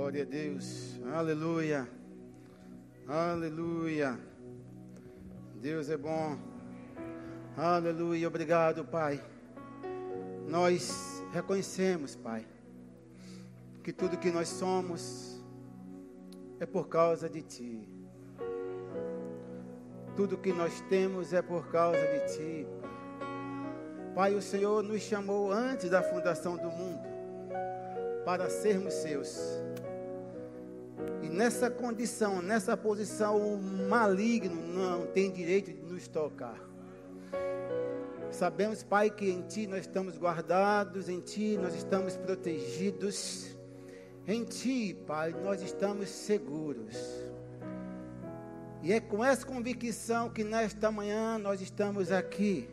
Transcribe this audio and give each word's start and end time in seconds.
Glória 0.00 0.22
a 0.22 0.24
Deus. 0.24 0.98
Aleluia. 1.14 1.86
Aleluia. 3.06 4.18
Deus 5.56 5.90
é 5.90 5.96
bom. 5.98 6.38
Aleluia. 7.54 8.26
Obrigado, 8.26 8.82
Pai. 8.82 9.22
Nós 10.48 11.22
reconhecemos, 11.34 12.16
Pai, 12.16 12.46
que 13.84 13.92
tudo 13.92 14.16
que 14.16 14.30
nós 14.30 14.48
somos 14.48 15.38
é 16.58 16.64
por 16.64 16.88
causa 16.88 17.28
de 17.28 17.42
Ti. 17.42 17.86
Tudo 20.16 20.38
que 20.38 20.50
nós 20.50 20.80
temos 20.88 21.34
é 21.34 21.42
por 21.42 21.68
causa 21.68 22.00
de 22.00 22.36
Ti, 22.36 22.66
Pai. 24.14 24.34
O 24.34 24.40
Senhor 24.40 24.82
nos 24.82 25.02
chamou 25.02 25.52
antes 25.52 25.90
da 25.90 26.02
fundação 26.02 26.56
do 26.56 26.70
mundo 26.70 27.06
para 28.24 28.48
sermos 28.48 28.94
seus. 28.94 29.69
Nessa 31.32 31.70
condição, 31.70 32.42
nessa 32.42 32.76
posição, 32.76 33.36
o 33.36 33.56
maligno 33.88 34.60
não 34.74 35.06
tem 35.06 35.30
direito 35.30 35.72
de 35.72 35.80
nos 35.80 36.08
tocar. 36.08 36.58
Sabemos, 38.32 38.82
Pai, 38.82 39.10
que 39.10 39.30
em 39.30 39.42
Ti 39.42 39.66
nós 39.66 39.80
estamos 39.80 40.18
guardados, 40.18 41.08
em 41.08 41.20
Ti 41.20 41.56
nós 41.56 41.74
estamos 41.74 42.16
protegidos, 42.16 43.56
em 44.26 44.44
Ti, 44.44 44.96
Pai, 45.06 45.34
nós 45.42 45.62
estamos 45.62 46.08
seguros. 46.08 46.96
E 48.82 48.92
é 48.92 49.00
com 49.00 49.24
essa 49.24 49.46
convicção 49.46 50.30
que 50.30 50.42
nesta 50.42 50.90
manhã 50.90 51.38
nós 51.38 51.60
estamos 51.60 52.10
aqui 52.10 52.68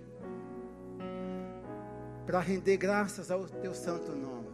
para 2.26 2.40
render 2.40 2.78
graças 2.78 3.30
ao 3.30 3.46
Teu 3.46 3.74
santo 3.74 4.14
nome, 4.14 4.50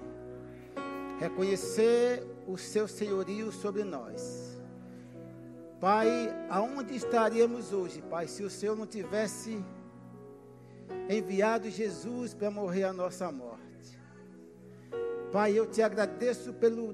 reconhecer 1.20 2.33
o 2.48 2.58
Seu 2.58 2.88
senhorio 2.88 3.52
sobre 3.52 3.84
nós. 3.84 4.62
Pai, 5.80 6.34
aonde 6.50 6.96
estaríamos 6.96 7.74
hoje, 7.74 8.02
Pai, 8.02 8.28
se 8.28 8.44
o 8.44 8.50
Senhor 8.50 8.76
não 8.76 8.88
tivesse 8.88 9.64
enviado 11.10 11.70
Jesus 11.70 12.34
para 12.34 12.50
morrer 12.50 12.86
a 12.86 12.94
nossa 12.94 13.32
morte. 13.32 14.00
Pai, 15.32 15.58
eu 15.58 15.66
te 15.66 15.82
agradeço 15.82 16.54
pelo 16.54 16.94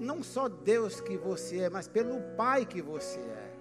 não 0.00 0.22
só 0.22 0.48
Deus 0.48 1.00
que 1.00 1.16
você 1.16 1.60
é, 1.60 1.68
mas 1.68 1.88
pelo 1.88 2.20
Pai 2.36 2.64
que 2.64 2.80
você 2.80 3.18
é. 3.18 3.52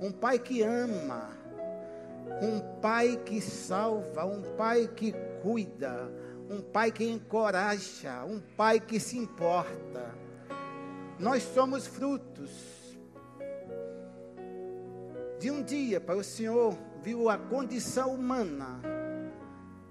Um 0.00 0.12
Pai 0.12 0.38
que 0.38 0.62
ama, 0.62 1.30
um 2.42 2.60
Pai 2.80 3.16
que 3.24 3.40
salva, 3.40 4.24
um 4.24 4.42
Pai 4.56 4.86
que 4.86 5.12
cuida, 5.42 6.10
um 6.48 6.60
Pai 6.60 6.90
que 6.90 7.04
encoraja, 7.04 8.24
um 8.24 8.40
Pai 8.40 8.80
que 8.80 8.98
se 8.98 9.18
importa. 9.18 10.14
Nós 11.18 11.42
somos 11.42 11.86
frutos 11.86 12.50
de 15.38 15.50
um 15.50 15.62
dia, 15.62 16.00
Pai, 16.00 16.16
o 16.16 16.24
Senhor 16.24 16.76
viu 17.02 17.28
a 17.28 17.38
condição 17.38 18.14
humana 18.14 18.80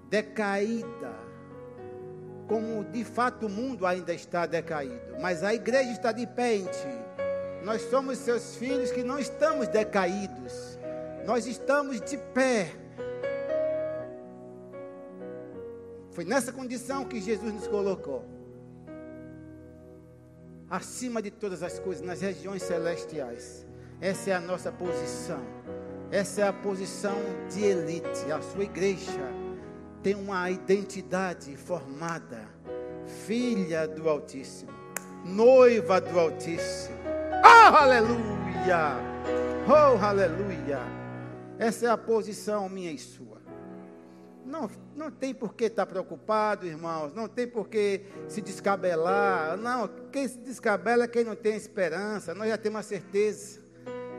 decaída, 0.08 1.12
como 2.46 2.84
de 2.84 3.04
fato 3.04 3.46
o 3.46 3.48
mundo 3.48 3.86
ainda 3.86 4.12
está 4.12 4.46
decaído, 4.46 5.16
mas 5.20 5.42
a 5.42 5.54
igreja 5.54 5.90
está 5.90 6.12
de 6.12 6.26
pé. 6.26 6.58
Nós 7.62 7.82
somos 7.82 8.18
seus 8.18 8.56
filhos 8.56 8.90
que 8.90 9.02
não 9.02 9.18
estamos 9.18 9.68
decaídos, 9.68 10.78
nós 11.26 11.46
estamos 11.46 12.00
de 12.00 12.16
pé. 12.16 12.72
Foi 16.18 16.24
nessa 16.24 16.50
condição 16.50 17.04
que 17.04 17.20
Jesus 17.20 17.54
nos 17.54 17.68
colocou. 17.68 18.24
Acima 20.68 21.22
de 21.22 21.30
todas 21.30 21.62
as 21.62 21.78
coisas, 21.78 22.04
nas 22.04 22.20
regiões 22.20 22.64
celestiais. 22.64 23.64
Essa 24.00 24.30
é 24.30 24.34
a 24.34 24.40
nossa 24.40 24.72
posição. 24.72 25.40
Essa 26.10 26.40
é 26.40 26.48
a 26.48 26.52
posição 26.52 27.14
de 27.48 27.62
elite. 27.62 28.32
A 28.32 28.42
sua 28.42 28.64
igreja 28.64 29.32
tem 30.02 30.16
uma 30.16 30.50
identidade 30.50 31.56
formada. 31.56 32.48
Filha 33.24 33.86
do 33.86 34.08
Altíssimo. 34.08 34.72
Noiva 35.24 36.00
do 36.00 36.18
Altíssimo. 36.18 36.98
Oh, 37.44 37.76
aleluia! 37.76 38.96
Oh, 39.68 40.04
aleluia! 40.04 40.80
Essa 41.60 41.86
é 41.86 41.90
a 41.90 41.96
posição 41.96 42.68
minha 42.68 42.90
e 42.90 42.98
sua. 42.98 43.37
Não, 44.48 44.70
não 44.96 45.10
tem 45.10 45.34
por 45.34 45.54
que 45.54 45.64
estar 45.64 45.86
preocupado, 45.86 46.66
irmãos. 46.66 47.12
Não 47.14 47.28
tem 47.28 47.46
por 47.46 47.68
que 47.68 48.02
se 48.26 48.40
descabelar. 48.40 49.56
Não, 49.56 49.88
quem 50.10 50.26
se 50.26 50.38
descabela 50.38 51.04
é 51.04 51.08
quem 51.08 51.22
não 51.22 51.36
tem 51.36 51.54
esperança. 51.54 52.34
Nós 52.34 52.48
já 52.48 52.56
temos 52.56 52.80
a 52.80 52.82
certeza 52.82 53.60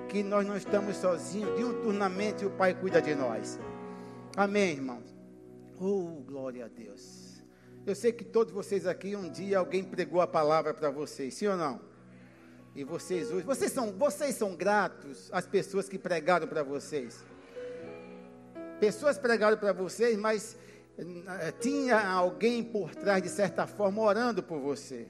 que 0.07 0.23
nós 0.23 0.45
não 0.45 0.57
estamos 0.57 0.97
sozinhos, 0.97 1.56
diuturnamente 1.56 2.45
o 2.45 2.50
Pai 2.50 2.73
cuida 2.73 3.01
de 3.01 3.13
nós. 3.13 3.59
Amém, 4.35 4.73
irmãos? 4.73 5.16
Oh, 5.79 6.23
glória 6.25 6.66
a 6.66 6.68
Deus. 6.68 7.44
Eu 7.85 7.95
sei 7.95 8.12
que 8.12 8.23
todos 8.23 8.53
vocês 8.53 8.85
aqui, 8.85 9.16
um 9.16 9.29
dia 9.29 9.59
alguém 9.59 9.84
pregou 9.84 10.22
a 10.22 10.28
palavra 10.28 10.73
para 10.73 10.89
vocês, 10.89 11.34
sim 11.34 11.47
ou 11.47 11.56
não? 11.56 11.79
E 12.75 12.84
vocês 12.84 13.31
hoje, 13.31 13.45
vocês 13.45 13.72
são, 13.72 13.91
vocês 13.91 14.35
são 14.35 14.56
gratos 14.56 15.29
às 15.31 15.45
pessoas 15.45 15.89
que 15.89 15.97
pregaram 15.97 16.47
para 16.47 16.63
vocês. 16.63 17.23
Pessoas 18.79 19.17
pregaram 19.17 19.57
para 19.57 19.73
vocês, 19.73 20.17
mas 20.17 20.57
uh, 20.97 21.51
tinha 21.59 22.00
alguém 22.09 22.63
por 22.63 22.95
trás, 22.95 23.22
de 23.22 23.29
certa 23.29 23.67
forma, 23.67 24.01
orando 24.01 24.41
por 24.41 24.59
você. 24.59 25.07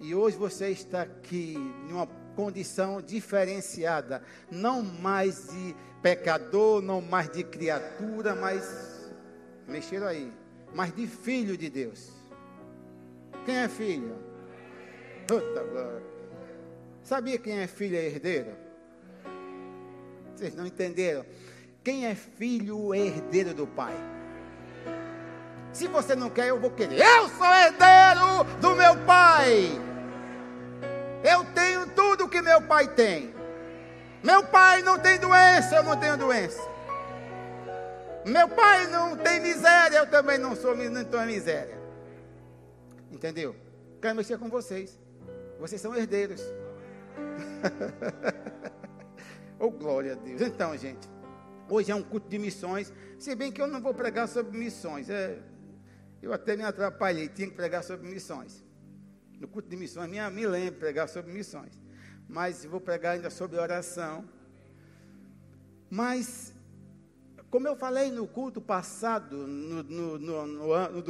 E 0.00 0.14
hoje 0.14 0.36
você 0.36 0.68
está 0.68 1.02
aqui, 1.02 1.54
em 1.56 1.92
uma 1.92 2.06
condição 2.36 3.02
diferenciada, 3.02 4.22
não 4.50 4.82
mais 4.82 5.48
de 5.48 5.74
pecador, 6.00 6.80
não 6.80 7.00
mais 7.00 7.28
de 7.30 7.42
criatura, 7.42 8.34
mas 8.34 9.10
mexeram 9.66 10.06
aí, 10.06 10.32
mas 10.72 10.94
de 10.94 11.06
filho 11.06 11.56
de 11.56 11.68
Deus. 11.68 12.12
Quem 13.44 13.56
é 13.56 13.68
filho? 13.68 14.14
Puta 15.26 15.64
glória. 15.64 16.02
Sabia 17.02 17.38
quem 17.38 17.58
é 17.58 17.66
filho 17.66 17.96
e 17.96 18.06
herdeiro? 18.06 18.50
Vocês 20.36 20.54
não 20.54 20.66
entenderam? 20.66 21.24
Quem 21.88 22.04
é 22.04 22.14
filho 22.14 22.94
herdeiro 22.94 23.54
do 23.54 23.66
pai? 23.66 23.96
Se 25.72 25.86
você 25.88 26.14
não 26.14 26.28
quer, 26.28 26.48
eu 26.48 26.60
vou 26.60 26.70
querer. 26.70 27.00
Eu 27.00 27.30
sou 27.30 27.46
herdeiro 27.46 28.44
do 28.60 28.76
meu 28.76 28.94
pai. 29.06 29.70
Eu 31.24 31.46
tenho 31.54 31.86
tudo 31.92 32.28
que 32.28 32.42
meu 32.42 32.60
pai 32.60 32.88
tem. 32.88 33.34
Meu 34.22 34.44
pai 34.44 34.82
não 34.82 34.98
tem 34.98 35.18
doença, 35.18 35.76
eu 35.76 35.82
não 35.82 35.96
tenho 35.96 36.18
doença. 36.18 36.60
Meu 38.26 38.46
pai 38.50 38.86
não 38.88 39.16
tem 39.16 39.40
miséria, 39.40 39.96
eu 39.96 40.10
também 40.10 40.36
não 40.36 40.54
sou 40.54 40.76
não 40.76 41.04
tenho 41.04 41.24
miséria. 41.24 41.80
Entendeu? 43.10 43.56
Quero 44.02 44.14
mexer 44.14 44.36
com 44.36 44.50
vocês. 44.50 45.00
Vocês 45.58 45.80
são 45.80 45.96
herdeiros. 45.96 46.42
oh, 49.58 49.70
glória 49.70 50.12
a 50.12 50.16
Deus. 50.16 50.42
Então, 50.42 50.76
gente, 50.76 51.08
hoje 51.68 51.90
é 51.90 51.94
um 51.94 52.02
culto 52.02 52.28
de 52.28 52.38
missões. 52.38 52.92
Se 53.18 53.34
bem 53.34 53.50
que 53.50 53.60
eu 53.60 53.66
não 53.66 53.80
vou 53.80 53.94
pregar 53.94 54.28
sobre 54.28 54.56
missões. 54.56 55.08
É, 55.10 55.38
eu 56.20 56.32
até 56.32 56.56
me 56.56 56.64
atrapalhei, 56.64 57.28
tinha 57.28 57.48
que 57.48 57.54
pregar 57.54 57.84
sobre 57.84 58.08
missões 58.08 58.62
no 59.40 59.46
culto 59.46 59.68
de 59.68 59.76
missões, 59.76 60.08
minha, 60.10 60.30
me 60.30 60.46
lembro 60.46 60.80
pregar 60.80 61.08
sobre 61.08 61.32
missões. 61.32 61.72
Mas 62.28 62.64
vou 62.64 62.80
pregar 62.80 63.14
ainda 63.14 63.30
sobre 63.30 63.58
oração. 63.58 64.28
Mas, 65.88 66.52
como 67.50 67.66
eu 67.66 67.76
falei 67.76 68.10
no 68.10 68.26
culto 68.26 68.60
passado, 68.60 69.46
no, 69.46 69.82
no, 69.82 70.18
no, 70.18 70.46
no, 70.46 71.04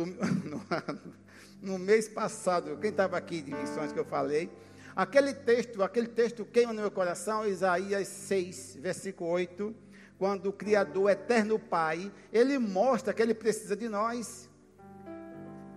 no 1.60 1.78
mês 1.78 2.08
passado, 2.08 2.76
quem 2.76 2.90
estava 2.90 3.16
aqui 3.16 3.42
de 3.42 3.52
missões 3.52 3.92
que 3.92 3.98
eu 3.98 4.04
falei, 4.04 4.50
aquele 4.94 5.32
texto, 5.32 5.82
aquele 5.82 6.08
texto 6.08 6.44
queima 6.44 6.72
no 6.72 6.82
meu 6.82 6.90
coração, 6.90 7.46
Isaías 7.46 8.06
6, 8.06 8.76
versículo 8.80 9.30
8, 9.30 9.74
quando 10.18 10.46
o 10.46 10.52
Criador, 10.52 11.10
eterno 11.10 11.58
Pai, 11.58 12.12
ele 12.32 12.58
mostra 12.58 13.14
que 13.14 13.22
ele 13.22 13.34
precisa 13.34 13.76
de 13.76 13.88
nós. 13.88 14.50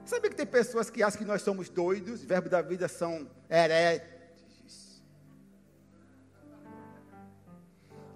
Sabe 0.04 0.30
que 0.30 0.36
tem 0.36 0.48
pessoas 0.48 0.90
que 0.90 1.04
acham 1.04 1.20
que 1.20 1.26
nós 1.26 1.44
somos 1.44 1.70
doidos, 1.70 2.24
verbo 2.24 2.50
da 2.50 2.62
vida 2.62 2.88
são 2.88 3.30
hereges. 3.48 5.02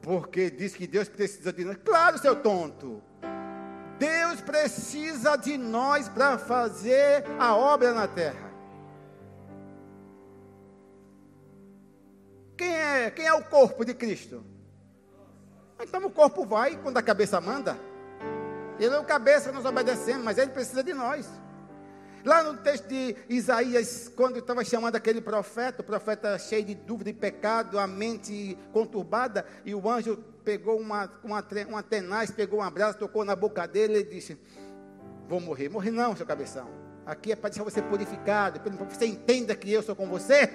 Porque 0.01 0.49
diz 0.49 0.75
que 0.75 0.87
Deus 0.87 1.07
precisa 1.07 1.53
de 1.53 1.63
nós. 1.63 1.77
Claro, 1.77 2.17
seu 2.17 2.35
tonto. 2.35 3.01
Deus 3.99 4.41
precisa 4.41 5.35
de 5.35 5.57
nós 5.57 6.09
para 6.09 6.37
fazer 6.37 7.23
a 7.39 7.55
obra 7.55 7.93
na 7.93 8.07
terra. 8.07 8.51
Quem 12.57 12.73
é, 12.73 13.11
quem 13.11 13.25
é 13.25 13.33
o 13.33 13.43
corpo 13.43 13.85
de 13.85 13.93
Cristo? 13.93 14.43
Então 15.79 16.05
o 16.05 16.09
corpo 16.09 16.45
vai 16.45 16.77
quando 16.77 16.97
a 16.97 17.01
cabeça 17.01 17.39
manda. 17.41 17.77
Ele 18.79 18.93
é 18.93 18.99
o 18.99 19.03
cabeça, 19.03 19.51
nós 19.51 19.65
obedecemos, 19.65 20.23
mas 20.23 20.37
ele 20.37 20.51
precisa 20.51 20.83
de 20.83 20.93
nós. 20.93 21.29
Lá 22.25 22.43
no 22.43 22.57
texto 22.57 22.87
de 22.87 23.15
Isaías, 23.29 24.11
quando 24.15 24.39
estava 24.39 24.65
chamando 24.65 24.95
aquele 24.95 25.21
profeta, 25.21 25.81
o 25.81 25.85
profeta 25.85 26.39
cheio 26.39 26.65
de 26.65 26.73
dúvida 26.73 27.11
e 27.11 27.13
pecado, 27.13 27.77
a 27.77 27.85
mente 27.85 28.57
conturbada, 28.73 29.45
e 29.63 29.75
o 29.75 29.89
anjo 29.89 30.17
pegou 30.43 30.79
uma, 30.79 31.11
uma, 31.23 31.45
uma 31.69 31.83
tenaz, 31.83 32.31
pegou 32.31 32.59
uma 32.59 32.71
brasa, 32.71 32.97
tocou 32.97 33.23
na 33.23 33.35
boca 33.35 33.67
dele 33.67 33.99
e 33.99 34.03
disse: 34.03 34.37
Vou 35.29 35.39
morrer. 35.39 35.69
Morrer 35.69 35.91
não, 35.91 36.15
seu 36.15 36.25
cabeção. 36.25 36.67
Aqui 37.05 37.31
é 37.31 37.35
para 37.35 37.51
deixar 37.51 37.63
você 37.63 37.81
purificado, 37.81 38.59
para 38.59 38.71
que 38.71 38.97
você 38.97 39.05
entenda 39.05 39.55
que 39.55 39.71
eu 39.71 39.83
sou 39.83 39.95
com 39.95 40.07
você. 40.07 40.49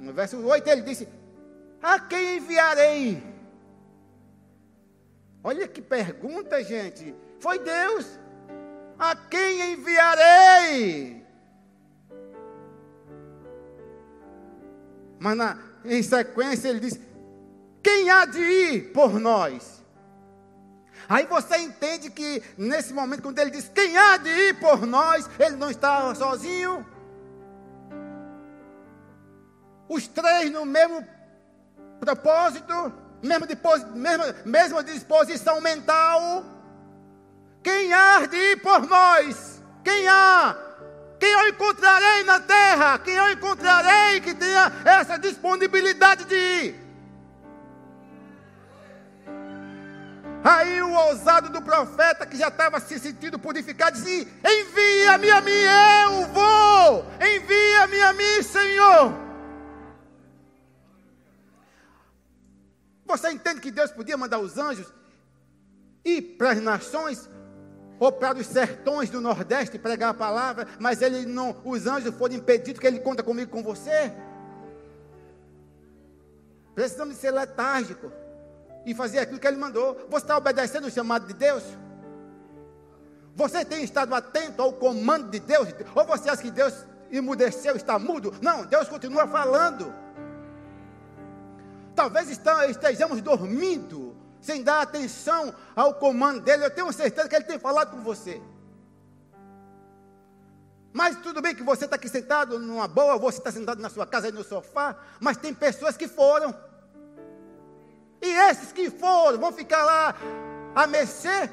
No 0.00 0.12
verso 0.12 0.36
8 0.36 0.68
ele 0.68 0.82
disse: 0.82 1.08
A 1.80 2.00
quem 2.00 2.38
enviarei? 2.38 3.31
Olha 5.44 5.66
que 5.66 5.82
pergunta, 5.82 6.62
gente. 6.62 7.14
Foi 7.40 7.58
Deus. 7.58 8.18
A 8.98 9.16
quem 9.16 9.72
enviarei? 9.72 11.26
Mas 15.18 15.36
na, 15.36 15.58
em 15.84 16.02
sequência 16.02 16.68
ele 16.68 16.80
diz: 16.80 17.00
Quem 17.82 18.10
há 18.10 18.24
de 18.24 18.40
ir 18.40 18.92
por 18.92 19.18
nós? 19.18 19.82
Aí 21.08 21.26
você 21.26 21.58
entende 21.58 22.10
que 22.10 22.42
nesse 22.56 22.92
momento, 22.92 23.22
quando 23.22 23.38
ele 23.38 23.50
diz: 23.50 23.68
Quem 23.68 23.96
há 23.96 24.16
de 24.16 24.28
ir 24.28 24.60
por 24.60 24.86
nós? 24.86 25.28
Ele 25.38 25.56
não 25.56 25.70
está 25.70 26.14
sozinho. 26.14 26.86
Os 29.88 30.06
três 30.06 30.50
no 30.50 30.64
mesmo 30.64 31.06
propósito, 32.00 32.92
mesmo, 33.22 33.46
mesmo, 33.94 34.24
mesma 34.44 34.82
disposição 34.82 35.60
mental. 35.60 36.44
Quem 37.62 37.92
há 37.92 38.26
de 38.26 38.36
ir 38.36 38.60
por 38.60 38.86
nós? 38.86 39.62
Quem 39.84 40.08
há? 40.08 40.56
Quem 41.20 41.30
eu 41.30 41.48
encontrarei 41.48 42.24
na 42.24 42.40
terra? 42.40 42.98
Quem 42.98 43.14
eu 43.14 43.30
encontrarei 43.30 44.20
que 44.20 44.34
tenha 44.34 44.72
essa 44.84 45.16
disponibilidade 45.16 46.24
de 46.24 46.34
ir? 46.34 46.82
Aí 50.44 50.82
o 50.82 50.90
ousado 50.90 51.50
do 51.50 51.62
profeta, 51.62 52.26
que 52.26 52.36
já 52.36 52.48
estava 52.48 52.80
se 52.80 52.98
sentindo 52.98 53.38
purificado, 53.38 53.96
disse: 53.96 54.26
Envia-me 54.44 55.30
a 55.30 55.40
mim, 55.40 55.50
eu 55.52 56.26
vou! 56.26 57.06
Envia-me 57.20 58.02
a 58.02 58.12
mim, 58.12 58.42
Senhor! 58.42 59.31
Você 63.06 63.30
entende 63.30 63.60
que 63.60 63.70
Deus 63.70 63.90
podia 63.90 64.16
mandar 64.16 64.38
os 64.38 64.58
anjos 64.58 64.92
ir 66.04 66.22
para 66.36 66.52
as 66.52 66.60
nações 66.60 67.28
ou 67.98 68.10
para 68.10 68.38
os 68.38 68.46
sertões 68.46 69.10
do 69.10 69.20
Nordeste 69.20 69.78
pregar 69.78 70.10
a 70.10 70.14
palavra, 70.14 70.66
mas 70.80 71.02
ele 71.02 71.24
não, 71.24 71.56
os 71.64 71.86
anjos 71.86 72.14
foram 72.14 72.34
impedidos 72.34 72.80
que 72.80 72.86
ele 72.86 72.98
conta 72.98 73.22
comigo 73.22 73.50
com 73.50 73.62
você. 73.62 74.12
Precisamos 76.74 77.16
ser 77.16 77.30
letárgico 77.30 78.10
e 78.84 78.94
fazer 78.94 79.20
aquilo 79.20 79.38
que 79.38 79.46
ele 79.46 79.56
mandou. 79.56 79.94
Você 80.10 80.24
está 80.24 80.36
obedecendo 80.36 80.86
o 80.86 80.90
chamado 80.90 81.26
de 81.26 81.34
Deus? 81.34 81.62
Você 83.34 83.64
tem 83.64 83.84
estado 83.84 84.14
atento 84.14 84.60
ao 84.60 84.72
comando 84.72 85.30
de 85.30 85.38
Deus? 85.38 85.68
Ou 85.94 86.04
você 86.04 86.28
acha 86.28 86.42
que 86.42 86.50
Deus 86.50 86.74
emudeceu, 87.10 87.76
está 87.76 87.98
mudo? 87.98 88.34
Não, 88.42 88.64
Deus 88.64 88.88
continua 88.88 89.26
falando. 89.26 89.94
Talvez 91.94 92.30
estejamos 92.30 93.20
dormindo 93.20 94.16
sem 94.40 94.62
dar 94.62 94.82
atenção 94.82 95.54
ao 95.74 95.94
comando 95.94 96.40
dele. 96.40 96.64
Eu 96.64 96.70
tenho 96.70 96.92
certeza 96.92 97.28
que 97.28 97.36
ele 97.36 97.44
tem 97.44 97.58
falado 97.58 97.90
com 97.90 98.02
você. 98.02 98.40
Mas 100.92 101.16
tudo 101.16 101.40
bem 101.40 101.54
que 101.54 101.62
você 101.62 101.84
está 101.86 101.96
aqui 101.96 102.08
sentado 102.08 102.58
numa 102.58 102.86
boa, 102.86 103.16
você 103.16 103.38
está 103.38 103.50
sentado 103.50 103.80
na 103.80 103.88
sua 103.88 104.06
casa 104.06 104.30
no 104.30 104.44
sofá, 104.44 104.96
mas 105.18 105.38
tem 105.38 105.54
pessoas 105.54 105.96
que 105.96 106.06
foram. 106.06 106.54
E 108.20 108.26
esses 108.26 108.72
que 108.72 108.90
foram 108.90 109.38
vão 109.38 109.52
ficar 109.52 109.82
lá 109.84 110.14
a 110.74 110.86
mercê. 110.86 111.50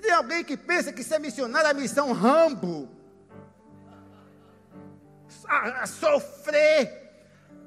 Tem 0.00 0.12
alguém 0.12 0.44
que 0.44 0.56
pensa 0.56 0.92
que 0.92 1.02
ser 1.02 1.18
missionário 1.18 1.66
é 1.66 1.70
a 1.70 1.74
missão 1.74 2.12
Rambo. 2.12 2.88
A, 5.48 5.82
a 5.82 5.86
sofrer, 5.86 7.05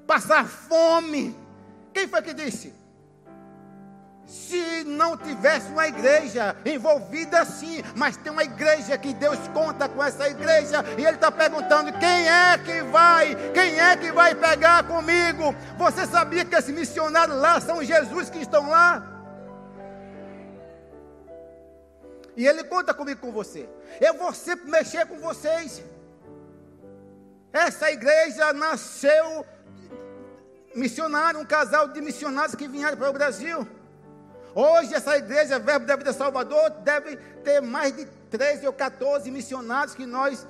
passar 0.10 0.44
fome. 0.48 1.38
Quem 1.94 2.08
foi 2.08 2.24
que 2.24 2.34
disse? 2.34 2.74
Se 4.26 4.84
não 4.84 5.16
tivesse 5.16 5.68
uma 5.72 5.88
igreja 5.88 6.56
envolvida 6.66 7.46
sim, 7.46 7.84
mas 7.96 8.18
tem 8.18 8.32
uma 8.32 8.44
igreja 8.44 8.98
que 8.98 9.14
Deus 9.14 9.38
conta 9.54 9.88
com 9.88 10.04
essa 10.04 10.28
igreja, 10.28 10.84
e 10.98 11.06
Ele 11.06 11.16
está 11.16 11.32
perguntando: 11.32 11.94
quem 11.94 12.28
é 12.28 12.58
que 12.58 12.82
vai? 12.84 13.36
Quem 13.54 13.80
é 13.80 13.96
que 13.98 14.12
vai 14.12 14.34
pegar 14.34 14.84
comigo? 14.88 15.56
Você 15.78 16.08
sabia 16.08 16.44
que 16.44 16.56
esses 16.56 16.74
missionários 16.74 17.38
lá 17.38 17.62
são 17.62 17.84
Jesus 17.84 18.32
que 18.32 18.40
estão 18.40 18.68
lá? 18.68 19.04
E 22.36 22.48
Ele 22.48 22.64
conta 22.64 22.96
comigo 22.96 23.22
com 23.22 23.32
você. 23.32 23.70
Eu 24.02 24.16
vou 24.16 24.34
sempre 24.34 24.72
mexer 24.72 25.06
com 25.06 25.20
vocês. 25.20 25.84
Essa 27.52 27.92
igreja 27.92 28.54
nasceu 28.54 29.46
missionário, 30.76 31.40
um 31.40 31.46
casal 31.46 31.88
de 31.88 32.02
missionários 32.02 32.56
que 32.56 32.68
vieram 32.68 32.98
para 32.98 33.10
o 33.10 33.14
Brasil. 33.14 33.68
Hoje 34.54 34.94
essa 34.94 35.18
igreja, 35.18 35.60
Verbo 35.60 35.86
da 35.86 35.96
Vida 35.96 36.14
Salvador, 36.14 36.70
deve 36.84 37.16
ter 37.44 37.62
mais 37.62 37.96
de 37.96 38.06
13 38.30 38.68
ou 38.68 38.74
14 38.74 39.30
missionários 39.30 39.96
que 39.96 40.06
nós 40.06 40.46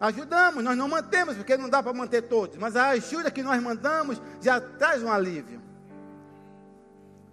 ajudamos. 0.00 0.62
Nós 0.62 0.76
não 0.76 0.88
mantemos, 0.88 1.36
porque 1.36 1.56
não 1.56 1.68
dá 1.68 1.82
para 1.82 1.92
manter 1.92 2.22
todos. 2.22 2.56
Mas 2.56 2.76
a 2.76 2.88
ajuda 2.88 3.30
que 3.30 3.42
nós 3.42 3.62
mandamos 3.62 4.20
já 4.40 4.60
traz 4.60 5.02
um 5.02 5.10
alívio. 5.10 5.66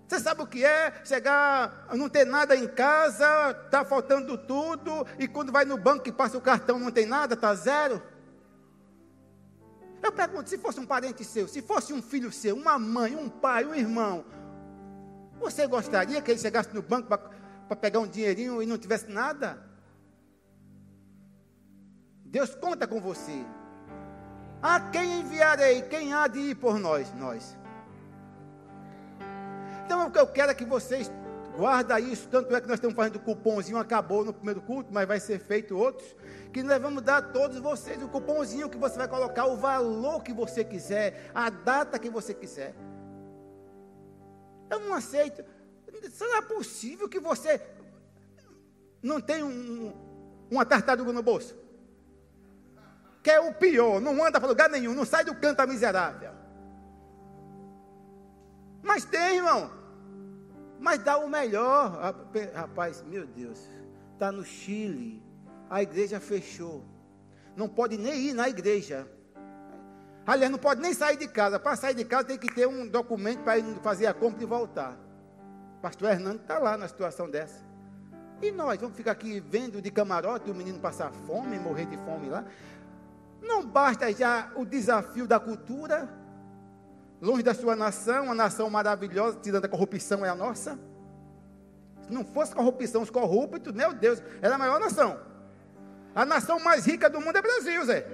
Você 0.08 0.20
sabe 0.20 0.44
o 0.44 0.48
que 0.48 0.64
é 0.64 0.94
chegar, 1.04 1.88
não 1.94 2.08
ter 2.08 2.26
nada 2.26 2.56
em 2.56 2.68
casa, 2.68 3.26
está 3.66 3.84
faltando 3.84 4.38
tudo, 4.38 5.08
e 5.18 5.28
quando 5.28 5.52
vai 5.52 5.66
no 5.66 5.76
banco 5.76 6.08
e 6.08 6.12
passa 6.12 6.38
o 6.38 6.42
cartão 6.42 6.78
não 6.78 6.92
tem 6.92 7.06
nada, 7.06 7.34
está 7.34 7.56
zero? 7.56 8.00
Eu 10.04 10.12
pergunto, 10.12 10.50
se 10.50 10.58
fosse 10.58 10.82
um 10.82 10.86
parente 10.86 11.24
seu, 11.24 11.48
se 11.48 11.62
fosse 11.62 11.94
um 11.94 12.02
filho 12.02 12.30
seu, 12.30 12.58
uma 12.58 12.78
mãe, 12.78 13.16
um 13.16 13.30
pai, 13.30 13.64
um 13.64 13.74
irmão, 13.74 14.26
você 15.40 15.66
gostaria 15.66 16.22
que 16.22 16.30
ele 16.30 16.40
chegasse 16.40 16.76
no 16.76 16.82
banco 16.82 17.08
para 17.08 17.76
pegar 17.78 18.00
um 18.00 18.08
dinheirinho 18.08 18.62
e 18.62 18.66
não 18.66 18.78
tivesse 18.78 19.10
nada? 19.10 19.64
Deus 22.26 22.54
conta 22.54 22.86
com 22.86 23.00
você. 23.00 23.46
A 24.62 24.80
quem 24.92 25.22
enviarei? 25.22 25.84
Quem 25.84 26.14
há 26.14 26.28
de 26.28 26.40
ir 26.40 26.56
por 26.56 26.78
nós? 26.78 27.14
Nós. 27.14 27.58
Então 29.86 30.08
o 30.08 30.12
que 30.12 30.20
eu 30.20 30.28
quero 30.28 30.52
é 30.52 30.56
que 30.56 30.66
vocês 30.66 31.10
guardem 31.58 32.12
isso. 32.12 32.28
Tanto 32.28 32.56
é 32.56 32.62
que 32.62 32.68
nós 32.68 32.76
estamos 32.76 32.96
fazendo 32.96 33.20
cupomzinho, 33.20 33.78
acabou 33.78 34.26
no 34.26 34.34
primeiro 34.34 34.62
culto, 34.62 34.94
mas 34.94 35.08
vai 35.08 35.20
ser 35.20 35.40
feito 35.40 35.78
outros. 35.78 36.16
Que 36.52 36.64
nós 36.64 36.82
vamos 36.82 37.02
dar 37.02 37.18
a 37.18 37.22
todos 37.22 37.60
vocês 37.60 38.02
o 38.02 38.08
cupomzinho 38.08 38.70
que 38.70 38.78
você 38.78 38.98
vai 38.98 39.08
colocar, 39.08 39.46
o 39.46 39.58
valor 39.58 40.24
que 40.24 40.34
você 40.34 40.64
quiser, 40.64 41.32
a 41.34 41.50
data 41.50 42.00
que 42.00 42.10
você 42.10 42.34
quiser. 42.34 42.74
Eu 44.70 44.80
não 44.80 44.94
aceito. 44.94 45.44
Será 46.12 46.42
possível 46.42 47.08
que 47.08 47.20
você 47.20 47.62
não 49.02 49.22
tenha 49.22 49.46
um, 49.46 49.94
uma 50.50 50.66
tartaruga 50.66 51.14
no 51.14 51.24
bolso? 51.24 51.56
Que 53.22 53.32
é 53.32 53.40
o 53.40 53.54
pior, 53.54 54.02
não 54.02 54.24
anda 54.24 54.40
para 54.40 54.50
lugar 54.50 54.70
nenhum, 54.70 54.94
não 54.94 55.06
sai 55.06 55.24
do 55.24 55.36
canto 55.36 55.62
a 55.62 55.68
miserável. 55.68 56.32
Mas 58.82 59.06
tem, 59.06 59.38
irmão. 59.38 59.83
Mas 60.84 61.00
dá 61.00 61.18
o 61.18 61.30
melhor. 61.30 62.14
Rapaz, 62.54 63.02
meu 63.04 63.26
Deus, 63.26 63.70
está 64.12 64.34
no 64.34 64.44
Chile, 64.44 65.24
a 65.70 65.82
igreja 65.82 66.20
fechou. 66.20 66.84
Não 67.56 67.70
pode 67.70 67.98
nem 67.98 68.14
ir 68.20 68.34
na 68.34 68.50
igreja. 68.50 69.08
Aliás, 70.28 70.52
não 70.52 70.60
pode 70.60 70.82
nem 70.82 70.94
sair 70.94 71.16
de 71.16 71.30
casa. 71.30 71.58
Para 71.58 71.78
sair 71.78 71.96
de 71.96 72.04
casa 72.04 72.26
tem 72.26 72.38
que 72.38 72.54
ter 72.54 72.68
um 72.68 72.86
documento 72.86 73.44
para 73.44 73.58
ir 73.58 73.64
fazer 73.82 74.08
a 74.08 74.14
compra 74.14 74.44
e 74.44 74.46
voltar. 74.46 74.98
Pastor 75.82 76.12
Hernando 76.12 76.42
está 76.42 76.60
lá 76.60 76.76
na 76.76 76.90
situação 76.90 77.30
dessa. 77.30 77.64
E 78.42 78.52
nós 78.52 78.78
vamos 78.78 78.98
ficar 78.98 79.12
aqui 79.12 79.40
vendo 79.40 79.82
de 79.82 79.90
camarote 79.90 80.52
o 80.52 80.54
menino 80.54 80.80
passar 80.80 81.14
fome, 81.26 81.58
morrer 81.60 81.86
de 81.86 81.96
fome 81.96 82.28
lá. 82.28 82.44
Não 83.42 83.66
basta 83.66 84.12
já 84.12 84.52
o 84.58 84.66
desafio 84.66 85.26
da 85.26 85.40
cultura, 85.40 86.10
longe 87.24 87.42
da 87.42 87.54
sua 87.54 87.76
nação, 87.76 88.26
uma 88.26 88.36
nação 88.36 88.70
maravilhosa, 88.70 89.40
tirando 89.42 89.66
a 89.66 89.70
corrupção 89.70 90.26
é 90.26 90.30
a 90.30 90.36
nossa. 90.36 90.78
Se 92.02 92.12
não 92.12 92.26
fosse 92.26 92.54
corrupção, 92.54 93.02
os 93.02 93.10
corruptos, 93.10 93.74
meu 93.74 93.94
Deus, 93.94 94.22
era 94.42 94.56
a 94.56 94.58
maior 94.58 94.80
nação. 94.80 95.18
A 96.14 96.26
nação 96.26 96.60
mais 96.60 96.86
rica 96.86 97.10
do 97.10 97.22
mundo 97.22 97.38
é 97.38 97.42
Brasil, 97.42 97.86
Zé. 97.86 98.06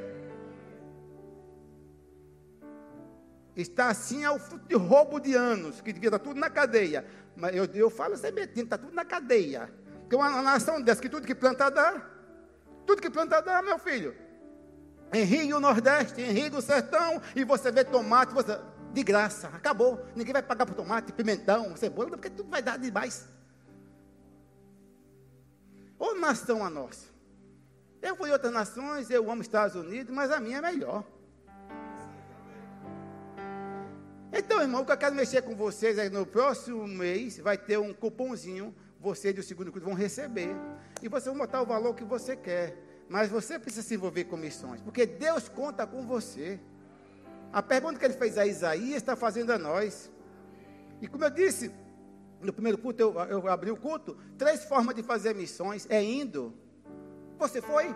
está 3.61 3.89
assim 3.89 4.23
ao 4.23 4.39
fruto 4.39 4.65
de 4.67 4.75
roubo 4.75 5.19
de 5.19 5.33
anos, 5.33 5.81
que 5.81 5.91
devia 5.91 6.07
estar 6.07 6.19
tudo 6.19 6.39
na 6.39 6.49
cadeia. 6.49 7.05
Mas 7.35 7.53
eu, 7.55 7.65
eu 7.65 7.89
falo 7.89 8.15
sem 8.15 8.29
assim, 8.29 8.61
está 8.61 8.77
tudo 8.77 8.93
na 8.93 9.03
cadeia. 9.03 9.69
Que 10.09 10.15
uma 10.15 10.41
nação 10.41 10.81
dessa, 10.81 11.01
que 11.01 11.09
tudo 11.09 11.27
que 11.27 11.35
planta 11.35 11.69
dá. 11.69 12.01
Tudo 12.85 13.01
que 13.01 13.09
planta 13.09 13.41
dá, 13.41 13.61
meu 13.61 13.77
filho. 13.77 14.15
Em 15.11 15.23
Rio 15.23 15.59
Nordeste, 15.59 16.21
em 16.21 16.31
Rio 16.31 16.51
do 16.51 16.61
Sertão, 16.61 17.21
e 17.35 17.43
você 17.43 17.71
vê 17.71 17.83
tomate, 17.83 18.33
você, 18.33 18.57
de 18.93 19.03
graça, 19.03 19.47
acabou. 19.49 20.03
Ninguém 20.15 20.33
vai 20.33 20.43
pagar 20.43 20.65
por 20.65 20.75
tomate, 20.75 21.13
pimentão, 21.13 21.75
cebola, 21.75 22.09
porque 22.09 22.29
tudo 22.29 22.49
vai 22.49 22.61
dar 22.61 22.77
demais. 22.77 23.27
Ou 25.97 26.17
nação 26.19 26.63
a 26.63 26.69
nossa. 26.69 27.07
Eu 28.01 28.15
fui 28.15 28.29
em 28.29 28.31
outras 28.31 28.53
nações, 28.53 29.09
eu 29.09 29.29
amo 29.29 29.41
Estados 29.41 29.75
Unidos, 29.75 30.13
mas 30.13 30.31
a 30.31 30.39
minha 30.39 30.59
é 30.59 30.61
melhor. 30.61 31.03
Então, 34.31 34.61
irmão, 34.61 34.81
o 34.81 34.85
que 34.85 34.91
eu 34.91 34.97
quero 34.97 35.15
mexer 35.15 35.41
com 35.41 35.55
vocês 35.55 35.97
é 35.97 36.07
que 36.07 36.15
no 36.15 36.25
próximo 36.25 36.87
mês 36.87 37.39
vai 37.39 37.57
ter 37.57 37.77
um 37.77 37.93
cupomzinho, 37.93 38.73
vocês 38.99 39.33
do 39.33 39.43
segundo 39.43 39.71
culto 39.71 39.87
vão 39.87 39.95
receber. 39.95 40.55
E 41.01 41.09
vocês 41.09 41.25
vão 41.25 41.37
botar 41.37 41.61
o 41.61 41.65
valor 41.65 41.93
que 41.95 42.03
você 42.03 42.35
quer. 42.35 42.77
Mas 43.09 43.29
você 43.29 43.57
precisa 43.57 43.85
se 43.85 43.95
envolver 43.95 44.25
com 44.25 44.37
missões, 44.37 44.81
porque 44.81 45.05
Deus 45.05 45.49
conta 45.49 45.85
com 45.87 46.05
você. 46.05 46.59
A 47.51 47.61
pergunta 47.63 47.97
que 47.97 48.05
ele 48.05 48.13
fez 48.13 48.37
a 48.37 48.45
Isaías 48.45 48.97
está 48.97 49.15
fazendo 49.15 49.51
a 49.51 49.57
nós. 49.57 50.09
E 51.01 51.07
como 51.07 51.23
eu 51.23 51.29
disse, 51.29 51.71
no 52.41 52.53
primeiro 52.53 52.77
culto, 52.77 53.01
eu, 53.01 53.13
eu 53.13 53.47
abri 53.47 53.71
o 53.71 53.77
culto, 53.77 54.17
três 54.37 54.63
formas 54.63 54.95
de 54.95 55.03
fazer 55.03 55.33
missões 55.33 55.87
é 55.89 56.01
indo. 56.01 56.53
Você 57.37 57.61
foi? 57.61 57.95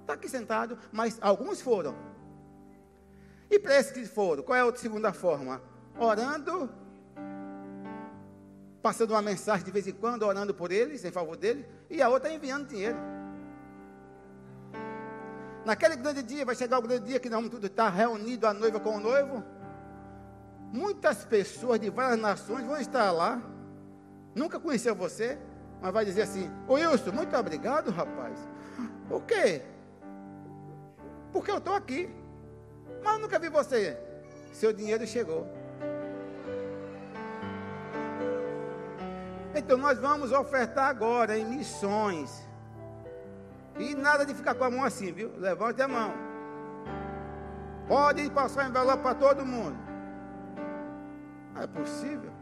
Está 0.00 0.14
aqui 0.14 0.28
sentado, 0.28 0.78
mas 0.92 1.18
alguns 1.20 1.60
foram. 1.60 1.94
E 3.50 3.58
para 3.58 3.78
esses 3.78 3.92
que 3.92 4.04
foram, 4.04 4.42
qual 4.42 4.56
é 4.56 4.60
a 4.60 4.64
outra 4.64 4.80
segunda 4.80 5.12
forma? 5.12 5.60
Orando, 5.98 6.70
passando 8.80 9.10
uma 9.10 9.22
mensagem 9.22 9.64
de 9.64 9.70
vez 9.70 9.86
em 9.88 9.92
quando, 9.92 10.22
orando 10.22 10.54
por 10.54 10.70
eles, 10.70 11.04
em 11.04 11.10
favor 11.10 11.36
deles, 11.36 11.66
e 11.90 12.00
a 12.00 12.08
outra 12.08 12.32
enviando 12.32 12.68
dinheiro. 12.68 12.96
Naquele 15.68 15.96
grande 15.96 16.22
dia, 16.22 16.46
vai 16.46 16.54
chegar 16.54 16.78
o 16.78 16.82
grande 16.82 17.04
dia 17.08 17.20
que 17.20 17.28
nós 17.28 17.44
vamos 17.44 17.62
estar 17.62 17.90
reunido 17.90 18.46
a 18.46 18.54
noiva 18.54 18.80
com 18.80 18.96
o 18.96 19.00
noivo. 19.00 19.44
Muitas 20.72 21.26
pessoas 21.26 21.78
de 21.78 21.90
várias 21.90 22.18
nações 22.18 22.64
vão 22.64 22.80
estar 22.80 23.10
lá. 23.10 23.38
Nunca 24.34 24.58
conheceu 24.58 24.94
você, 24.94 25.38
mas 25.82 25.92
vai 25.92 26.06
dizer 26.06 26.22
assim: 26.22 26.50
Wilson, 26.66 27.12
muito 27.12 27.36
obrigado, 27.36 27.90
rapaz. 27.90 28.38
O 29.10 29.20
quê? 29.20 29.60
Porque 31.34 31.50
eu 31.50 31.58
estou 31.58 31.74
aqui. 31.74 32.08
Mas 33.04 33.12
eu 33.12 33.18
nunca 33.18 33.38
vi 33.38 33.50
você. 33.50 33.94
Seu 34.54 34.72
dinheiro 34.72 35.06
chegou. 35.06 35.46
Então 39.54 39.76
nós 39.76 39.98
vamos 39.98 40.32
ofertar 40.32 40.88
agora 40.88 41.36
em 41.38 41.44
missões. 41.44 42.47
E 43.78 43.94
nada 43.94 44.26
de 44.26 44.34
ficar 44.34 44.54
com 44.54 44.64
a 44.64 44.70
mão 44.70 44.84
assim, 44.84 45.12
viu? 45.12 45.32
Levante 45.36 45.80
a 45.80 45.88
mão. 45.88 46.12
Pode 47.86 48.28
passar 48.30 48.68
envelope 48.68 49.02
para 49.02 49.14
todo 49.14 49.46
mundo. 49.46 49.76
Não 51.54 51.62
é 51.62 51.66
possível. 51.66 52.32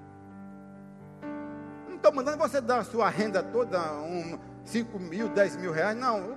Não 1.89 1.97
estou 1.97 2.13
mandando 2.13 2.39
você 2.39 2.61
dar 2.61 2.79
a 2.79 2.85
sua 2.85 3.09
renda 3.09 3.43
toda, 3.43 3.81
um, 3.95 4.39
5 4.65 4.99
mil, 4.99 5.29
10 5.29 5.57
mil 5.57 5.73
reais. 5.73 5.97
Não. 5.97 6.37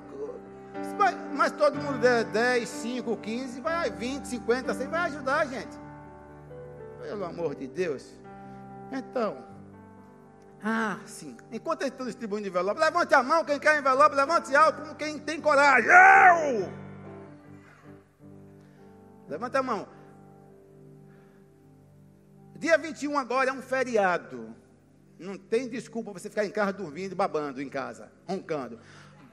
Mas 1.33 1.51
todo 1.53 1.81
mundo 1.81 1.99
der 1.99 2.25
10, 2.25 2.69
5, 2.69 3.17
15, 3.17 3.61
vai 3.61 3.89
20, 3.89 4.25
50, 4.25 4.73
100, 4.73 4.87
vai 4.87 5.01
ajudar 5.01 5.39
a 5.39 5.45
gente. 5.45 5.79
Pelo 7.01 7.25
amor 7.25 7.55
de 7.55 7.67
Deus. 7.67 8.13
Então, 8.91 9.48
ah, 10.63 10.99
sim. 11.05 11.37
Enquanto 11.51 11.81
eles 11.81 11.93
estão 11.93 12.05
distribuindo 12.05 12.47
envelope, 12.47 12.79
levante 12.79 13.13
a 13.13 13.23
mão, 13.23 13.45
quem 13.45 13.59
quer 13.59 13.79
envelope, 13.79 14.15
levante 14.15 14.55
alto, 14.55 14.81
como 14.81 14.95
quem 14.95 15.17
tem 15.17 15.39
coragem. 15.39 15.89
Eu! 15.89 16.71
Levante 19.27 19.57
a 19.57 19.63
mão. 19.63 19.87
Dia 22.57 22.77
21 22.77 23.17
agora 23.17 23.51
é 23.51 23.53
um 23.53 23.61
feriado. 23.61 24.53
Não 25.17 25.37
tem 25.37 25.69
desculpa 25.69 26.11
você 26.11 26.29
ficar 26.29 26.45
em 26.45 26.51
casa 26.51 26.73
dormindo, 26.73 27.15
babando 27.15 27.61
em 27.61 27.69
casa, 27.69 28.11
roncando. 28.27 28.79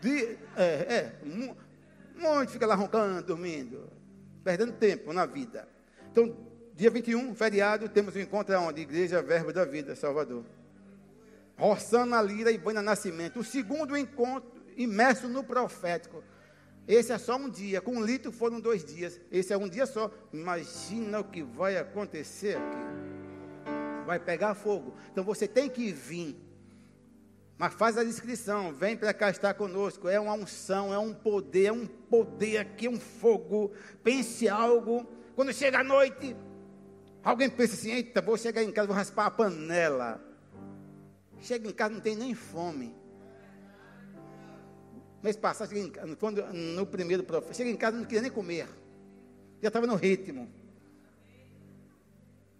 De, 0.00 0.38
é, 0.56 0.64
é, 0.64 1.20
um 1.24 1.54
monte 2.20 2.52
fica 2.52 2.66
lá 2.66 2.74
roncando, 2.74 3.26
dormindo, 3.26 3.90
perdendo 4.44 4.72
tempo 4.72 5.12
na 5.12 5.26
vida. 5.26 5.66
Então, 6.12 6.36
dia 6.74 6.90
21, 6.90 7.34
feriado, 7.34 7.88
temos 7.88 8.14
um 8.14 8.20
encontro 8.20 8.56
onde? 8.60 8.82
Igreja 8.82 9.22
Verbo 9.22 9.52
da 9.52 9.64
Vida, 9.64 9.96
Salvador. 9.96 10.44
Roçana 11.56 12.20
Lira 12.20 12.50
e 12.50 12.58
Bana 12.58 12.82
Nascimento. 12.82 13.40
O 13.40 13.44
segundo 13.44 13.96
encontro, 13.96 14.50
imerso 14.76 15.28
no 15.28 15.42
profético. 15.42 16.22
Esse 16.86 17.12
é 17.12 17.18
só 17.18 17.36
um 17.36 17.48
dia. 17.48 17.80
Com 17.80 17.96
um 17.96 18.04
litro 18.04 18.30
foram 18.30 18.60
dois 18.60 18.84
dias. 18.84 19.20
Esse 19.30 19.52
é 19.52 19.56
um 19.56 19.68
dia 19.68 19.86
só. 19.86 20.10
Imagina 20.32 21.20
o 21.20 21.24
que 21.24 21.42
vai 21.42 21.76
acontecer 21.76 22.56
aqui. 22.56 24.06
Vai 24.06 24.20
pegar 24.20 24.54
fogo. 24.54 24.94
Então 25.10 25.24
você 25.24 25.48
tem 25.48 25.68
que 25.68 25.92
vir. 25.92 26.36
Mas 27.58 27.72
faz 27.72 27.96
a 27.96 28.04
inscrição, 28.04 28.70
vem 28.70 28.96
para 28.96 29.14
cá 29.14 29.30
estar 29.30 29.54
conosco. 29.54 30.08
É 30.08 30.20
uma 30.20 30.34
unção, 30.34 30.92
é 30.92 30.98
um 30.98 31.14
poder, 31.14 31.66
é 31.66 31.72
um 31.72 31.86
poder 31.86 32.58
aqui, 32.58 32.86
um 32.86 33.00
fogo. 33.00 33.72
Pense 34.04 34.46
algo. 34.46 35.06
Quando 35.34 35.54
chega 35.54 35.80
a 35.80 35.84
noite, 35.84 36.36
alguém 37.24 37.48
pensa 37.48 37.74
assim: 37.74 37.92
eita, 37.92 38.20
vou 38.20 38.36
chegar 38.36 38.62
em 38.62 38.70
casa, 38.70 38.86
vou 38.86 38.96
raspar 38.96 39.26
a 39.26 39.30
panela. 39.30 40.25
Chega 41.40 41.68
em 41.68 41.72
casa, 41.72 41.94
não 41.94 42.00
tem 42.00 42.16
nem 42.16 42.34
fome. 42.34 42.94
Mês 45.22 45.36
passado, 45.36 45.72
em 45.76 45.90
quando, 46.18 46.44
no 46.52 46.86
primeiro 46.86 47.24
profeta, 47.24 47.54
chega 47.54 47.70
em 47.70 47.76
casa, 47.76 47.96
não 47.96 48.04
queria 48.04 48.22
nem 48.22 48.30
comer. 48.30 48.68
Já 49.60 49.68
estava 49.68 49.86
no 49.86 49.96
ritmo. 49.96 50.48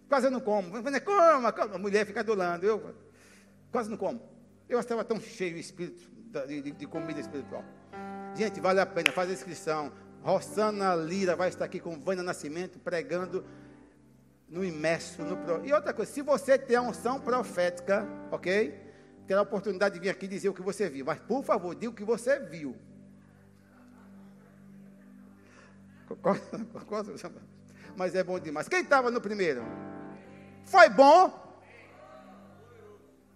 Quase 0.08 0.30
não 0.30 0.40
como. 0.40 0.70
Coma, 0.70 1.52
coma. 1.52 1.74
A 1.74 1.78
mulher 1.78 2.06
fica 2.06 2.22
do 2.22 2.34
lado. 2.34 2.64
Eu 2.64 2.94
quase 3.70 3.90
não 3.90 3.96
como. 3.96 4.20
Eu 4.68 4.80
estava 4.80 5.04
tão 5.04 5.20
cheio 5.20 5.54
de 5.54 5.60
espírito, 5.60 6.10
de, 6.46 6.72
de, 6.72 6.86
comida 6.86 7.20
espiritual. 7.20 7.64
Gente, 8.34 8.60
vale 8.60 8.80
a 8.80 8.86
pena, 8.86 9.12
faz 9.12 9.30
a 9.30 9.32
inscrição. 9.32 9.92
Rossana 10.22 10.94
Lira 10.96 11.36
vai 11.36 11.48
estar 11.48 11.64
aqui 11.64 11.78
com 11.78 11.98
Vânia 12.00 12.22
Nascimento 12.22 12.78
pregando 12.80 13.44
no 14.48 14.64
imerso. 14.64 15.22
No, 15.22 15.64
e 15.64 15.72
outra 15.72 15.92
coisa, 15.92 16.10
se 16.10 16.22
você 16.22 16.58
tem 16.58 16.76
a 16.76 16.82
unção 16.82 17.20
profética, 17.20 18.06
ok? 18.30 18.86
Terá 19.26 19.40
a 19.40 19.42
oportunidade 19.42 19.94
de 19.94 20.00
vir 20.00 20.10
aqui 20.10 20.28
dizer 20.28 20.48
o 20.48 20.54
que 20.54 20.62
você 20.62 20.88
viu. 20.88 21.04
Mas, 21.04 21.18
por 21.20 21.42
favor, 21.42 21.74
diga 21.74 21.90
o 21.90 21.94
que 21.94 22.04
você 22.04 22.38
viu. 22.38 22.76
Mas 27.96 28.14
é 28.14 28.22
bom 28.22 28.38
demais. 28.38 28.68
Quem 28.68 28.82
estava 28.82 29.10
no 29.10 29.20
primeiro? 29.20 29.64
Foi 30.64 30.88
bom? 30.88 31.44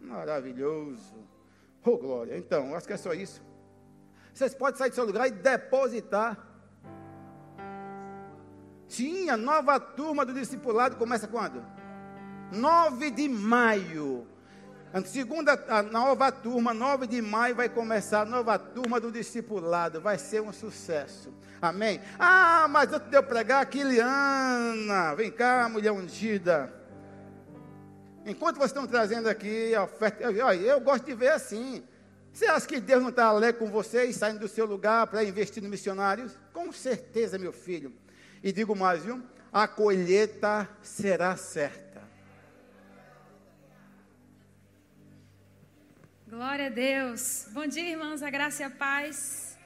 Maravilhoso. 0.01 1.15
Oh, 1.85 1.97
glória. 1.97 2.37
Então, 2.37 2.75
acho 2.75 2.87
que 2.87 2.93
é 2.93 2.97
só 2.97 3.13
isso. 3.13 3.43
Vocês 4.33 4.55
podem 4.55 4.79
sair 4.79 4.91
do 4.91 4.95
seu 4.95 5.05
lugar 5.05 5.27
e 5.27 5.33
depositar. 5.33 6.50
Tinha 8.91 9.37
nova 9.37 9.79
turma 9.79 10.27
do 10.27 10.35
discipulado, 10.35 10.97
começa 10.97 11.29
quando? 11.29 11.65
9 12.51 13.13
de 13.13 13.29
maio. 13.29 14.27
Segunda, 15.05 15.53
a 15.69 15.81
nova 15.81 16.33
turma, 16.33 16.75
9 16.75 17.07
de 17.07 17.23
maio, 17.23 17.55
vai 17.55 17.69
começar 17.69 18.23
a 18.23 18.25
nova 18.25 18.59
turma 18.59 18.99
do 18.99 19.13
discipulado. 19.13 20.01
Vai 20.01 20.19
ser 20.19 20.43
um 20.43 20.53
sucesso. 20.53 21.33
Amém? 21.63 22.01
Ah, 22.19 22.67
mas 22.69 22.93
antes 22.93 23.09
de 23.09 23.17
eu 23.17 23.23
pregar, 23.23 23.65
Kiliana. 23.67 25.15
Vem 25.15 25.31
cá, 25.31 25.69
mulher 25.69 25.93
ungida. 25.93 26.75
Enquanto 28.27 28.57
vocês 28.57 28.71
estão 28.71 28.89
trazendo 28.89 29.29
aqui 29.29 29.73
a 29.73 29.85
oferta, 29.85 30.25
eu, 30.25 30.49
eu 30.49 30.81
gosto 30.81 31.05
de 31.07 31.15
ver 31.15 31.31
assim. 31.31 31.85
Você 32.33 32.47
acha 32.47 32.67
que 32.67 32.81
Deus 32.81 33.01
não 33.01 33.11
está 33.11 33.27
alegre 33.27 33.61
com 33.61 33.71
vocês, 33.71 34.17
saindo 34.17 34.41
do 34.41 34.49
seu 34.49 34.67
lugar 34.67 35.07
para 35.07 35.23
investir 35.23 35.63
nos 35.63 35.71
missionários? 35.71 36.37
Com 36.53 36.73
certeza, 36.73 37.39
meu 37.39 37.53
filho. 37.53 37.93
E 38.43 38.53
digo 38.53 38.75
mais, 38.75 39.05
viu? 39.05 39.23
A 39.53 39.69
colheita 39.69 40.69
será 40.83 41.37
certa. 41.37 42.03
Glória 46.27 46.67
a 46.67 46.71
Deus. 46.71 47.49
Bom 47.51 47.67
dia, 47.67 47.91
irmãos, 47.91 48.23
a 48.23 48.31
graça 48.31 48.63
e 48.63 48.65
a 48.65 48.71
paz. 48.71 49.59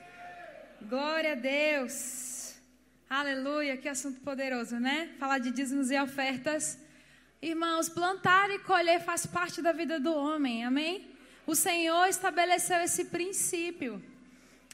Glória 0.83 1.33
a 1.33 1.37
Deus. 1.37 2.55
Aleluia, 3.09 3.77
que 3.77 3.89
assunto 3.89 4.21
poderoso, 4.23 4.81
né? 4.81 5.15
Falar 5.21 5.39
de 5.39 5.53
dízimos 5.53 5.93
e 5.93 6.01
ofertas. 6.01 6.77
Irmãos, 7.41 7.89
plantar 7.89 8.51
e 8.51 8.59
colher 8.59 9.01
faz 9.05 9.25
parte 9.25 9.63
da 9.63 9.71
vida 9.71 10.01
do 10.01 10.13
homem, 10.13 10.65
amém? 10.65 11.15
O 11.47 11.55
Senhor 11.55 12.07
estabeleceu 12.09 12.81
esse 12.81 13.05
princípio. 13.05 14.03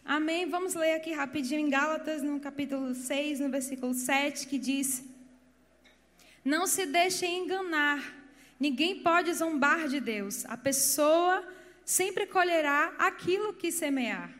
Amém? 0.04 0.48
Vamos 0.48 0.74
ler 0.74 0.94
aqui 0.94 1.12
rapidinho 1.12 1.60
em 1.60 1.70
Gálatas, 1.70 2.22
no 2.22 2.40
capítulo 2.40 2.94
6, 2.94 3.40
no 3.40 3.48
versículo 3.48 3.94
7, 3.94 4.46
que 4.46 4.58
diz: 4.58 5.04
Não 6.44 6.66
se 6.66 6.86
deixem 6.86 7.44
enganar, 7.44 8.02
ninguém 8.58 9.02
pode 9.02 9.32
zombar 9.34 9.88
de 9.88 10.00
Deus. 10.00 10.44
A 10.46 10.56
pessoa 10.56 11.46
sempre 11.84 12.26
colherá 12.26 12.94
aquilo 12.98 13.52
que 13.54 13.70
semear. 13.70 14.34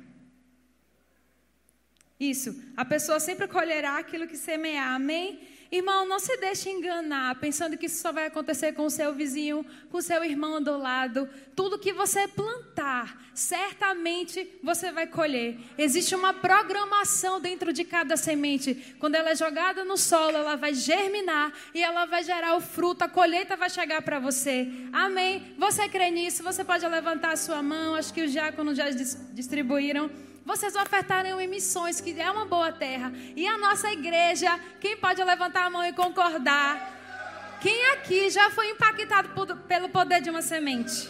Isso, 2.18 2.62
a 2.76 2.84
pessoa 2.84 3.18
sempre 3.18 3.48
colherá 3.48 3.96
aquilo 3.98 4.26
que 4.26 4.36
semear, 4.36 4.94
amém? 4.94 5.40
Irmão, 5.72 6.04
não 6.04 6.18
se 6.18 6.36
deixe 6.38 6.68
enganar 6.68 7.36
pensando 7.36 7.78
que 7.78 7.86
isso 7.86 8.02
só 8.02 8.10
vai 8.10 8.26
acontecer 8.26 8.72
com 8.72 8.86
o 8.86 8.90
seu 8.90 9.14
vizinho, 9.14 9.64
com 9.88 9.98
o 9.98 10.02
seu 10.02 10.24
irmão 10.24 10.60
do 10.60 10.76
lado. 10.76 11.28
Tudo 11.54 11.78
que 11.78 11.92
você 11.92 12.26
plantar, 12.26 13.22
certamente 13.32 14.58
você 14.64 14.90
vai 14.90 15.06
colher. 15.06 15.56
Existe 15.78 16.12
uma 16.16 16.34
programação 16.34 17.40
dentro 17.40 17.72
de 17.72 17.84
cada 17.84 18.16
semente. 18.16 18.96
Quando 18.98 19.14
ela 19.14 19.30
é 19.30 19.36
jogada 19.36 19.84
no 19.84 19.96
solo, 19.96 20.38
ela 20.38 20.56
vai 20.56 20.74
germinar 20.74 21.52
e 21.72 21.80
ela 21.80 22.04
vai 22.04 22.24
gerar 22.24 22.56
o 22.56 22.60
fruto, 22.60 23.04
a 23.04 23.08
colheita 23.08 23.56
vai 23.56 23.70
chegar 23.70 24.02
para 24.02 24.18
você. 24.18 24.66
Amém? 24.92 25.54
Você 25.56 25.88
crê 25.88 26.10
nisso? 26.10 26.42
Você 26.42 26.64
pode 26.64 26.84
levantar 26.88 27.32
a 27.32 27.36
sua 27.36 27.62
mão. 27.62 27.94
Acho 27.94 28.12
que 28.12 28.22
os 28.22 28.32
diáconos 28.32 28.76
já 28.76 28.90
distribuíram 28.90 30.10
vocês 30.50 30.74
ofertarem 30.74 31.32
em 31.40 31.46
missões, 31.46 32.00
que 32.00 32.20
é 32.20 32.28
uma 32.28 32.44
boa 32.44 32.72
terra. 32.72 33.12
E 33.36 33.46
a 33.46 33.56
nossa 33.56 33.92
igreja, 33.92 34.58
quem 34.80 34.96
pode 34.96 35.22
levantar 35.22 35.66
a 35.66 35.70
mão 35.70 35.84
e 35.84 35.92
concordar? 35.92 37.58
Quem 37.60 37.92
aqui 37.92 38.28
já 38.30 38.50
foi 38.50 38.70
impactado 38.70 39.28
por, 39.28 39.54
pelo 39.56 39.88
poder 39.88 40.20
de 40.20 40.28
uma 40.28 40.42
semente? 40.42 41.08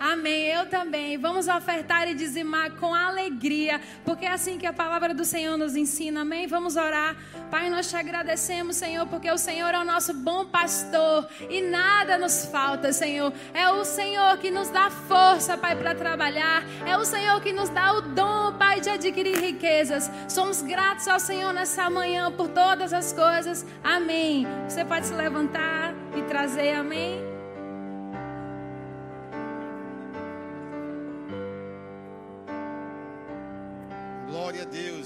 Amém. 0.00 0.46
Eu 0.46 0.66
também. 0.66 1.18
Vamos 1.18 1.48
ofertar 1.48 2.08
e 2.08 2.14
dizimar 2.14 2.72
com 2.72 2.94
alegria, 2.94 3.80
porque 4.04 4.24
é 4.24 4.32
assim 4.32 4.58
que 4.58 4.66
a 4.66 4.72
palavra 4.72 5.12
do 5.12 5.24
Senhor 5.24 5.56
nos 5.56 5.76
ensina. 5.76 6.22
Amém. 6.22 6.46
Vamos 6.46 6.76
orar. 6.76 7.16
Pai, 7.50 7.70
nós 7.70 7.88
te 7.88 7.96
agradecemos, 7.96 8.76
Senhor, 8.76 9.06
porque 9.06 9.30
o 9.30 9.38
Senhor 9.38 9.72
é 9.74 9.78
o 9.78 9.84
nosso 9.84 10.12
bom 10.14 10.44
pastor 10.46 11.26
e 11.48 11.62
nada 11.62 12.18
nos 12.18 12.46
falta, 12.46 12.92
Senhor. 12.92 13.32
É 13.54 13.70
o 13.70 13.84
Senhor 13.84 14.38
que 14.38 14.50
nos 14.50 14.68
dá 14.68 14.90
força, 14.90 15.56
Pai, 15.56 15.74
para 15.74 15.94
trabalhar. 15.94 16.64
É 16.86 16.96
o 16.96 17.04
Senhor 17.04 17.40
que 17.40 17.52
nos 17.52 17.68
dá 17.70 17.92
o 17.92 18.02
dom, 18.02 18.52
Pai, 18.58 18.80
de 18.80 18.90
adquirir 18.90 19.38
riquezas. 19.38 20.10
Somos 20.28 20.62
gratos 20.62 21.08
ao 21.08 21.18
Senhor 21.18 21.52
nessa 21.52 21.88
manhã 21.90 22.30
por 22.30 22.48
todas 22.48 22.92
as 22.92 23.12
coisas. 23.12 23.66
Amém. 23.82 24.46
Você 24.68 24.84
pode 24.84 25.06
se 25.06 25.14
levantar 25.14 25.94
e 26.16 26.22
trazer, 26.22 26.74
amém. 26.74 27.27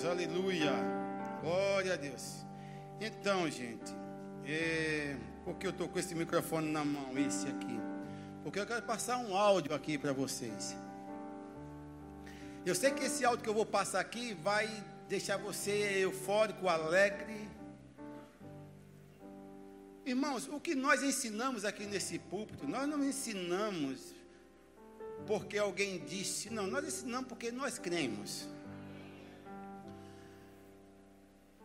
Aleluia. 0.05 0.73
Glória 1.43 1.95
a 1.95 1.97
Deus. 1.97 2.45
Então, 3.01 3.51
gente, 3.51 3.93
é, 4.47 5.17
porque 5.45 5.67
eu 5.67 5.73
estou 5.73 5.89
com 5.89 5.99
esse 5.99 6.15
microfone 6.15 6.71
na 6.71 6.85
mão, 6.85 7.19
esse 7.19 7.49
aqui? 7.49 7.81
Porque 8.45 8.61
eu 8.61 8.67
quero 8.67 8.83
passar 8.83 9.19
um 9.19 9.37
áudio 9.37 9.75
aqui 9.75 9.99
para 9.99 10.13
vocês. 10.13 10.77
Eu 12.65 12.73
sei 12.77 12.93
que 12.93 13.03
esse 13.03 13.25
áudio 13.25 13.43
que 13.43 13.49
eu 13.49 13.55
vou 13.55 13.67
passar 13.67 13.99
aqui 13.99 14.33
vai 14.33 14.69
deixar 15.09 15.39
você 15.39 15.99
eufórico, 16.03 16.69
alegre. 16.69 17.49
Irmãos, 20.07 20.47
o 20.47 20.61
que 20.61 20.77
nós 20.77 21.03
ensinamos 21.03 21.65
aqui 21.65 21.85
nesse 21.85 22.17
púlpito, 22.17 22.69
nós 22.69 22.89
não 22.89 23.03
ensinamos 23.03 24.15
porque 25.27 25.59
alguém 25.59 25.99
disse, 26.05 26.49
não, 26.49 26.69
nós 26.69 26.87
ensinamos 26.87 27.27
porque 27.27 27.51
nós 27.51 27.77
cremos. 27.77 28.49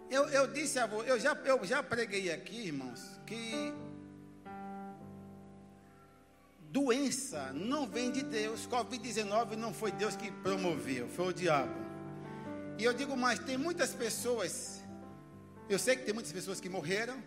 Eu, 0.09 0.27
eu 0.29 0.47
disse 0.47 0.79
a 0.79 0.87
você, 0.87 1.11
eu 1.11 1.19
já, 1.19 1.33
eu 1.33 1.65
já 1.65 1.83
preguei 1.83 2.31
aqui, 2.31 2.67
irmãos, 2.67 3.19
que 3.25 3.73
doença 6.69 7.51
não 7.53 7.85
vem 7.87 8.11
de 8.11 8.23
Deus. 8.23 8.67
Covid-19 8.67 9.55
não 9.55 9.73
foi 9.73 9.91
Deus 9.91 10.15
que 10.15 10.31
promoveu, 10.31 11.09
foi 11.09 11.27
o 11.27 11.33
diabo. 11.33 11.75
E 12.77 12.83
eu 12.83 12.93
digo 12.93 13.17
mais, 13.17 13.39
tem 13.39 13.57
muitas 13.57 13.93
pessoas, 13.93 14.81
eu 15.67 15.77
sei 15.77 15.95
que 15.95 16.03
tem 16.03 16.13
muitas 16.13 16.31
pessoas 16.31 16.61
que 16.61 16.69
morreram, 16.69 17.21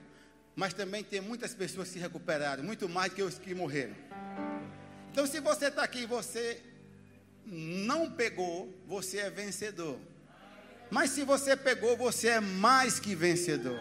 mas 0.56 0.72
também 0.72 1.02
tem 1.04 1.20
muitas 1.20 1.54
pessoas 1.54 1.88
que 1.88 1.94
se 1.94 1.98
recuperaram, 1.98 2.62
muito 2.62 2.88
mais 2.88 3.12
que 3.12 3.22
os 3.22 3.38
que 3.38 3.54
morreram. 3.54 3.96
Então, 5.10 5.26
se 5.26 5.40
você 5.40 5.66
está 5.66 5.82
aqui 5.82 6.00
e 6.02 6.06
você 6.06 6.62
não 7.44 8.10
pegou, 8.10 8.72
você 8.86 9.18
é 9.18 9.30
vencedor. 9.30 9.98
Mas 10.90 11.10
se 11.10 11.22
você 11.22 11.56
pegou, 11.56 11.96
você 11.96 12.28
é 12.28 12.40
mais 12.40 12.98
que 12.98 13.14
vencedor. 13.14 13.78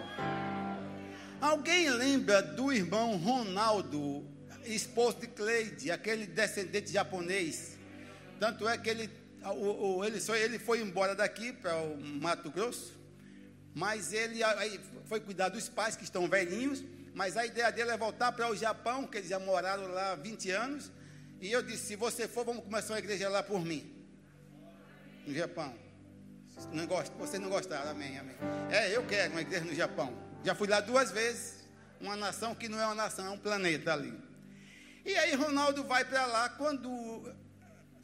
Alguém 1.42 1.90
lembra 1.90 2.42
do 2.42 2.72
irmão 2.72 3.18
Ronaldo, 3.18 4.24
esposo 4.66 5.18
de 5.22 5.28
Cleide, 5.28 5.90
aquele 5.90 6.28
descendente 6.28 6.92
japonês? 6.92 7.78
Tanto 8.40 8.68
é 8.68 8.78
que 8.78 8.90
ele, 8.90 9.10
o, 9.44 9.98
o, 9.98 10.06
ele, 10.06 10.22
só, 10.22 10.36
ele 10.36 10.60
foi 10.60 10.82
embora 10.82 11.16
daqui 11.16 11.52
para 11.52 11.76
o 11.82 11.98
Mato 12.00 12.52
Grosso, 12.52 12.94
mas 13.74 14.14
ele 14.14 14.42
foi 15.06 15.20
cuidar 15.20 15.50
dos 15.50 15.68
pais 15.68 15.96
que 15.96 16.04
estão 16.04 16.30
velhinhos, 16.30 16.84
mas 17.16 17.38
a 17.38 17.46
ideia 17.46 17.72
dele 17.72 17.90
é 17.90 17.98
voltar 17.98 18.32
para 18.34 18.52
o 18.52 18.56
Japão, 18.56 19.08
que 19.08 19.18
eles 19.18 19.30
já 19.30 19.40
moraram 19.40 19.88
lá 19.88 20.12
há 20.12 20.16
20 20.16 20.52
anos. 20.52 20.92
E 21.42 21.52
eu 21.52 21.64
disse: 21.64 21.88
se 21.88 21.96
você 21.96 22.28
for, 22.28 22.46
vamos 22.46 22.64
começar 22.64 22.94
uma 22.94 23.00
igreja 23.00 23.28
lá 23.30 23.42
por 23.42 23.66
mim, 23.66 23.92
no 25.26 25.34
Japão. 25.34 25.89
Não 26.72 26.86
gosta, 26.86 27.16
você 27.18 27.40
não 27.40 27.50
gostaram, 27.50 27.92
amém, 27.92 28.18
amém. 28.18 28.36
É, 28.70 28.96
eu 28.96 29.06
quero 29.06 29.32
uma 29.32 29.42
igreja 29.42 29.66
no 29.66 29.74
Japão. 29.74 30.14
Já 30.44 30.54
fui 30.56 30.68
lá 30.68 30.80
duas 30.80 31.12
vezes. 31.12 31.60
Uma 32.00 32.16
nação 32.16 32.56
que 32.56 32.70
não 32.70 32.80
é 32.80 32.86
uma 32.86 32.96
nação, 32.96 33.26
é 33.26 33.30
um 33.30 33.38
planeta 33.38 33.94
ali. 33.94 34.14
E 35.06 35.16
aí 35.16 35.34
Ronaldo 35.36 35.84
vai 35.84 36.06
para 36.06 36.26
lá. 36.26 36.50
Quando 36.50 37.36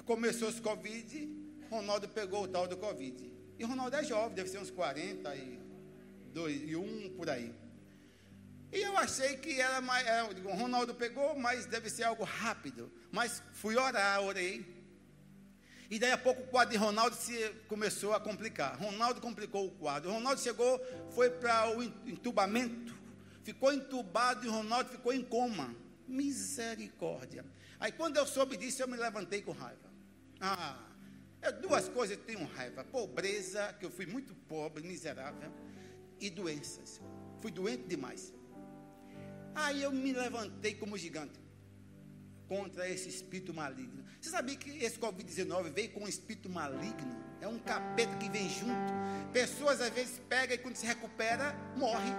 começou 0.06 0.50
os 0.50 0.60
Covid, 0.60 1.30
Ronaldo 1.70 2.10
pegou 2.10 2.44
o 2.44 2.48
tal 2.48 2.68
do 2.68 2.78
Covid. 2.78 3.32
E 3.58 3.64
Ronaldo 3.64 3.96
é 3.96 4.04
jovem, 4.04 4.36
deve 4.36 4.50
ser 4.50 4.60
uns 4.60 4.70
40 4.70 5.34
e, 5.36 5.60
dois, 6.34 6.62
e 6.62 6.76
um 6.76 7.14
por 7.16 7.30
aí. 7.30 7.54
E 8.72 8.82
eu 8.82 8.98
achei 8.98 9.38
que 9.38 9.62
era 9.62 9.80
mais. 9.80 10.06
Era, 10.06 10.24
Ronaldo 10.56 10.94
pegou, 10.94 11.38
mas 11.38 11.66
deve 11.66 11.90
ser 11.90 12.04
algo 12.04 12.26
rápido. 12.26 12.92
Mas 13.12 13.42
fui 13.54 13.78
orar, 13.78 14.22
orei. 14.22 14.75
E 15.90 16.00
daí 16.00 16.12
a 16.12 16.18
pouco 16.18 16.42
o 16.42 16.48
quadro 16.48 16.72
de 16.72 16.78
Ronaldo 16.78 17.16
se 17.16 17.50
começou 17.68 18.14
a 18.14 18.20
complicar. 18.20 18.78
Ronaldo 18.80 19.22
complicou 19.22 19.68
o 19.68 19.72
quadro. 19.72 20.12
Ronaldo 20.12 20.42
chegou, 20.42 20.80
foi 21.12 21.30
para 21.30 21.76
o 21.78 21.84
entubamento, 21.84 22.96
ficou 23.44 23.72
entubado 23.72 24.46
e 24.46 24.50
Ronaldo 24.50 24.90
ficou 24.90 25.14
em 25.14 25.24
coma. 25.24 25.76
Misericórdia. 26.08 27.44
Aí 27.80 27.92
quando 27.92 28.18
eu 28.18 28.26
soube 28.26 28.58
disso, 28.58 28.82
eu 28.82 28.88
me 28.88 28.98
levantei 28.98 29.42
com 29.42 29.52
raiva. 29.52 29.90
Ah, 30.40 30.78
é 31.42 31.52
duas 31.52 31.90
coisas 31.90 32.18
que 32.18 32.24
tenho 32.24 32.46
raiva: 32.46 32.84
pobreza, 32.84 33.74
que 33.80 33.86
eu 33.86 33.92
fui 33.92 34.06
muito 34.06 34.34
pobre, 34.48 34.84
miserável, 34.84 35.52
e 36.20 36.30
doenças. 36.30 37.02
Fui 37.42 37.52
doente 37.52 37.84
demais. 37.88 38.34
Aí 39.54 39.82
eu 39.82 39.92
me 39.92 40.12
levantei 40.12 40.76
como 40.76 40.98
gigante 40.98 41.40
contra 42.48 42.88
esse 42.90 43.10
espírito 43.10 43.54
maligno. 43.54 44.05
Você 44.26 44.32
sabia 44.32 44.56
que 44.56 44.84
esse 44.84 44.98
Covid-19 44.98 45.72
veio 45.72 45.92
com 45.92 46.00
um 46.00 46.08
espírito 46.08 46.50
maligno? 46.50 47.16
É 47.40 47.48
um 47.48 47.60
capeta 47.60 48.18
que 48.18 48.28
vem 48.28 48.50
junto. 48.50 48.92
Pessoas 49.32 49.80
às 49.80 49.92
vezes 49.92 50.20
pegam 50.28 50.56
e 50.56 50.58
quando 50.58 50.76
se 50.76 50.84
recupera, 50.84 51.56
morre. 51.78 52.10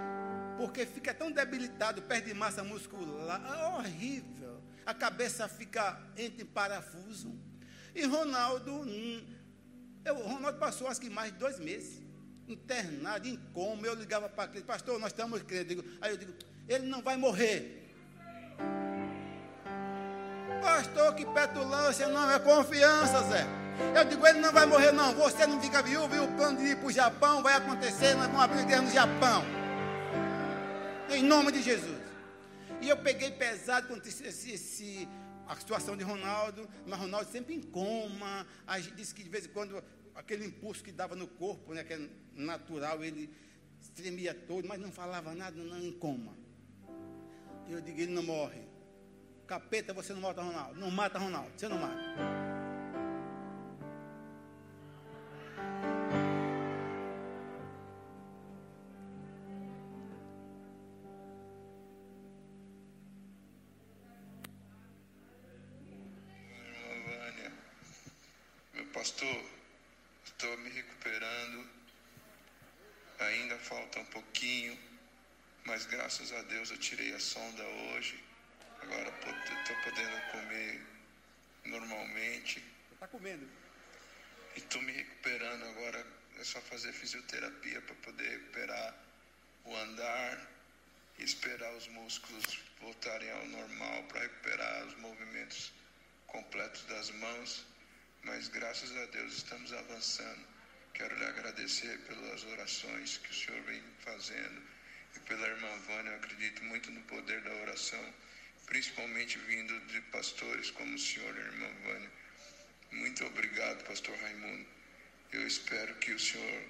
Porque 0.57 0.85
fica 0.85 1.13
tão 1.13 1.29
debilitado, 1.29 2.01
perde 2.01 2.33
massa 2.33 2.63
muscular. 2.63 3.41
É 3.45 3.77
horrível. 3.77 4.63
A 4.85 4.93
cabeça 4.93 5.49
fica 5.49 6.01
entre 6.15 6.45
parafuso. 6.45 7.37
E 7.93 8.05
Ronaldo, 8.05 8.71
hum, 8.71 9.27
eu, 10.05 10.15
Ronaldo 10.15 10.59
passou 10.59 10.87
acho 10.87 11.01
que 11.01 11.09
mais 11.09 11.33
de 11.33 11.39
dois 11.39 11.59
meses 11.59 12.01
internado, 12.47 13.27
em 13.27 13.35
coma. 13.51 13.85
Eu 13.85 13.95
ligava 13.95 14.29
para 14.29 14.49
ele, 14.53 14.63
pastor, 14.63 14.97
nós 14.97 15.11
estamos 15.11 15.43
crendo. 15.43 15.83
Aí 15.99 16.11
eu 16.11 16.17
digo, 16.17 16.33
ele 16.69 16.85
não 16.85 17.01
vai 17.01 17.17
morrer. 17.17 17.86
Pastor, 20.61 21.15
que 21.15 21.25
petulância, 21.25 22.07
não, 22.07 22.29
é 22.31 22.39
confiança, 22.39 23.21
Zé. 23.23 23.45
Eu 23.95 24.05
digo, 24.05 24.25
ele 24.25 24.39
não 24.39 24.51
vai 24.51 24.65
morrer, 24.65 24.91
não. 24.91 25.13
Você 25.15 25.45
não 25.45 25.61
fica 25.61 25.81
viúvo 25.81 26.13
e 26.15 26.19
o 26.19 26.27
plano 26.35 26.57
de 26.57 26.65
ir 26.65 26.77
para 26.77 26.87
o 26.87 26.91
Japão 26.91 27.43
vai 27.43 27.53
acontecer, 27.53 28.15
nós 28.15 28.27
vamos 28.27 28.41
abrir 28.41 28.61
igreja 28.61 28.81
no 28.81 28.91
Japão. 28.91 29.43
Em 31.09 31.23
nome 31.23 31.51
de 31.51 31.61
Jesus. 31.61 31.97
E 32.81 32.89
eu 32.89 32.97
peguei 32.97 33.31
pesado 33.31 33.87
com 33.87 33.95
esse, 33.95 34.23
esse, 34.25 35.07
a 35.47 35.55
situação 35.55 35.95
de 35.95 36.03
Ronaldo, 36.03 36.67
mas 36.85 36.99
Ronaldo 36.99 37.31
sempre 37.31 37.55
em 37.55 37.61
coma. 37.61 38.45
A 38.65 38.79
gente 38.79 38.95
disse 38.95 39.13
que 39.13 39.23
de 39.23 39.29
vez 39.29 39.45
em 39.45 39.49
quando 39.49 39.83
aquele 40.13 40.45
impulso 40.45 40.83
que 40.83 40.91
dava 40.91 41.15
no 41.15 41.27
corpo, 41.27 41.73
né, 41.73 41.83
que 41.83 41.93
é 41.93 42.09
natural, 42.35 43.03
ele 43.03 43.29
tremia 43.95 44.33
todo, 44.33 44.67
mas 44.67 44.79
não 44.79 44.91
falava 44.91 45.33
nada, 45.33 45.55
não 45.63 45.79
em 45.79 45.91
coma. 45.91 46.35
Eu 47.69 47.81
digo, 47.81 47.99
ele 47.99 48.11
não 48.11 48.23
morre. 48.23 48.66
Capeta, 49.47 49.93
você 49.93 50.13
não 50.13 50.21
mata 50.21 50.41
Ronaldo. 50.41 50.77
Não 50.77 50.91
mata 50.91 51.17
Ronaldo. 51.17 51.51
Você 51.55 51.67
não 51.69 51.77
mata. 51.77 52.37
Pastor, 68.93 69.45
estou 70.25 70.57
me 70.57 70.69
recuperando, 70.69 71.69
ainda 73.19 73.55
falta 73.59 73.99
um 73.99 74.05
pouquinho, 74.05 74.77
mas 75.65 75.85
graças 75.85 76.33
a 76.33 76.41
Deus 76.41 76.71
eu 76.71 76.77
tirei 76.79 77.13
a 77.13 77.19
sonda 77.19 77.63
hoje. 77.63 78.26
Agora 78.89 79.09
estou 79.09 79.75
podendo 79.83 80.31
comer 80.31 80.81
normalmente. 81.65 82.63
Está 82.93 83.07
comendo? 83.07 83.47
E 84.55 84.59
estou 84.59 84.81
me 84.81 84.93
recuperando 84.93 85.63
agora. 85.65 86.05
É 86.39 86.43
só 86.43 86.61
fazer 86.61 86.93
fisioterapia 86.93 87.81
para 87.81 87.95
poder 87.95 88.29
recuperar 88.29 88.95
o 89.65 89.75
andar 89.75 90.47
e 91.17 91.23
esperar 91.23 91.73
os 91.73 91.87
músculos 91.87 92.59
voltarem 92.79 93.29
ao 93.31 93.45
normal 93.47 94.03
para 94.03 94.21
recuperar 94.21 94.85
os 94.85 94.95
movimentos 94.97 95.73
completos 96.27 96.83
das 96.85 97.09
mãos. 97.11 97.65
Mas 98.23 98.47
graças 98.47 98.95
a 98.95 99.05
Deus 99.07 99.33
estamos 99.33 99.73
avançando. 99.73 100.45
Quero 100.93 101.15
lhe 101.15 101.25
agradecer 101.25 101.99
pelas 102.05 102.43
orações 102.45 103.17
que 103.17 103.31
o 103.31 103.33
Senhor 103.33 103.61
vem 103.63 103.83
fazendo 103.99 104.61
e 105.15 105.19
pela 105.21 105.47
irmã 105.47 105.69
Vânia. 105.87 106.11
Eu 106.11 106.17
acredito 106.17 106.63
muito 106.63 106.89
no 106.91 107.01
poder 107.01 107.41
da 107.41 107.53
oração, 107.55 108.13
principalmente 108.67 109.39
vindo 109.39 109.79
de 109.87 109.99
pastores 110.11 110.69
como 110.71 110.93
o 110.93 110.99
senhor 110.99 111.35
e 111.35 111.39
a 111.39 111.43
irmã 111.43 111.67
Vânia. 111.85 112.11
Muito 112.91 113.25
obrigado, 113.25 113.83
pastor 113.85 114.15
Raimundo. 114.19 114.67
Eu 115.31 115.47
espero 115.47 115.95
que 115.95 116.11
o 116.11 116.19
senhor 116.19 116.63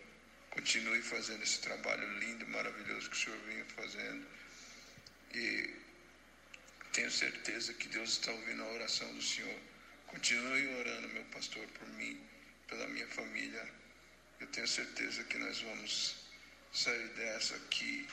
continue 0.51 1.01
fazendo 1.01 1.43
esse 1.43 1.59
trabalho 1.59 2.07
lindo, 2.19 2.47
maravilhoso 2.47 3.09
que 3.09 3.15
o 3.15 3.19
senhor 3.19 3.39
vem 3.39 3.63
fazendo. 3.65 4.25
E 5.33 5.75
tenho 6.93 7.11
certeza 7.11 7.73
que 7.73 7.87
Deus 7.89 8.11
está 8.11 8.31
ouvindo 8.31 8.63
a 8.63 8.71
oração 8.73 9.13
do 9.13 9.21
senhor. 9.21 9.59
Continue 10.07 10.67
orando, 10.79 11.09
meu 11.09 11.25
pastor, 11.25 11.67
por 11.67 11.87
mim, 11.89 12.19
pela 12.67 12.87
minha 12.87 13.07
família. 13.07 13.67
Eu 14.39 14.47
tenho 14.47 14.67
certeza 14.67 15.23
que 15.23 15.37
nós 15.37 15.61
vamos 15.61 16.15
sair 16.71 17.07
dessa 17.09 17.55
aqui 17.55 18.07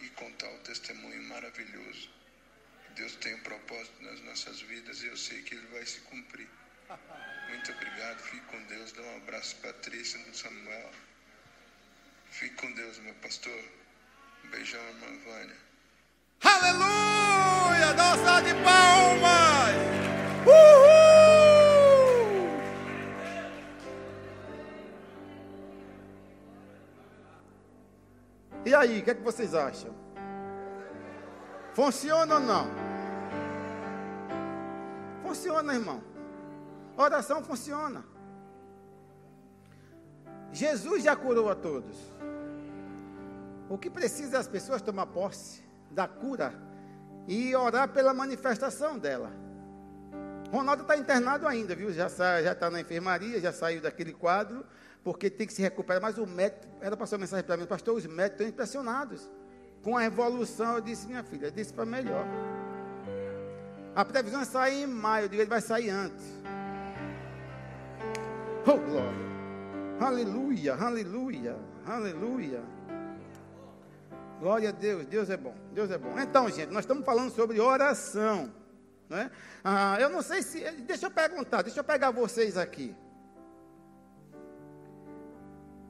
e 0.00 0.08
contar 0.10 0.50
o 0.50 0.58
testemunho 0.58 1.22
maravilhoso. 1.24 2.19
Deus 2.96 3.14
tem 3.16 3.34
um 3.34 3.40
propósito 3.40 4.02
nas 4.02 4.20
nossas 4.22 4.60
vidas 4.62 5.02
e 5.02 5.06
eu 5.06 5.16
sei 5.16 5.42
que 5.42 5.54
ele 5.54 5.66
vai 5.68 5.84
se 5.86 6.00
cumprir. 6.02 6.48
Muito 7.48 7.72
obrigado, 7.72 8.18
fique 8.20 8.44
com 8.46 8.62
Deus. 8.64 8.92
Dá 8.92 9.02
um 9.02 9.16
abraço, 9.18 9.56
Patrícia, 9.56 10.18
no 10.26 10.34
Samuel. 10.34 10.90
Fique 12.30 12.54
com 12.54 12.72
Deus, 12.72 12.98
meu 12.98 13.14
pastor. 13.14 13.64
Um 14.44 14.50
beijão, 14.50 14.80
irmã 14.88 15.06
Vânia. 15.24 15.56
Aleluia! 16.42 17.92
Dá 17.94 18.14
uma 18.14 18.40
de 18.40 18.54
palmas! 18.64 19.74
Uhul! 20.46 21.00
E 28.64 28.74
aí, 28.74 29.00
o 29.00 29.04
que, 29.04 29.10
é 29.10 29.14
que 29.14 29.22
vocês 29.22 29.54
acham? 29.54 29.94
Funciona 31.74 32.34
ou 32.34 32.40
não? 32.40 32.79
Funciona, 35.30 35.74
irmão. 35.74 36.02
Oração 36.96 37.40
funciona. 37.40 38.04
Jesus 40.52 41.04
já 41.04 41.14
curou 41.14 41.48
a 41.48 41.54
todos. 41.54 41.96
O 43.68 43.78
que 43.78 43.88
precisa 43.88 44.38
é 44.38 44.40
as 44.40 44.48
pessoas 44.48 44.82
tomar 44.82 45.06
posse 45.06 45.62
da 45.88 46.08
cura 46.08 46.52
e 47.28 47.54
orar 47.54 47.90
pela 47.90 48.12
manifestação 48.12 48.98
dela. 48.98 49.30
Ronaldo 50.50 50.82
está 50.82 50.96
internado 50.96 51.46
ainda, 51.46 51.76
viu? 51.76 51.92
Já 51.92 52.08
está 52.08 52.68
na 52.68 52.80
enfermaria, 52.80 53.40
já 53.40 53.52
saiu 53.52 53.80
daquele 53.80 54.12
quadro, 54.12 54.66
porque 55.04 55.30
tem 55.30 55.46
que 55.46 55.54
se 55.54 55.62
recuperar. 55.62 56.02
Mas 56.02 56.18
o 56.18 56.26
médico, 56.26 56.66
ela 56.80 56.96
passou 56.96 57.16
uma 57.16 57.20
mensagem 57.22 57.46
para 57.46 57.56
mim, 57.56 57.66
pastor, 57.66 57.96
os 57.96 58.04
médicos 58.04 58.40
estão 58.40 58.48
impressionados 58.48 59.30
com 59.80 59.96
a 59.96 60.04
evolução. 60.04 60.74
Eu 60.74 60.80
disse, 60.80 61.06
minha 61.06 61.22
filha, 61.22 61.52
disse 61.52 61.72
para 61.72 61.86
melhor. 61.86 62.26
A 64.00 64.04
previsão 64.04 64.40
é 64.40 64.46
sair 64.46 64.84
em 64.84 64.86
maio, 64.86 65.26
eu 65.26 65.28
digo, 65.28 65.42
ele 65.42 65.50
vai 65.50 65.60
sair 65.60 65.90
antes. 65.90 66.24
Oh, 68.66 68.78
glória. 68.78 69.30
Aleluia, 70.00 70.74
aleluia, 70.74 71.56
aleluia. 71.86 72.62
Glória 74.38 74.70
a 74.70 74.72
Deus, 74.72 75.04
Deus 75.04 75.28
é 75.28 75.36
bom, 75.36 75.54
Deus 75.74 75.90
é 75.90 75.98
bom. 75.98 76.18
Então, 76.18 76.48
gente, 76.48 76.72
nós 76.72 76.84
estamos 76.84 77.04
falando 77.04 77.30
sobre 77.30 77.60
oração. 77.60 78.50
Né? 79.06 79.30
Ah, 79.62 79.98
eu 80.00 80.08
não 80.08 80.22
sei 80.22 80.40
se. 80.42 80.62
Deixa 80.80 81.04
eu 81.04 81.10
perguntar, 81.10 81.60
deixa 81.60 81.80
eu 81.80 81.84
pegar 81.84 82.10
vocês 82.10 82.56
aqui. 82.56 82.96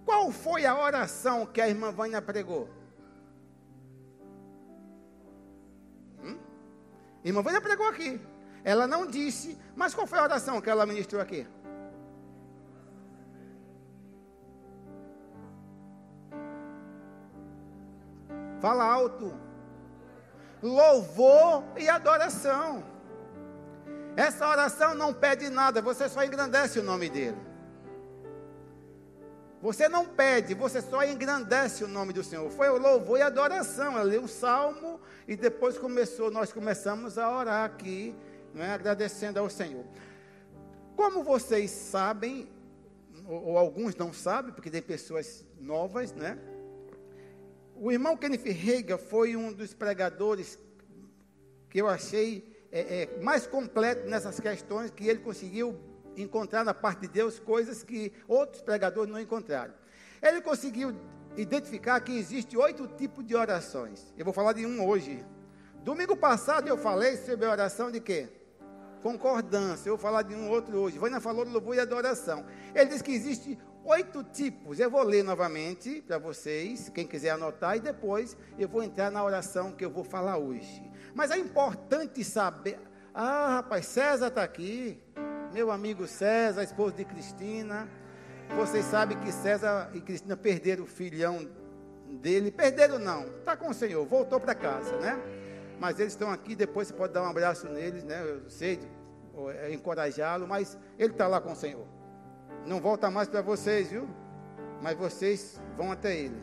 Qual 0.05 0.33
foi 0.33 0.67
a 0.67 0.77
oração 0.77 1.47
que 1.47 1.61
a 1.61 1.69
irmã 1.69 1.93
Vânia 1.93 2.21
pregou? 2.21 2.69
Irmã 7.25 7.43
Vânia 7.43 7.61
pregou 7.61 7.87
aqui. 7.87 8.21
Ela 8.65 8.87
não 8.87 9.07
disse, 9.07 9.59
mas 9.75 9.95
qual 9.95 10.07
foi 10.07 10.19
a 10.19 10.23
oração 10.23 10.61
que 10.61 10.69
ela 10.71 10.87
ministrou 10.87 11.21
aqui? 11.21 11.47
Fala 18.61 18.85
alto. 18.85 19.35
Louvor 20.63 21.65
e 21.77 21.89
adoração. 21.89 22.85
Essa 24.17 24.47
oração 24.47 24.95
não 24.95 25.15
pede 25.15 25.49
nada, 25.49 25.81
você 25.81 26.09
só 26.09 26.23
engrandece 26.23 26.79
o 26.79 26.83
nome 26.83 27.09
dele. 27.09 27.50
Você 29.61 29.91
não 29.91 30.07
pede, 30.07 30.55
você 30.55 30.81
só 30.81 31.05
engrandece 31.05 31.85
o 31.85 31.89
nome 31.89 32.15
do 32.15 32.25
Senhor. 32.25 32.51
Foi 32.51 32.71
o 32.71 32.79
louvor 32.79 33.19
e 33.19 33.23
adoração. 33.23 33.93
Ela 33.93 34.03
leu 34.03 34.23
um 34.23 34.29
salmo 34.29 34.99
e 35.29 35.37
depois 35.37 35.77
começou, 35.77 36.31
nós 36.31 36.51
começamos 36.51 37.19
a 37.19 37.31
orar 37.31 37.65
aqui, 37.65 38.15
né, 38.55 38.73
agradecendo 38.73 39.39
ao 39.39 39.51
Senhor. 39.51 39.85
Como 40.97 41.23
vocês 41.23 41.71
sabem, 41.71 42.49
ou, 43.27 43.49
ou 43.49 43.59
alguns 43.59 43.95
não 43.95 44.15
sabem, 44.15 44.53
porque 44.53 44.71
tem 44.71 44.81
pessoas 44.81 45.45
novas, 45.61 46.13
né? 46.13 46.39
O 47.77 47.93
irmão 47.93 48.17
Kenneth 48.17 48.45
Reagan 48.45 48.99
foi 48.99 49.37
um 49.37 49.53
dos 49.53 49.75
pregadores 49.75 50.59
que 51.69 51.81
eu 51.81 51.89
achei 51.89 52.51
é, 52.73 53.03
é, 53.03 53.23
mais 53.23 53.47
completo 53.47 54.09
nessas 54.09 54.41
questões, 54.41 54.91
que 54.91 55.07
ele 55.07 55.21
conseguiu 55.21 55.79
encontrar 56.17 56.65
na 56.65 56.75
parte 56.75 57.03
de 57.03 57.09
Deus 57.09 57.39
coisas 57.39 57.83
que 57.83 58.13
outros 58.29 58.63
pregadores 58.63 59.13
não 59.13 59.21
encontraram. 59.21 59.75
Ele 60.23 60.41
conseguiu 60.41 60.95
identificar 61.37 62.01
que 62.01 62.13
existe 62.13 62.57
oito 62.57 62.87
tipos 62.87 63.25
de 63.25 63.35
orações. 63.35 64.13
Eu 64.17 64.25
vou 64.25 64.35
falar 64.35 64.53
de 64.53 64.67
um 64.67 64.87
hoje. 64.87 65.25
Domingo 65.83 66.17
passado 66.17 66.69
eu 66.69 66.77
falei 66.77 67.17
sobre 67.17 67.47
a 67.47 67.51
oração 67.51 67.91
de 67.91 68.01
quê? 68.01 68.29
Concordância. 69.03 69.89
Eu 69.89 69.97
vou 69.97 70.03
falar 70.03 70.23
de 70.23 70.35
um 70.35 70.51
outro 70.51 70.77
hoje. 70.77 70.99
Vânia 70.99 71.21
falou 71.21 71.45
de 71.45 71.51
louvor 71.51 71.75
e 71.75 71.81
adoração. 71.81 72.45
Ele 72.75 72.91
diz 72.91 73.01
que 73.01 73.13
existe 73.13 73.59
oito 73.85 74.23
tipos. 74.23 74.79
Eu 74.79 74.91
vou 74.91 75.03
ler 75.03 75.23
novamente 75.23 76.03
para 76.03 76.19
vocês, 76.19 76.91
quem 76.91 77.07
quiser 77.07 77.31
anotar, 77.31 77.77
e 77.77 77.81
depois 77.81 78.37
eu 78.59 78.69
vou 78.69 78.83
entrar 78.83 79.11
na 79.11 79.25
oração 79.25 79.73
que 79.73 79.85
eu 79.85 79.91
vou 79.91 80.05
falar 80.05 80.37
hoje. 80.37 80.83
Mas 81.15 81.31
é 81.31 81.39
importante 81.39 82.23
saber. 82.23 82.79
Ah, 83.15 83.57
rapaz, 83.57 83.87
César 83.87 84.29
está 84.29 84.43
aqui. 84.43 85.03
Meu 85.53 85.73
amigo 85.73 86.07
César, 86.07 86.63
esposo 86.63 86.95
de 86.95 87.05
Cristina. 87.05 87.89
Vocês 88.57 88.85
sabem 88.85 89.19
que 89.19 89.33
César 89.33 89.91
e 89.93 90.01
Cristina 90.01 90.37
perderam 90.37 90.85
o 90.85 90.87
filhão 90.87 91.45
dele. 92.09 92.53
Perderam 92.53 93.01
não, 93.01 93.27
está 93.39 93.57
com 93.57 93.69
o 93.69 93.75
Senhor, 93.75 94.07
voltou 94.07 94.39
para 94.39 94.55
casa, 94.55 94.97
né? 94.99 95.21
Mas 95.81 95.99
eles 95.99 96.13
estão 96.13 96.31
aqui, 96.31 96.55
depois 96.55 96.87
você 96.87 96.95
pode 96.95 97.13
dar 97.13 97.23
um 97.23 97.27
abraço 97.27 97.69
neles, 97.69 98.05
né? 98.05 98.23
Eu 98.23 98.49
sei, 98.49 98.79
é, 99.57 99.73
encorajá-lo, 99.73 100.47
mas 100.47 100.79
ele 100.97 101.11
está 101.11 101.27
lá 101.27 101.41
com 101.41 101.51
o 101.51 101.57
Senhor. 101.57 101.87
Não 102.65 102.81
volta 102.81 103.11
mais 103.11 103.29
para 103.29 103.43
vocês, 103.43 103.91
viu? 103.91 104.09
Mas 104.81 104.97
vocês 104.97 105.61
vão 105.77 105.91
até 105.91 106.17
ele. 106.17 106.41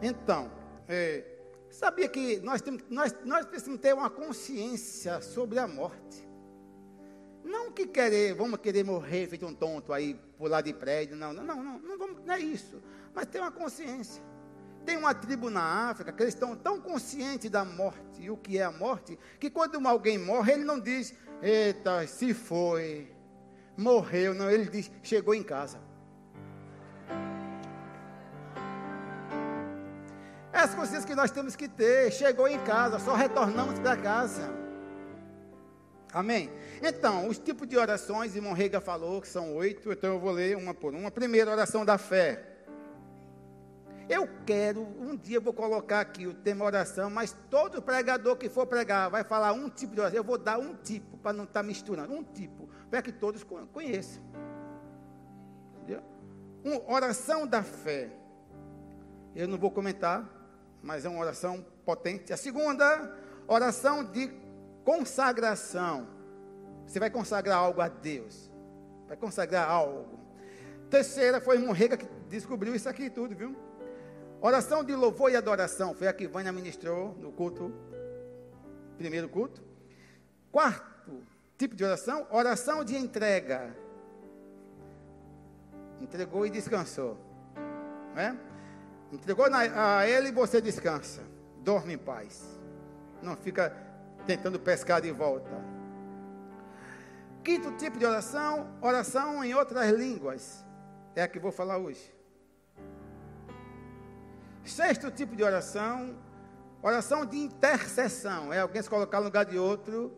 Então, 0.00 0.52
é, 0.86 1.24
sabia 1.68 2.08
que 2.08 2.38
nós, 2.42 2.62
temos, 2.62 2.84
nós, 2.88 3.12
nós 3.24 3.44
precisamos 3.44 3.80
ter 3.80 3.92
uma 3.92 4.08
consciência 4.08 5.20
sobre 5.20 5.58
a 5.58 5.66
morte. 5.66 6.33
Não 7.44 7.70
que 7.70 7.86
querer, 7.86 8.34
vamos 8.34 8.58
querer 8.58 8.82
morrer 8.84 9.26
feito 9.26 9.46
um 9.46 9.54
tonto 9.54 9.92
aí, 9.92 10.14
pular 10.38 10.62
de 10.62 10.72
prédio, 10.72 11.14
não, 11.14 11.30
não, 11.30 11.44
não, 11.44 11.62
não, 11.62 11.78
não, 11.78 11.98
vamos, 11.98 12.24
não 12.24 12.34
é 12.34 12.40
isso. 12.40 12.82
Mas 13.14 13.26
ter 13.26 13.38
uma 13.38 13.52
consciência. 13.52 14.22
Tem 14.86 14.96
uma 14.96 15.14
tribo 15.14 15.50
na 15.50 15.90
África 15.90 16.10
que 16.10 16.22
eles 16.22 16.34
estão 16.34 16.56
tão 16.56 16.80
conscientes 16.80 17.50
da 17.50 17.64
morte 17.64 18.22
e 18.22 18.30
o 18.30 18.36
que 18.36 18.58
é 18.58 18.64
a 18.64 18.72
morte, 18.72 19.18
que 19.38 19.50
quando 19.50 19.86
alguém 19.86 20.16
morre, 20.16 20.54
ele 20.54 20.64
não 20.64 20.80
diz, 20.80 21.14
eita, 21.42 22.06
se 22.06 22.32
foi, 22.32 23.12
morreu, 23.76 24.34
não, 24.34 24.50
ele 24.50 24.64
diz, 24.64 24.90
chegou 25.02 25.34
em 25.34 25.42
casa. 25.42 25.78
É 30.50 30.60
as 30.60 30.74
consciências 30.74 31.04
que 31.04 31.14
nós 31.14 31.30
temos 31.30 31.56
que 31.56 31.68
ter, 31.68 32.10
chegou 32.10 32.48
em 32.48 32.58
casa, 32.60 32.98
só 32.98 33.14
retornamos 33.14 33.78
para 33.78 33.96
casa. 33.96 34.63
Amém? 36.14 36.48
Então, 36.80 37.26
os 37.26 37.38
tipos 37.38 37.66
de 37.66 37.76
orações, 37.76 38.36
irmão 38.36 38.52
Rega 38.52 38.80
falou 38.80 39.20
que 39.20 39.26
são 39.26 39.56
oito, 39.56 39.90
então 39.90 40.12
eu 40.12 40.20
vou 40.20 40.30
ler 40.30 40.56
uma 40.56 40.72
por 40.72 40.94
uma. 40.94 41.10
Primeiro, 41.10 41.50
oração 41.50 41.84
da 41.84 41.98
fé. 41.98 42.40
Eu 44.08 44.28
quero, 44.46 44.82
um 45.00 45.16
dia 45.16 45.38
eu 45.38 45.42
vou 45.42 45.52
colocar 45.52 45.98
aqui 45.98 46.24
o 46.24 46.32
tema 46.32 46.64
oração, 46.64 47.10
mas 47.10 47.36
todo 47.50 47.82
pregador 47.82 48.36
que 48.36 48.48
for 48.48 48.64
pregar 48.64 49.10
vai 49.10 49.24
falar 49.24 49.54
um 49.54 49.68
tipo 49.68 49.92
de 49.92 50.00
oração. 50.02 50.16
Eu 50.16 50.22
vou 50.22 50.38
dar 50.38 50.56
um 50.56 50.76
tipo, 50.76 51.16
para 51.16 51.32
não 51.32 51.44
estar 51.44 51.60
tá 51.60 51.66
misturando, 51.66 52.14
um 52.14 52.22
tipo, 52.22 52.68
para 52.88 53.02
que 53.02 53.10
todos 53.10 53.42
conheçam. 53.72 54.22
Entendeu? 55.78 56.00
Um, 56.64 56.92
oração 56.92 57.44
da 57.44 57.64
fé. 57.64 58.08
Eu 59.34 59.48
não 59.48 59.58
vou 59.58 59.72
comentar, 59.72 60.30
mas 60.80 61.04
é 61.04 61.08
uma 61.08 61.18
oração 61.18 61.66
potente. 61.84 62.32
A 62.32 62.36
segunda, 62.36 63.12
oração 63.48 64.04
de 64.04 64.43
consagração. 64.84 66.06
Você 66.86 67.00
vai 67.00 67.10
consagrar 67.10 67.58
algo 67.58 67.80
a 67.80 67.88
Deus. 67.88 68.50
Vai 69.08 69.16
consagrar 69.16 69.68
algo. 69.68 70.18
Terceira 70.90 71.40
foi 71.40 71.58
Morrega 71.58 71.96
que 71.96 72.06
descobriu 72.28 72.74
isso 72.74 72.88
aqui 72.88 73.10
tudo, 73.10 73.34
viu? 73.34 73.56
Oração 74.40 74.84
de 74.84 74.94
louvor 74.94 75.30
e 75.30 75.36
adoração. 75.36 75.94
Foi 75.94 76.06
a 76.06 76.12
que 76.12 76.28
Vânia 76.28 76.52
ministrou 76.52 77.16
no 77.18 77.32
culto. 77.32 77.72
Primeiro 78.98 79.28
culto. 79.28 79.62
Quarto 80.52 80.94
tipo 81.56 81.74
de 81.74 81.84
oração, 81.84 82.26
oração 82.30 82.84
de 82.84 82.96
entrega. 82.96 83.74
Entregou 86.00 86.46
e 86.46 86.50
descansou. 86.50 87.18
Né? 88.14 88.38
Entregou 89.12 89.48
na, 89.48 89.98
a 89.98 90.08
ele 90.08 90.28
e 90.28 90.32
você 90.32 90.60
descansa. 90.60 91.22
Dorme 91.62 91.94
em 91.94 91.98
paz. 91.98 92.44
Não 93.22 93.36
fica 93.36 93.74
tentando 94.26 94.58
pescar 94.58 95.00
de 95.00 95.10
volta. 95.10 95.50
Quinto 97.42 97.72
tipo 97.72 97.98
de 97.98 98.06
oração, 98.06 98.66
oração 98.80 99.44
em 99.44 99.54
outras 99.54 99.90
línguas. 99.90 100.64
É 101.14 101.22
a 101.22 101.28
que 101.28 101.38
vou 101.38 101.52
falar 101.52 101.78
hoje. 101.78 102.12
Sexto 104.64 105.10
tipo 105.10 105.36
de 105.36 105.42
oração, 105.42 106.16
oração 106.82 107.26
de 107.26 107.36
intercessão. 107.36 108.52
É 108.52 108.60
alguém 108.60 108.82
se 108.82 108.88
colocar 108.88 109.18
no 109.18 109.26
lugar 109.26 109.44
de 109.44 109.58
outro, 109.58 110.16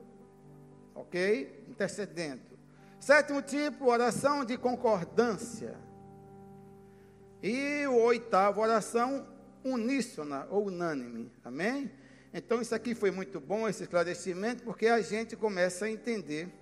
ok? 0.94 1.64
Intercedendo. 1.68 2.56
Sétimo 3.00 3.42
tipo, 3.42 3.90
oração 3.90 4.44
de 4.44 4.56
concordância. 4.56 5.76
E 7.42 7.86
o 7.86 7.96
oitavo, 7.96 8.60
oração 8.60 9.26
uníssona 9.64 10.46
ou 10.48 10.66
unânime. 10.66 11.30
Amém? 11.44 11.90
Então, 12.38 12.60
isso 12.60 12.74
aqui 12.74 12.94
foi 12.94 13.10
muito 13.10 13.40
bom, 13.40 13.66
esse 13.66 13.84
esclarecimento, 13.84 14.62
porque 14.62 14.88
a 14.88 15.00
gente 15.00 15.34
começa 15.34 15.86
a 15.86 15.90
entender 15.90 16.52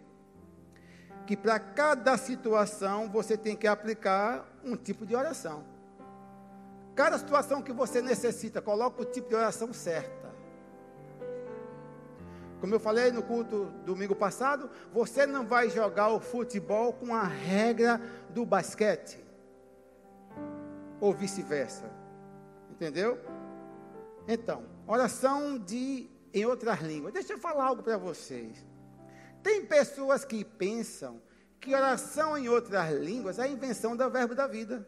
que 1.27 1.37
para 1.37 1.59
cada 1.59 2.17
situação 2.17 3.11
você 3.11 3.37
tem 3.37 3.57
que 3.57 3.67
aplicar 3.67 4.49
um 4.63 4.77
tipo 4.77 5.05
de 5.05 5.17
oração. 5.17 5.65
Cada 6.95 7.19
situação 7.19 7.61
que 7.61 7.73
você 7.73 8.01
necessita, 8.01 8.63
coloca 8.63 9.03
o 9.03 9.05
tipo 9.05 9.29
de 9.29 9.35
oração 9.35 9.73
certa. 9.73 10.33
Como 12.61 12.73
eu 12.73 12.79
falei 12.79 13.11
no 13.11 13.25
culto 13.25 13.65
domingo 13.85 14.15
passado, 14.15 14.71
você 14.93 15.27
não 15.27 15.45
vai 15.45 15.69
jogar 15.69 16.11
o 16.11 16.21
futebol 16.21 16.93
com 16.93 17.13
a 17.13 17.25
regra 17.25 18.01
do 18.31 18.47
basquete. 18.47 19.19
Ou 21.01 21.13
vice-versa. 21.13 21.91
Entendeu? 22.71 23.19
Então, 24.29 24.73
oração 24.87 25.59
de 25.59 26.09
em 26.33 26.45
outras 26.45 26.81
línguas. 26.81 27.13
Deixa 27.13 27.33
eu 27.35 27.39
falar 27.39 27.65
algo 27.65 27.83
para 27.83 27.97
vocês. 27.97 28.65
Tem 29.43 29.65
pessoas 29.65 30.25
que 30.25 30.45
pensam 30.45 31.23
que 31.61 31.75
oração 31.75 32.37
em 32.37 32.49
outras 32.49 32.93
línguas 32.93 33.39
é 33.39 33.43
a 33.43 33.49
invenção 33.49 33.97
do 33.97 34.11
verbo 34.11 34.35
da 34.35 34.47
vida. 34.47 34.87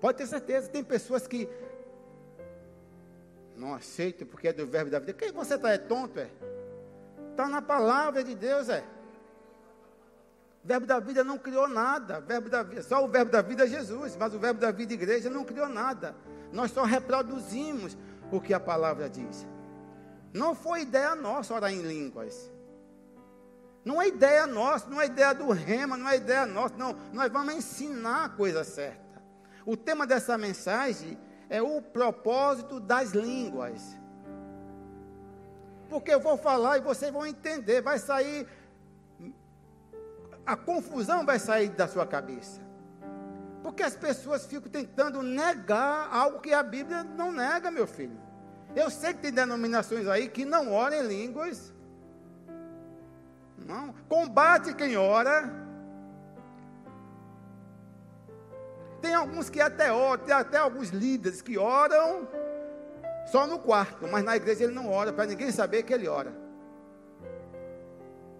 Pode 0.00 0.18
ter 0.18 0.26
certeza, 0.26 0.68
tem 0.68 0.82
pessoas 0.82 1.26
que 1.26 1.48
não 3.56 3.74
aceitam 3.74 4.26
porque 4.26 4.48
é 4.48 4.52
do 4.52 4.66
verbo 4.66 4.90
da 4.90 4.98
vida. 4.98 5.12
Quem 5.12 5.32
você 5.32 5.54
está? 5.54 5.70
É 5.72 5.78
tonto, 5.78 6.18
é? 6.18 6.30
Está 7.30 7.48
na 7.48 7.60
palavra 7.60 8.24
de 8.24 8.34
Deus, 8.34 8.68
é. 8.68 8.95
O 10.66 10.68
verbo 10.68 10.84
da 10.84 10.98
vida 10.98 11.22
não 11.22 11.38
criou 11.38 11.68
nada. 11.68 12.20
Verbo 12.20 12.50
da 12.50 12.64
vida, 12.64 12.82
só 12.82 13.04
o 13.04 13.06
verbo 13.06 13.30
da 13.30 13.40
vida 13.40 13.66
é 13.66 13.68
Jesus, 13.68 14.16
mas 14.16 14.34
o 14.34 14.38
verbo 14.40 14.58
da 14.58 14.72
vida 14.72 14.94
igreja 14.94 15.30
não 15.30 15.44
criou 15.44 15.68
nada. 15.68 16.16
Nós 16.52 16.72
só 16.72 16.82
reproduzimos 16.82 17.96
o 18.32 18.40
que 18.40 18.52
a 18.52 18.58
palavra 18.58 19.08
diz. 19.08 19.46
Não 20.34 20.56
foi 20.56 20.80
ideia 20.80 21.14
nossa 21.14 21.54
orar 21.54 21.72
em 21.72 21.82
línguas. 21.82 22.50
Não 23.84 24.02
é 24.02 24.08
ideia 24.08 24.44
nossa, 24.44 24.90
não 24.90 25.00
é 25.00 25.06
ideia 25.06 25.32
do 25.32 25.52
rema, 25.52 25.96
não 25.96 26.08
é 26.08 26.16
ideia 26.16 26.44
nossa, 26.44 26.74
não. 26.76 26.96
Nós 27.12 27.30
vamos 27.30 27.54
ensinar 27.54 28.24
a 28.24 28.28
coisa 28.28 28.64
certa. 28.64 29.22
O 29.64 29.76
tema 29.76 30.04
dessa 30.04 30.36
mensagem 30.36 31.16
é 31.48 31.62
o 31.62 31.80
propósito 31.80 32.80
das 32.80 33.12
línguas. 33.12 33.96
Porque 35.88 36.12
eu 36.12 36.18
vou 36.18 36.36
falar 36.36 36.78
e 36.78 36.80
vocês 36.80 37.12
vão 37.12 37.24
entender, 37.24 37.82
vai 37.82 38.00
sair 38.00 38.48
a 40.46 40.56
confusão 40.56 41.26
vai 41.26 41.38
sair 41.38 41.70
da 41.70 41.88
sua 41.88 42.06
cabeça. 42.06 42.60
Porque 43.62 43.82
as 43.82 43.96
pessoas 43.96 44.46
ficam 44.46 44.70
tentando 44.70 45.22
negar 45.22 46.08
algo 46.12 46.38
que 46.38 46.52
a 46.52 46.62
Bíblia 46.62 47.02
não 47.02 47.32
nega, 47.32 47.68
meu 47.68 47.86
filho. 47.86 48.16
Eu 48.74 48.88
sei 48.88 49.12
que 49.12 49.20
tem 49.20 49.32
denominações 49.32 50.06
aí 50.06 50.28
que 50.28 50.44
não 50.44 50.72
oram 50.72 50.98
em 50.98 51.06
línguas. 51.08 51.74
Não. 53.58 53.92
Combate 54.08 54.72
quem 54.72 54.96
ora. 54.96 55.52
Tem 59.00 59.14
alguns 59.14 59.50
que 59.50 59.60
até 59.60 59.92
oram, 59.92 60.24
tem 60.24 60.34
até 60.34 60.58
alguns 60.58 60.90
líderes 60.90 61.42
que 61.42 61.58
oram 61.58 62.28
só 63.26 63.46
no 63.46 63.58
quarto, 63.58 64.06
mas 64.06 64.24
na 64.24 64.36
igreja 64.36 64.64
ele 64.64 64.74
não 64.74 64.90
ora, 64.90 65.12
para 65.12 65.26
ninguém 65.26 65.50
saber 65.50 65.82
que 65.82 65.92
ele 65.92 66.06
ora. 66.06 66.45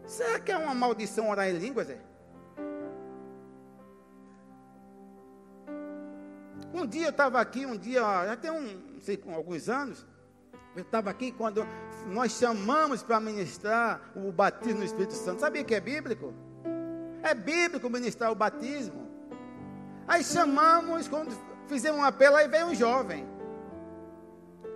Será 0.07 0.38
que 0.38 0.53
é 0.53 0.57
uma 0.57 0.75
maldição 0.75 1.29
orar 1.29 1.49
em 1.49 1.59
línguas? 1.59 1.90
É? 1.90 1.99
Um 6.73 6.87
dia 6.87 7.07
eu 7.07 7.11
estava 7.11 7.40
aqui, 7.40 7.66
um 7.66 7.77
dia, 7.77 8.01
já 8.01 8.37
tem 8.37 8.51
um, 8.51 9.01
sei, 9.01 9.23
alguns 9.35 9.69
anos, 9.69 10.07
eu 10.77 10.83
estava 10.83 11.11
aqui 11.11 11.33
quando 11.33 11.66
nós 12.07 12.33
chamamos 12.33 13.03
para 13.03 13.19
ministrar 13.19 14.12
o 14.14 14.31
batismo 14.31 14.81
no 14.81 14.85
Espírito 14.85 15.14
Santo. 15.14 15.40
Sabia 15.40 15.64
que 15.64 15.75
é 15.75 15.81
bíblico? 15.81 16.33
É 17.23 17.35
bíblico 17.35 17.88
ministrar 17.90 18.31
o 18.31 18.35
batismo. 18.35 19.09
Aí 20.07 20.23
chamamos, 20.23 21.09
quando 21.09 21.37
fizemos 21.66 22.01
um 22.01 22.05
apelo, 22.05 22.37
aí 22.37 22.47
veio 22.47 22.66
um 22.66 22.75
jovem. 22.75 23.27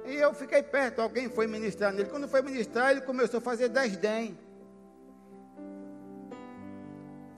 E 0.07 0.15
eu 0.17 0.35
fiquei 0.35 0.63
perto, 0.63 1.01
alguém 1.01 1.29
foi 1.29 1.47
ministrar 1.47 1.93
nele. 1.93 2.09
Quando 2.09 2.27
foi 2.27 2.43
ministrar, 2.43 2.91
ele 2.91 3.03
começou 3.03 3.39
a 3.39 3.41
fazer 3.41 3.69
desdém. 3.69 4.37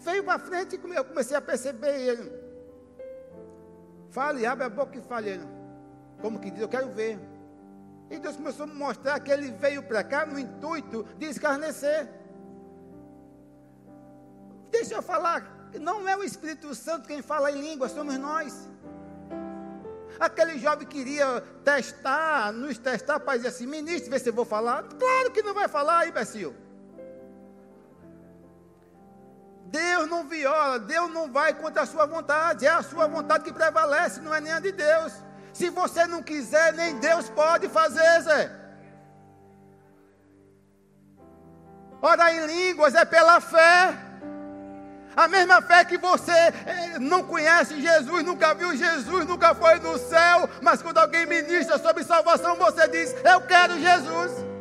Veio 0.04 0.24
para 0.24 0.38
frente 0.38 0.76
e 0.76 0.94
eu 0.94 1.04
comecei 1.04 1.36
a 1.36 1.40
perceber 1.40 2.00
ele. 2.00 2.32
Fale, 4.10 4.44
abre 4.44 4.64
a 4.64 4.68
boca 4.68 4.98
e 4.98 5.02
fale. 5.02 5.30
Ele. 5.30 5.48
Como 6.20 6.38
que 6.38 6.50
diz, 6.50 6.60
eu 6.60 6.68
quero 6.68 6.90
ver. 6.90 7.18
E 8.10 8.18
Deus 8.18 8.36
começou 8.36 8.64
a 8.64 8.66
mostrar 8.66 9.18
que 9.20 9.30
ele 9.30 9.50
veio 9.52 9.82
para 9.82 10.04
cá 10.04 10.26
no 10.26 10.38
intuito 10.38 11.04
de 11.18 11.26
escarnecer. 11.26 12.08
Deixa 14.70 14.94
eu 14.94 15.02
falar 15.02 15.62
não 15.80 16.08
é 16.08 16.16
o 16.16 16.22
Espírito 16.22 16.74
Santo 16.74 17.06
quem 17.06 17.22
fala 17.22 17.50
em 17.50 17.60
língua, 17.60 17.88
somos 17.88 18.16
nós. 18.18 18.68
Aquele 20.20 20.58
jovem 20.58 20.86
queria 20.86 21.40
testar, 21.64 22.52
nos 22.52 22.78
testar 22.78 23.18
para 23.20 23.36
dizer 23.36 23.48
assim, 23.48 23.66
ministro, 23.66 24.10
vê 24.10 24.18
se 24.18 24.28
eu 24.28 24.32
vou 24.32 24.44
falar. 24.44 24.82
Claro 24.82 25.30
que 25.30 25.42
não 25.42 25.54
vai 25.54 25.68
falar, 25.68 26.06
imbecil. 26.06 26.54
Deus 29.72 30.06
não 30.06 30.28
viola, 30.28 30.78
Deus 30.78 31.10
não 31.10 31.32
vai 31.32 31.54
contra 31.54 31.82
a 31.82 31.86
sua 31.86 32.04
vontade, 32.04 32.66
é 32.66 32.70
a 32.70 32.82
sua 32.82 33.06
vontade 33.06 33.44
que 33.44 33.52
prevalece, 33.52 34.20
não 34.20 34.34
é 34.34 34.38
nem 34.38 34.52
a 34.52 34.60
de 34.60 34.70
Deus. 34.70 35.14
Se 35.54 35.70
você 35.70 36.06
não 36.06 36.22
quiser, 36.22 36.74
nem 36.74 36.98
Deus 36.98 37.30
pode 37.30 37.70
fazer, 37.70 38.20
Zé. 38.20 38.52
Orar 42.02 42.34
em 42.34 42.46
línguas 42.46 42.94
é 42.94 43.04
pela 43.06 43.40
fé. 43.40 43.96
A 45.16 45.26
mesma 45.26 45.62
fé 45.62 45.84
que 45.86 45.96
você 45.96 46.32
eh, 46.32 46.98
não 46.98 47.22
conhece 47.22 47.80
Jesus, 47.80 48.24
nunca 48.24 48.54
viu 48.54 48.76
Jesus, 48.76 49.26
nunca 49.26 49.54
foi 49.54 49.78
no 49.78 49.96
céu, 49.96 50.48
mas 50.60 50.82
quando 50.82 50.98
alguém 50.98 51.24
ministra 51.24 51.78
sobre 51.78 52.04
salvação, 52.04 52.56
você 52.56 52.88
diz: 52.88 53.14
Eu 53.24 53.40
quero 53.42 53.78
Jesus. 53.78 54.51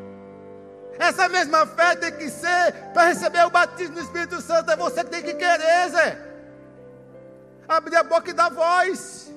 Essa 1.00 1.30
mesma 1.30 1.66
fé 1.66 1.96
tem 1.96 2.12
que 2.12 2.30
ser 2.30 2.74
para 2.94 3.08
receber 3.08 3.46
o 3.46 3.50
batismo 3.50 3.96
do 3.96 4.02
Espírito 4.02 4.42
Santo, 4.42 4.72
é 4.72 4.76
você 4.76 5.04
que 5.04 5.10
tem 5.10 5.24
que 5.24 5.34
querer, 5.34 5.90
Zé. 5.90 6.32
Abrir 7.68 7.96
a 7.96 8.04
boca 8.04 8.30
e 8.30 8.34
dar 8.34 8.50
voz. 8.50 9.32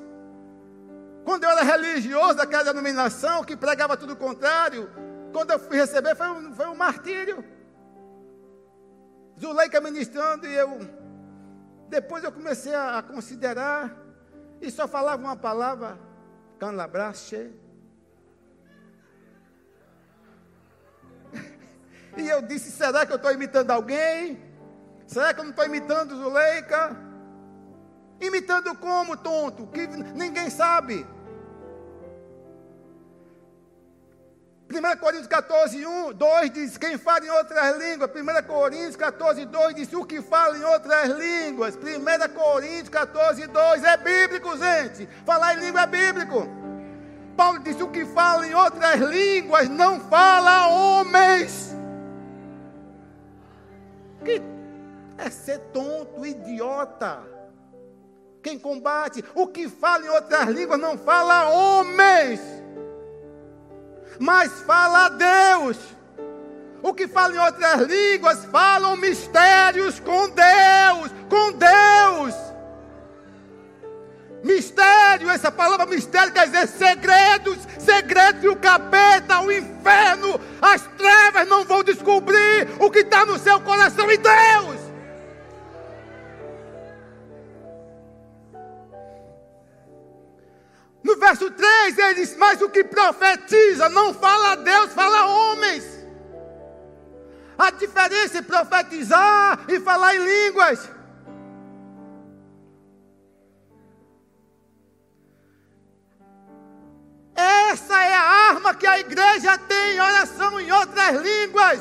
Quando 1.25 1.45
eu 1.45 1.51
era 1.51 1.63
religioso 1.63 2.35
daquela 2.35 2.65
denominação 2.65 3.45
que 3.45 3.57
pregava 3.57 3.97
tudo 3.97 4.13
o 4.13 4.17
contrário, 4.17 4.91
quando 5.33 5.53
eu 5.53 5.59
fui 5.59 5.77
receber, 5.77 6.15
foi 6.15 6.29
um, 6.29 6.55
foi 6.55 6.67
um 6.67 6.75
martírio. 6.75 7.45
Zuleika 9.41 9.81
ministrando 9.81 10.47
e 10.47 10.55
eu. 10.55 10.81
Depois 11.89 12.23
eu 12.23 12.33
comecei 12.33 12.75
a, 12.75 12.99
a 12.99 13.03
considerar 13.03 13.97
e 14.61 14.71
só 14.71 14.87
falava 14.87 15.23
uma 15.23 15.37
palavra, 15.37 15.99
canlabrache. 16.59 17.53
E 22.17 22.29
eu 22.29 22.43
disse: 22.43 22.71
será 22.71 23.05
que 23.05 23.13
eu 23.13 23.17
estou 23.17 23.33
imitando 23.33 23.71
alguém? 23.71 24.43
Será 25.07 25.35
que 25.35 25.41
eu 25.41 25.45
não 25.45 25.51
estou 25.51 25.67
imitando 25.67 26.17
Zuleika? 26.17 26.97
Imitando 28.21 28.75
como, 28.77 29.17
tonto? 29.17 29.67
Que 29.67 29.87
ninguém 29.87 30.49
sabe. 30.49 31.07
1 34.71 34.97
Coríntios 34.99 35.27
14, 35.29 35.87
1, 35.87 36.13
2 36.15 36.51
diz: 36.51 36.79
Quem 36.79 36.97
fala 36.97 37.25
em 37.25 37.31
outras 37.31 37.77
línguas. 37.77 38.11
1 38.11 38.47
Coríntios 38.47 38.97
14, 38.97 39.45
2 39.45 39.75
diz: 39.75 39.93
O 39.93 40.05
que 40.05 40.23
fala 40.23 40.57
em 40.57 40.65
outras 40.65 41.11
línguas. 41.11 41.77
1 41.77 42.35
Coríntios 42.35 42.89
14, 42.89 43.47
2 43.47 43.85
é 43.85 43.97
bíblico, 43.97 44.57
gente. 44.57 45.09
Falar 45.27 45.55
em 45.55 45.61
língua 45.61 45.83
é 45.83 45.87
bíblico. 45.87 46.49
Paulo 47.37 47.59
disse: 47.59 47.83
O 47.83 47.91
que 47.91 48.07
fala 48.07 48.47
em 48.47 48.55
outras 48.55 49.01
línguas 49.01 49.69
não 49.69 50.01
fala 50.01 50.69
homens. 50.69 51.74
Que 54.25 54.43
é 55.19 55.31
ser 55.31 55.59
tonto, 55.73 56.25
idiota. 56.25 57.23
Quem 58.43 58.59
combate, 58.59 59.25
o 59.35 59.47
que 59.47 59.69
fala 59.69 60.05
em 60.05 60.09
outras 60.09 60.49
línguas 60.49 60.79
não 60.81 60.99
fala 60.99 61.49
homens 61.49 62.41
mas 64.19 64.53
fala 64.63 65.09
Deus. 65.09 65.79
O 66.83 66.93
que 66.93 67.09
fala 67.09 67.35
em 67.35 67.39
outras 67.39 67.81
línguas 67.83 68.45
falam 68.47 68.97
mistérios 68.97 69.99
com 70.01 70.29
Deus, 70.29 71.11
com 71.29 71.53
Deus. 71.53 72.35
Mistério, 74.45 75.31
essa 75.31 75.51
palavra 75.51 75.87
mistério 75.87 76.31
quer 76.31 76.45
dizer 76.45 76.69
segredos, 76.69 77.59
segredos 77.79 78.45
e 78.45 78.49
o 78.49 78.55
capeta, 78.55 79.41
o 79.41 79.51
inferno, 79.51 80.39
as 80.61 80.83
trevas 80.99 81.49
não 81.49 81.65
vão 81.65 81.83
descobrir 81.83 82.69
o 82.79 82.91
que 82.91 82.99
está 82.99 83.25
no 83.25 83.39
seu 83.39 83.59
coração 83.63 84.11
e 84.11 84.19
Deus. 84.19 84.85
No 91.03 91.17
verso 91.17 91.51
3 91.51 91.99
ele 91.99 92.15
diz: 92.15 92.37
Mas 92.37 92.61
o 92.61 92.69
que 92.69 92.85
profetiza 92.85 93.89
não 93.89 94.13
fala 94.13 94.53
a 94.53 94.57
Deus, 94.57 94.93
fala 94.93 95.21
a 95.21 95.27
homens. 95.27 95.85
A 97.57 97.71
diferença 97.71 98.39
é 98.39 98.43
profetizar 98.43 99.65
e 99.69 99.81
falar 99.81 100.15
em 100.17 100.19
línguas. 100.19 100.94
A 108.95 109.01
igreja 109.01 109.59
tem, 109.59 110.01
oração 110.01 110.61
em 110.61 110.71
outras 110.71 111.21
línguas. 111.21 111.81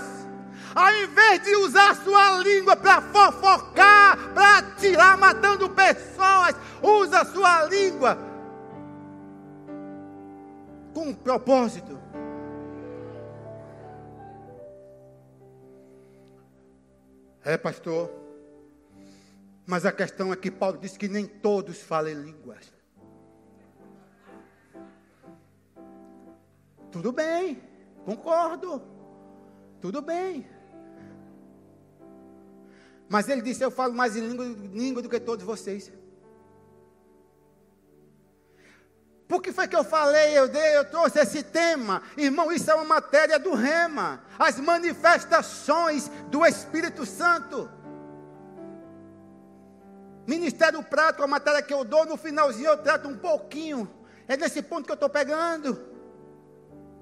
Ao 0.75 0.91
invés 1.03 1.43
de 1.43 1.55
usar 1.57 1.95
sua 1.97 2.39
língua 2.39 2.75
para 2.75 2.99
fofocar, 3.01 4.17
para 4.33 4.63
tirar 4.77 5.15
matando 5.17 5.69
pessoas, 5.69 6.55
usa 6.81 7.23
sua 7.25 7.65
língua 7.65 8.17
com 10.93 11.09
um 11.09 11.13
propósito. 11.13 11.99
É, 17.45 17.57
pastor. 17.57 18.09
Mas 19.65 19.85
a 19.85 19.91
questão 19.91 20.33
é 20.33 20.35
que 20.35 20.49
Paulo 20.49 20.79
disse 20.79 20.97
que 20.97 21.07
nem 21.07 21.27
todos 21.27 21.81
falam 21.81 22.13
línguas. 22.13 22.72
Tudo 26.93 27.11
bem, 27.11 27.59
concordo. 28.05 28.79
Tudo 29.81 29.99
bem. 29.99 30.47
Mas 33.09 33.27
ele 33.27 33.41
disse: 33.41 33.63
Eu 33.63 33.71
falo 33.71 33.93
mais 33.95 34.15
em 34.15 34.21
língua, 34.21 34.45
língua 34.71 35.01
do 35.01 35.09
que 35.09 35.19
todos 35.19 35.43
vocês. 35.43 35.91
Por 39.27 39.41
que 39.41 39.51
foi 39.51 39.67
que 39.67 39.75
eu 39.75 39.83
falei, 39.83 40.37
eu, 40.37 40.47
dei, 40.47 40.77
eu 40.77 40.85
trouxe 40.85 41.17
esse 41.19 41.41
tema? 41.41 42.03
Irmão, 42.15 42.51
isso 42.51 42.69
é 42.69 42.75
uma 42.75 42.83
matéria 42.83 43.39
do 43.39 43.55
rema. 43.55 44.23
As 44.37 44.59
manifestações 44.59 46.11
do 46.29 46.45
Espírito 46.45 47.03
Santo. 47.07 47.67
Ministério 50.27 50.83
prático, 50.83 51.23
a 51.23 51.27
matéria 51.27 51.63
que 51.63 51.73
eu 51.73 51.83
dou, 51.83 52.05
no 52.05 52.15
finalzinho 52.15 52.67
eu 52.67 52.77
trato 52.77 53.07
um 53.07 53.17
pouquinho. 53.17 53.91
É 54.27 54.37
nesse 54.37 54.61
ponto 54.61 54.85
que 54.85 54.91
eu 54.91 55.01
estou 55.01 55.09
pegando. 55.09 55.92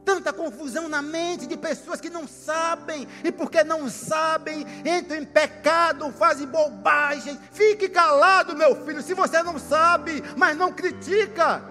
Tanta 0.03 0.33
confusão 0.33 0.89
na 0.89 1.01
mente 1.01 1.45
de 1.45 1.55
pessoas 1.55 2.01
que 2.01 2.09
não 2.09 2.27
sabem, 2.27 3.07
e 3.23 3.31
porque 3.31 3.63
não 3.63 3.87
sabem, 3.89 4.65
entram 4.83 5.17
em 5.17 5.25
pecado, 5.25 6.11
fazem 6.11 6.47
bobagem. 6.47 7.39
Fique 7.51 7.87
calado, 7.87 8.55
meu 8.55 8.75
filho, 8.83 9.01
se 9.01 9.13
você 9.13 9.43
não 9.43 9.59
sabe, 9.59 10.23
mas 10.35 10.57
não 10.57 10.71
critica. 10.71 11.63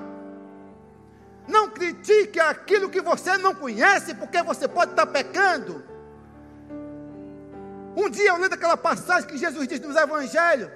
Não 1.49 1.71
critique 1.71 2.39
aquilo 2.39 2.89
que 2.89 3.01
você 3.01 3.37
não 3.37 3.55
conhece, 3.55 4.15
porque 4.15 4.41
você 4.43 4.69
pode 4.69 4.93
estar 4.93 5.07
pecando. 5.07 5.85
Um 7.97 8.09
dia 8.09 8.29
eu 8.29 8.37
lendo 8.37 8.55
aquela 8.55 8.77
passagem 8.77 9.29
que 9.29 9.37
Jesus 9.37 9.67
diz 9.67 9.81
nos 9.81 9.97
Evangelhos, 9.97 10.71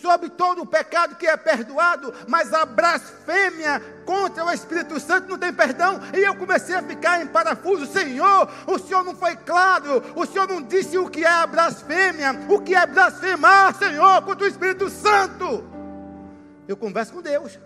sobre 0.00 0.30
todo 0.30 0.62
o 0.62 0.66
pecado 0.66 1.16
que 1.16 1.26
é 1.26 1.36
perdoado, 1.36 2.12
mas 2.26 2.52
a 2.52 2.64
blasfêmia 2.64 3.80
contra 4.04 4.44
o 4.44 4.50
Espírito 4.50 4.98
Santo 4.98 5.28
não 5.28 5.38
tem 5.38 5.52
perdão. 5.52 6.00
E 6.14 6.18
eu 6.18 6.34
comecei 6.34 6.74
a 6.74 6.82
ficar 6.82 7.22
em 7.22 7.26
parafuso, 7.26 7.86
Senhor, 7.86 8.48
o 8.66 8.78
Senhor 8.78 9.04
não 9.04 9.14
foi 9.14 9.36
claro, 9.36 10.02
o 10.16 10.26
Senhor 10.26 10.48
não 10.48 10.62
disse 10.62 10.96
o 10.96 11.08
que 11.08 11.24
é 11.24 11.28
a 11.28 11.46
blasfêmia, 11.46 12.32
o 12.48 12.60
que 12.60 12.74
é 12.74 12.86
blasfemar, 12.86 13.74
Senhor, 13.74 14.22
contra 14.22 14.44
o 14.44 14.48
Espírito 14.48 14.88
Santo. 14.88 15.64
Eu 16.66 16.76
converso 16.76 17.12
com 17.12 17.22
Deus. 17.22 17.58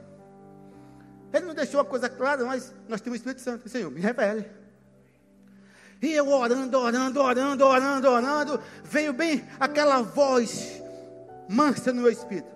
Ele 1.33 1.47
não 1.47 1.55
deixou 1.55 1.81
a 1.81 1.85
coisa 1.85 2.09
clara, 2.09 2.45
mas 2.45 2.75
nós 2.89 3.01
temos 3.01 3.19
o 3.19 3.21
Espírito 3.21 3.41
Santo. 3.41 3.69
Senhor, 3.69 3.91
me 3.91 4.01
revele. 4.01 4.47
E 6.03 6.13
eu 6.13 6.29
orando, 6.29 6.79
orando, 6.79 7.21
orando, 7.21 7.65
orando, 7.65 8.09
orando, 8.09 8.63
veio 8.83 9.13
bem 9.13 9.49
aquela 9.61 10.03
voz 10.03 10.82
mansa 11.53 11.93
no 11.93 12.03
meu 12.03 12.11
espírito. 12.11 12.51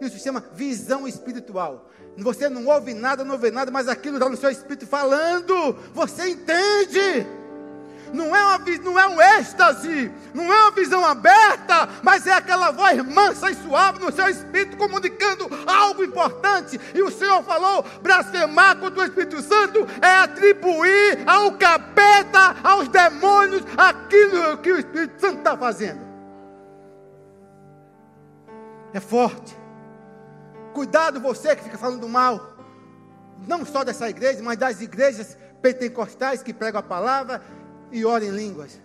Isso 0.00 0.16
se 0.16 0.24
chama 0.24 0.44
visão 0.54 1.08
espiritual. 1.08 1.90
Você 2.16 2.48
não 2.48 2.66
ouve 2.66 2.94
nada, 2.94 3.24
não 3.24 3.38
vê 3.38 3.50
nada, 3.50 3.70
mas 3.70 3.88
aquilo 3.88 4.16
está 4.16 4.28
no 4.28 4.36
seu 4.36 4.50
espírito 4.50 4.86
falando. 4.86 5.76
Você 5.92 6.30
entende 6.30 7.26
não 8.12 8.34
é, 8.34 8.44
uma, 8.44 8.58
não 8.82 8.98
é 8.98 9.06
um 9.06 9.20
êxtase, 9.20 10.10
não 10.32 10.52
é 10.52 10.62
uma 10.62 10.70
visão 10.70 11.04
aberta, 11.04 11.88
mas 12.02 12.26
é 12.26 12.32
aquela 12.32 12.70
voz 12.70 13.04
mansa 13.04 13.50
e 13.50 13.54
suave 13.54 13.98
no 13.98 14.12
seu 14.12 14.28
espírito, 14.28 14.76
comunicando 14.76 15.48
algo 15.66 16.04
importante. 16.04 16.80
E 16.94 17.02
o 17.02 17.10
Senhor 17.10 17.42
falou: 17.42 17.84
blasfemar 18.02 18.76
contra 18.76 19.02
o 19.02 19.04
Espírito 19.04 19.42
Santo 19.42 19.86
é 20.00 20.10
atribuir 20.10 21.22
ao 21.26 21.52
capeta, 21.52 22.56
aos 22.62 22.88
demônios, 22.88 23.62
aquilo 23.76 24.56
que 24.58 24.72
o 24.72 24.78
Espírito 24.78 25.20
Santo 25.20 25.38
está 25.38 25.56
fazendo. 25.56 26.07
É 28.92 29.00
forte. 29.00 29.56
Cuidado 30.72 31.20
você 31.20 31.56
que 31.56 31.64
fica 31.64 31.78
falando 31.78 32.08
mal, 32.08 32.56
não 33.46 33.64
só 33.64 33.84
dessa 33.84 34.08
igreja, 34.08 34.42
mas 34.42 34.58
das 34.58 34.80
igrejas 34.80 35.36
pentecostais 35.60 36.42
que 36.42 36.54
pregam 36.54 36.80
a 36.80 36.82
palavra 36.82 37.42
e 37.90 38.04
ora 38.04 38.24
em 38.24 38.30
línguas. 38.30 38.80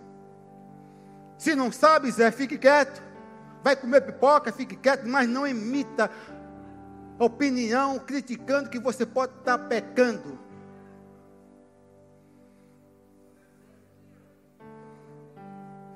Se 1.37 1.55
não 1.55 1.71
sabe, 1.71 2.09
Zé, 2.11 2.31
fique 2.31 2.57
quieto. 2.57 3.01
Vai 3.63 3.75
comer 3.75 4.01
pipoca, 4.01 4.51
fique 4.51 4.75
quieto, 4.75 5.07
mas 5.07 5.27
não 5.27 5.47
imita 5.47 6.09
opinião 7.17 7.99
criticando 7.99 8.69
que 8.69 8.79
você 8.79 9.05
pode 9.05 9.33
estar 9.37 9.57
pecando. 9.57 10.39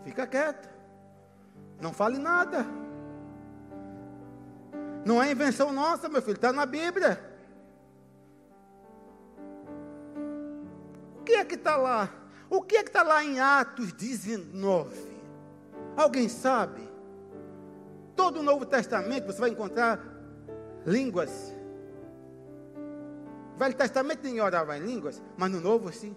Fica 0.04 0.26
quieto. 0.26 0.70
Não 1.82 1.92
fale 1.92 2.18
nada. 2.18 2.66
Não 5.08 5.24
é 5.24 5.32
invenção 5.32 5.72
nossa, 5.72 6.10
meu 6.10 6.22
filho, 6.22 6.36
está 6.36 6.52
na 6.52 6.66
Bíblia. 6.66 7.18
O 11.22 11.24
que 11.24 11.32
é 11.32 11.46
que 11.46 11.56
está 11.56 11.78
lá? 11.78 12.10
O 12.50 12.62
que 12.62 12.76
é 12.76 12.84
que 12.84 12.90
está 12.90 13.04
lá 13.04 13.24
em 13.24 13.40
Atos 13.40 13.94
19? 13.94 15.18
Alguém 15.96 16.28
sabe? 16.28 16.82
Todo 18.18 18.42
o 18.42 18.44
Novo 18.44 18.66
Testamento 18.66 19.28
você 19.28 19.40
vai 19.40 19.50
encontrar 19.50 19.98
línguas. 20.86 21.56
Velho 23.56 23.76
Testamento 23.76 24.26
ninguém 24.26 24.42
orava 24.42 24.78
em 24.78 24.82
línguas, 24.82 25.24
mas 25.38 25.50
no 25.50 25.62
Novo 25.62 25.90
sim. 25.94 26.14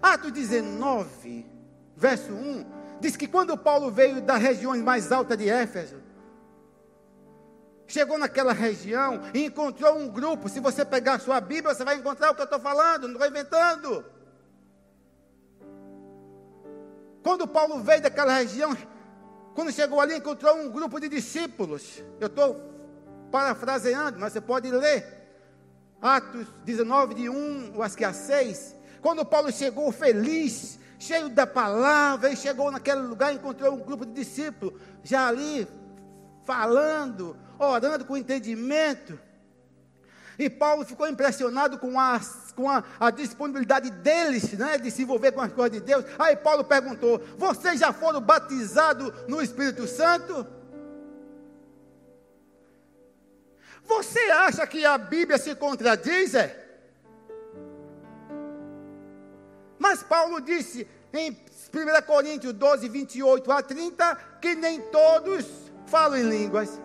Atos 0.00 0.32
19, 0.32 1.46
verso 1.94 2.32
1, 2.32 2.64
diz 2.98 3.14
que 3.14 3.28
quando 3.28 3.58
Paulo 3.58 3.90
veio 3.90 4.22
das 4.22 4.40
regiões 4.40 4.82
mais 4.82 5.12
altas 5.12 5.36
de 5.36 5.50
Éfeso, 5.50 6.03
chegou 7.94 8.18
naquela 8.18 8.52
região 8.52 9.20
e 9.32 9.44
encontrou 9.44 9.96
um 9.96 10.08
grupo. 10.08 10.48
Se 10.48 10.58
você 10.58 10.84
pegar 10.84 11.20
sua 11.20 11.40
Bíblia, 11.40 11.72
você 11.72 11.84
vai 11.84 11.94
encontrar 11.94 12.32
o 12.32 12.34
que 12.34 12.40
eu 12.40 12.44
estou 12.44 12.58
falando, 12.58 13.06
não 13.06 13.14
estou 13.14 13.28
inventando. 13.28 14.04
Quando 17.22 17.46
Paulo 17.46 17.80
veio 17.80 18.02
daquela 18.02 18.34
região, 18.34 18.76
quando 19.54 19.70
chegou 19.70 20.00
ali, 20.00 20.16
encontrou 20.16 20.56
um 20.56 20.70
grupo 20.70 20.98
de 20.98 21.08
discípulos. 21.08 22.02
Eu 22.18 22.26
estou 22.26 22.60
parafraseando, 23.30 24.18
mas 24.18 24.32
você 24.32 24.40
pode 24.40 24.68
ler. 24.70 25.22
Atos 26.02 26.48
19, 26.64 27.14
de 27.14 27.28
1, 27.28 27.80
acho 27.80 27.96
que 27.96 28.04
a 28.04 28.12
6. 28.12 28.74
Quando 29.00 29.24
Paulo 29.24 29.52
chegou 29.52 29.92
feliz, 29.92 30.80
cheio 30.98 31.28
da 31.28 31.46
palavra, 31.46 32.32
e 32.32 32.36
chegou 32.36 32.72
naquele 32.72 33.02
lugar, 33.02 33.32
encontrou 33.32 33.72
um 33.72 33.78
grupo 33.78 34.04
de 34.04 34.12
discípulos, 34.12 34.74
já 35.04 35.28
ali, 35.28 35.66
falando, 36.44 37.36
orando 37.58 38.04
com 38.04 38.16
entendimento. 38.16 39.18
E 40.38 40.50
Paulo 40.50 40.84
ficou 40.84 41.08
impressionado 41.08 41.78
com, 41.78 41.98
a, 41.98 42.20
com 42.56 42.68
a, 42.68 42.82
a, 42.98 43.10
disponibilidade 43.10 43.90
deles, 43.90 44.52
né, 44.54 44.78
de 44.78 44.90
se 44.90 45.02
envolver 45.02 45.32
com 45.32 45.40
as 45.40 45.52
coisas 45.52 45.78
de 45.78 45.80
Deus. 45.80 46.04
Aí 46.18 46.34
Paulo 46.36 46.64
perguntou: 46.64 47.22
Vocês 47.38 47.78
já 47.78 47.92
foram 47.92 48.20
batizados 48.20 49.12
no 49.28 49.40
Espírito 49.40 49.86
Santo? 49.86 50.46
Você 53.84 54.18
acha 54.30 54.66
que 54.66 54.84
a 54.84 54.96
Bíblia 54.98 55.38
se 55.38 55.54
contradiz? 55.54 56.34
É? 56.34 56.64
Mas 59.78 60.02
Paulo 60.02 60.40
disse 60.40 60.88
em 61.12 61.30
1 61.30 62.06
Coríntios 62.06 62.52
12, 62.54 62.88
28 62.88 63.52
a 63.52 63.62
30, 63.62 64.16
que 64.40 64.54
nem 64.54 64.80
todos 64.80 65.46
falam 65.86 66.18
em 66.18 66.28
línguas. 66.28 66.80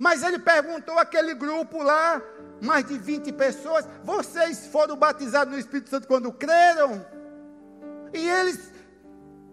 Mas 0.00 0.22
ele 0.22 0.38
perguntou 0.38 0.98
àquele 0.98 1.34
grupo 1.34 1.82
lá, 1.82 2.22
mais 2.58 2.86
de 2.86 2.96
20 2.96 3.32
pessoas: 3.34 3.86
vocês 4.02 4.66
foram 4.68 4.96
batizados 4.96 5.52
no 5.52 5.60
Espírito 5.60 5.90
Santo 5.90 6.08
quando 6.08 6.32
creram? 6.32 7.04
E 8.14 8.26
eles 8.26 8.72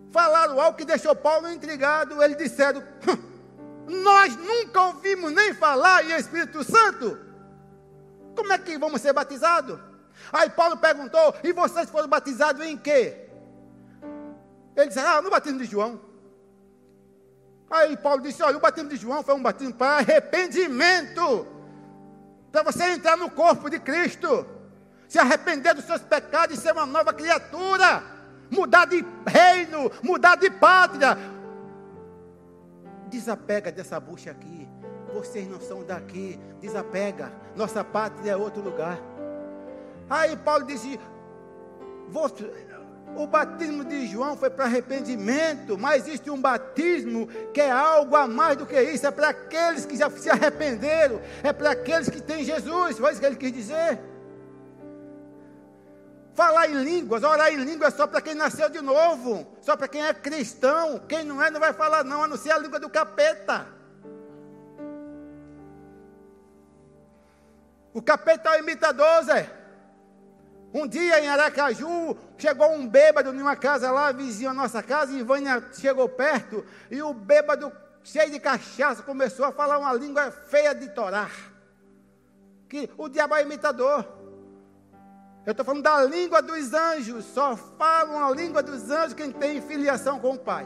falaram 0.10 0.58
algo 0.58 0.78
que 0.78 0.86
deixou 0.86 1.14
Paulo 1.14 1.52
intrigado. 1.52 2.24
Eles 2.24 2.38
disseram: 2.38 2.82
Nós 3.90 4.38
nunca 4.38 4.84
ouvimos 4.84 5.34
nem 5.34 5.54
falar 5.54 6.06
em 6.06 6.16
Espírito 6.16 6.64
Santo. 6.64 7.20
Como 8.34 8.54
é 8.54 8.58
que 8.58 8.78
vamos 8.78 9.02
ser 9.02 9.12
batizados? 9.12 9.78
Aí 10.32 10.50
Paulo 10.50 10.78
perguntou: 10.78 11.36
E 11.44 11.52
vocês 11.52 11.90
foram 11.90 12.08
batizados 12.08 12.66
em 12.66 12.78
quê? 12.78 13.28
Ele 14.78 14.88
disse: 14.88 15.00
Ah, 15.00 15.22
no 15.22 15.30
batismo 15.30 15.60
de 15.60 15.66
João. 15.66 16.07
Aí 17.70 17.98
Paulo 17.98 18.22
disse: 18.22 18.42
Olha, 18.42 18.58
o 18.58 18.62
batismo 18.62 18.90
de 18.90 18.96
João 18.96 19.24
foi 19.24 19.36
um 19.36 19.42
batismo 19.42 19.74
para 19.74 19.98
arrependimento, 19.98 21.48
para 22.52 22.64
você 22.64 22.92
entrar 22.92 23.18
no 23.18 23.30
corpo 23.30 23.70
de 23.70 23.80
Cristo, 23.80 24.46
se 25.08 25.20
arrepender 25.20 25.74
dos 25.74 25.86
seus 25.86 26.02
pecados 26.02 26.58
e 26.58 26.62
ser 26.62 26.72
uma 26.72 26.86
nova 26.86 27.14
criatura, 27.14 28.04
mudar 28.50 28.86
de 28.86 29.06
reino, 29.26 29.92
mudar 30.02 30.36
de 30.36 30.50
pátria. 30.50 31.18
Desapega 33.08 33.72
dessa 33.72 34.00
bucha 34.00 34.32
aqui. 34.32 34.68
Vocês 35.14 35.48
não 35.48 35.60
são 35.60 35.84
daqui. 35.84 36.40
Desapega. 36.60 37.32
Nossa 37.56 37.84
pátria 37.84 38.32
é 38.32 38.36
outro 38.36 38.62
lugar. 38.62 39.00
Aí 40.10 40.36
Paulo 40.38 40.66
disse: 40.66 41.00
o 43.18 43.26
batismo 43.26 43.84
de 43.84 44.06
João 44.06 44.38
foi 44.38 44.50
para 44.50 44.66
arrependimento, 44.66 45.78
mas 45.78 46.08
existe 46.08 46.30
um 46.30 46.40
batismo 46.40 47.28
que 47.52 47.60
é 47.60 47.72
algo 47.72 48.16
a 48.16 48.28
mais 48.28 48.58
do 48.58 48.66
que 48.66 48.80
isso, 48.80 49.08
é 49.08 49.12
para 49.12 49.30
aqueles 49.30 49.86
que 49.86 49.98
já 49.98 50.10
se 50.10 50.30
arrependeram, 50.30 51.20
é 51.42 51.52
para 51.52 51.72
aqueles 51.72 52.10
que 52.10 52.22
têm 52.22 52.44
Jesus, 52.44 52.98
foi 52.98 53.12
isso 53.12 53.20
que 53.20 53.26
ele 53.26 53.36
quis 53.36 53.52
dizer. 53.52 54.00
Falar 56.36 56.70
em 56.70 56.84
línguas, 56.84 57.24
orar 57.24 57.52
em 57.52 57.58
línguas 57.58 57.96
é 57.96 57.98
só 57.98 58.06
para 58.06 58.22
quem 58.22 58.36
nasceu 58.36 58.70
de 58.70 58.82
novo, 58.82 59.48
só 59.62 59.76
para 59.76 59.88
quem 59.88 60.06
é 60.06 60.14
cristão, 60.14 61.00
quem 61.10 61.24
não 61.24 61.42
é 61.42 61.50
não 61.50 61.60
vai 61.60 61.74
falar 61.74 62.04
não, 62.04 62.24
a 62.24 62.28
não 62.28 62.38
ser 62.38 62.52
a 62.52 62.60
língua 62.60 62.80
do 62.80 62.90
capeta. 62.90 63.66
O 67.92 68.02
capeta 68.02 68.50
é 68.50 68.58
o 68.58 68.60
imitador, 68.60 69.24
Zé. 69.24 69.50
Um 70.74 70.88
dia 70.88 71.22
em 71.22 71.28
Aracaju, 71.28 72.18
chegou 72.38 72.72
um 72.72 72.88
bêbado 72.88 73.34
em 73.34 73.42
uma 73.42 73.56
casa 73.56 73.90
lá, 73.92 74.12
vizinho 74.12 74.50
à 74.50 74.54
nossa 74.54 74.84
casa, 74.84 75.14
e 75.14 75.24
Vânia 75.24 75.64
chegou 75.74 76.10
perto, 76.10 76.66
e 76.92 77.02
o 77.02 77.14
bêbado, 77.14 77.72
cheio 78.04 78.32
de 78.32 78.40
cachaça, 78.40 79.02
começou 79.02 79.46
a 79.46 79.52
falar 79.52 79.80
uma 79.80 79.94
língua 79.94 80.30
feia 80.32 80.76
de 80.76 80.90
torar. 80.90 81.32
Que 82.68 82.90
o 82.98 83.08
diabo 83.08 83.36
é 83.36 83.44
imitador. 83.44 84.06
Eu 85.46 85.52
estou 85.52 85.66
falando 85.66 85.84
da 85.84 86.04
língua 86.04 86.42
dos 86.42 86.74
anjos, 86.74 87.24
só 87.26 87.56
falam 87.56 88.22
a 88.22 88.30
língua 88.32 88.62
dos 88.62 88.92
anjos 88.92 89.14
quem 89.14 89.32
tem 89.32 89.62
filiação 89.62 90.20
com 90.20 90.34
o 90.34 90.40
Pai. 90.40 90.66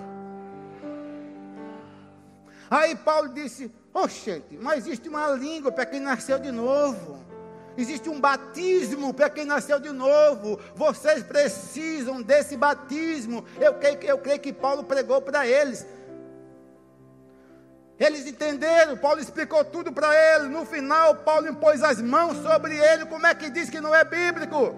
Aí 2.67 2.95
Paulo 2.95 3.29
disse: 3.29 3.71
Oxente, 3.93 4.57
mas 4.57 4.87
existe 4.87 5.07
uma 5.07 5.27
língua 5.27 5.71
para 5.71 5.85
quem 5.85 5.99
nasceu 5.99 6.39
de 6.39 6.51
novo. 6.51 7.30
Existe 7.81 8.09
um 8.09 8.19
batismo 8.19 9.13
para 9.13 9.29
quem 9.29 9.43
nasceu 9.43 9.79
de 9.79 9.89
novo. 9.89 10.59
Vocês 10.75 11.23
precisam 11.23 12.21
desse 12.21 12.55
batismo. 12.55 13.43
Eu 13.59 13.73
creio, 13.73 13.99
eu 14.03 14.17
creio 14.19 14.39
que 14.39 14.53
Paulo 14.53 14.83
pregou 14.83 15.21
para 15.21 15.47
eles. 15.47 15.85
Eles 17.99 18.25
entenderam, 18.25 18.97
Paulo 18.97 19.19
explicou 19.19 19.63
tudo 19.65 19.91
para 19.91 20.09
eles. 20.15 20.49
No 20.49 20.65
final, 20.65 21.15
Paulo 21.15 21.47
impôs 21.47 21.83
as 21.83 22.01
mãos 22.01 22.37
sobre 22.37 22.77
ele. 22.77 23.05
Como 23.05 23.25
é 23.25 23.33
que 23.33 23.49
diz 23.49 23.69
que 23.69 23.81
não 23.81 23.93
é 23.93 24.03
bíblico? 24.03 24.75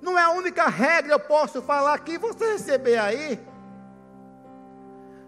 Não 0.00 0.18
é 0.18 0.22
a 0.22 0.30
única 0.30 0.68
regra, 0.68 1.12
eu 1.12 1.20
posso 1.20 1.62
falar 1.62 1.94
aqui, 1.94 2.18
você 2.18 2.52
receber 2.52 2.98
aí. 2.98 3.40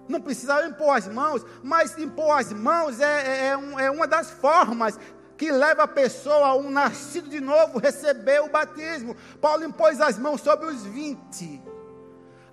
Não 0.09 0.20
precisa 0.20 0.66
impor 0.66 0.97
as 0.97 1.09
mãos, 1.09 1.47
mas 1.62 1.97
impor 1.97 2.38
as 2.38 2.53
mãos 2.53 3.01
é, 3.01 3.05
é, 3.05 3.47
é, 3.47 3.84
é 3.86 3.90
uma 3.90 4.07
das 4.07 4.30
formas 4.30 4.99
que 5.37 5.51
leva 5.51 5.85
a 5.85 5.89
pessoa, 5.89 6.49
a 6.49 6.55
um 6.55 6.70
nascido 6.70 7.28
de 7.28 7.41
novo, 7.41 7.78
receber 7.78 8.41
o 8.41 8.49
batismo. 8.49 9.16
Paulo 9.41 9.64
impôs 9.64 10.01
as 10.01 10.18
mãos 10.18 10.41
sobre 10.41 10.66
os 10.66 10.85
vinte. 10.85 11.61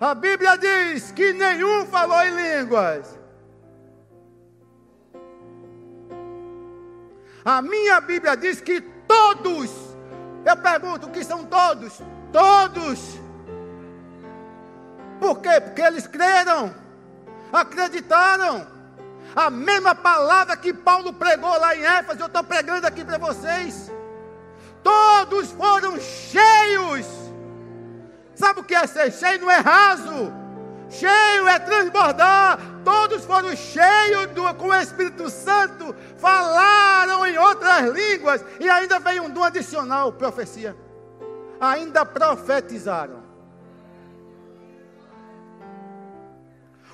A 0.00 0.14
Bíblia 0.14 0.56
diz 0.56 1.12
que 1.12 1.32
nenhum 1.32 1.86
falou 1.86 2.20
em 2.22 2.34
línguas. 2.34 3.18
A 7.44 7.62
minha 7.62 8.00
Bíblia 8.00 8.36
diz 8.36 8.60
que 8.60 8.80
todos, 8.80 9.70
eu 10.44 10.56
pergunto, 10.56 11.06
o 11.06 11.10
que 11.10 11.24
são 11.24 11.44
todos? 11.44 12.00
Todos. 12.32 13.20
Por 15.20 15.40
quê? 15.40 15.60
Porque 15.60 15.82
eles 15.82 16.06
creram, 16.06 16.74
acreditaram. 17.52 18.71
A 19.34 19.50
mesma 19.50 19.94
palavra 19.94 20.56
que 20.56 20.72
Paulo 20.72 21.12
pregou 21.12 21.58
lá 21.58 21.74
em 21.74 21.84
Éfeso, 21.84 22.20
eu 22.20 22.26
estou 22.26 22.44
pregando 22.44 22.86
aqui 22.86 23.04
para 23.04 23.18
vocês. 23.18 23.90
Todos 24.82 25.52
foram 25.52 25.98
cheios. 25.98 27.06
Sabe 28.34 28.60
o 28.60 28.64
que 28.64 28.74
é 28.74 28.86
ser 28.86 29.12
cheio? 29.12 29.40
Não 29.40 29.50
é 29.50 29.58
raso. 29.58 30.32
Cheio 30.90 31.48
é 31.48 31.58
transbordar. 31.58 32.58
Todos 32.84 33.24
foram 33.24 33.54
cheios 33.56 34.26
do, 34.32 34.54
com 34.54 34.68
o 34.68 34.74
Espírito 34.74 35.30
Santo, 35.30 35.94
falaram 36.18 37.24
em 37.24 37.38
outras 37.38 37.88
línguas 37.90 38.44
e 38.58 38.68
ainda 38.68 38.98
veio 38.98 39.22
um 39.22 39.30
dom 39.30 39.44
adicional, 39.44 40.12
profecia. 40.12 40.76
Ainda 41.60 42.04
profetizaram. 42.04 43.21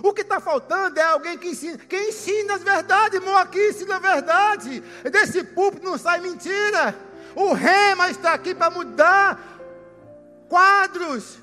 O 0.03 0.13
que 0.13 0.23
está 0.23 0.39
faltando 0.39 0.99
é 0.99 1.03
alguém 1.03 1.37
que 1.37 1.49
ensina. 1.49 1.79
Quem 1.79 2.11
ensina 2.11 2.55
as 2.55 2.63
verdades, 2.63 3.21
irmão, 3.21 3.37
aqui 3.37 3.69
ensina 3.69 3.97
a 3.97 3.99
verdade. 3.99 4.81
Desse 5.11 5.43
púlpito 5.43 5.85
não 5.85 5.99
sai 5.99 6.21
mentira. 6.21 6.95
O 7.35 7.53
rema 7.53 8.11
está 8.11 8.33
aqui 8.33 8.55
para 8.55 8.71
mudar 8.71 9.39
quadros. 10.49 11.39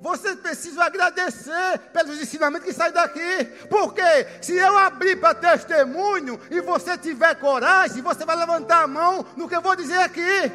Vocês 0.00 0.36
precisam 0.36 0.82
agradecer 0.82 1.78
pelos 1.92 2.20
ensinamentos 2.20 2.66
que 2.66 2.72
saem 2.72 2.92
daqui. 2.92 3.44
Porque 3.68 4.02
se 4.40 4.54
eu 4.54 4.78
abrir 4.78 5.16
para 5.16 5.34
testemunho 5.34 6.40
e 6.50 6.60
você 6.60 6.96
tiver 6.96 7.34
coragem, 7.34 8.02
você 8.02 8.24
vai 8.24 8.36
levantar 8.36 8.84
a 8.84 8.86
mão 8.86 9.26
no 9.36 9.48
que 9.48 9.56
eu 9.56 9.62
vou 9.62 9.74
dizer 9.74 9.98
aqui. 9.98 10.52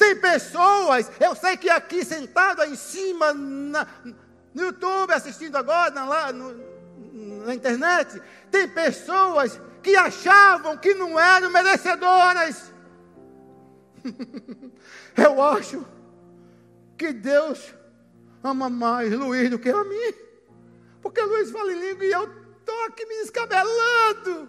Tem 0.00 0.16
pessoas, 0.16 1.10
eu 1.20 1.34
sei 1.34 1.58
que 1.58 1.68
aqui 1.68 2.02
sentado 2.02 2.64
em 2.64 2.74
cima, 2.74 3.34
na, 3.34 3.86
no 4.54 4.62
YouTube, 4.62 5.12
assistindo 5.12 5.56
agora, 5.56 5.90
na, 5.90 6.06
lá, 6.06 6.32
no, 6.32 7.44
na 7.44 7.54
internet, 7.54 8.18
tem 8.50 8.66
pessoas 8.66 9.60
que 9.82 9.94
achavam 9.94 10.78
que 10.78 10.94
não 10.94 11.20
eram 11.20 11.50
merecedoras. 11.50 12.72
Eu 15.14 15.42
acho 15.42 15.86
que 16.96 17.12
Deus 17.12 17.74
ama 18.42 18.70
mais 18.70 19.12
Luiz 19.12 19.50
do 19.50 19.58
que 19.58 19.68
a 19.68 19.84
mim. 19.84 20.14
Porque 21.02 21.20
Luiz 21.20 21.50
fala 21.50 21.74
em 21.74 21.78
língua 21.78 22.04
e 22.06 22.10
eu 22.10 22.24
estou 22.58 22.84
aqui 22.86 23.04
me 23.04 23.16
descabelando. 23.16 24.48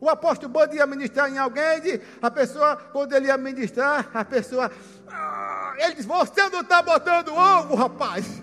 O 0.00 0.08
apóstolo 0.08 0.52
Bando 0.52 0.76
ia 0.76 0.86
ministrar 0.86 1.28
em 1.30 1.38
alguém, 1.38 2.00
a 2.22 2.30
pessoa, 2.30 2.76
quando 2.76 3.14
ele 3.14 3.26
ia 3.26 3.36
ministrar, 3.36 4.08
a 4.14 4.24
pessoa, 4.24 4.70
ah, 5.08 5.74
ele 5.78 5.94
diz: 5.94 6.06
Você 6.06 6.48
não 6.50 6.60
está 6.60 6.80
botando 6.82 7.34
ovo, 7.34 7.74
rapaz. 7.74 8.40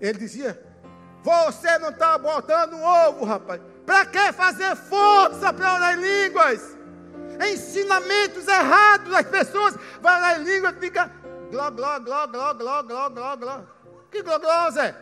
Ele 0.00 0.18
dizia: 0.18 0.60
Você 1.22 1.78
não 1.78 1.90
está 1.90 2.18
botando 2.18 2.74
ovo, 2.74 3.24
rapaz. 3.24 3.60
Para 3.86 4.06
que 4.06 4.32
fazer 4.32 4.74
força 4.74 5.52
para 5.52 5.74
orar 5.74 5.98
em 5.98 6.02
línguas? 6.02 6.76
Ensinamentos 7.52 8.48
errados 8.48 9.10
das 9.10 9.26
pessoas. 9.26 9.76
Vai 10.00 10.18
orar 10.18 10.40
em 10.40 10.44
línguas 10.44 10.74
e 10.76 10.80
fica 10.80 11.10
gló, 11.50 11.70
gló, 11.70 12.00
gló, 12.00 12.26
gló, 12.26 12.54
gló, 12.54 12.82
gló, 12.82 13.10
gló, 13.10 13.36
gló. 13.36 13.60
Que 14.10 14.22
gló, 14.22 14.38
gló, 14.38 14.70
Zé? 14.70 14.96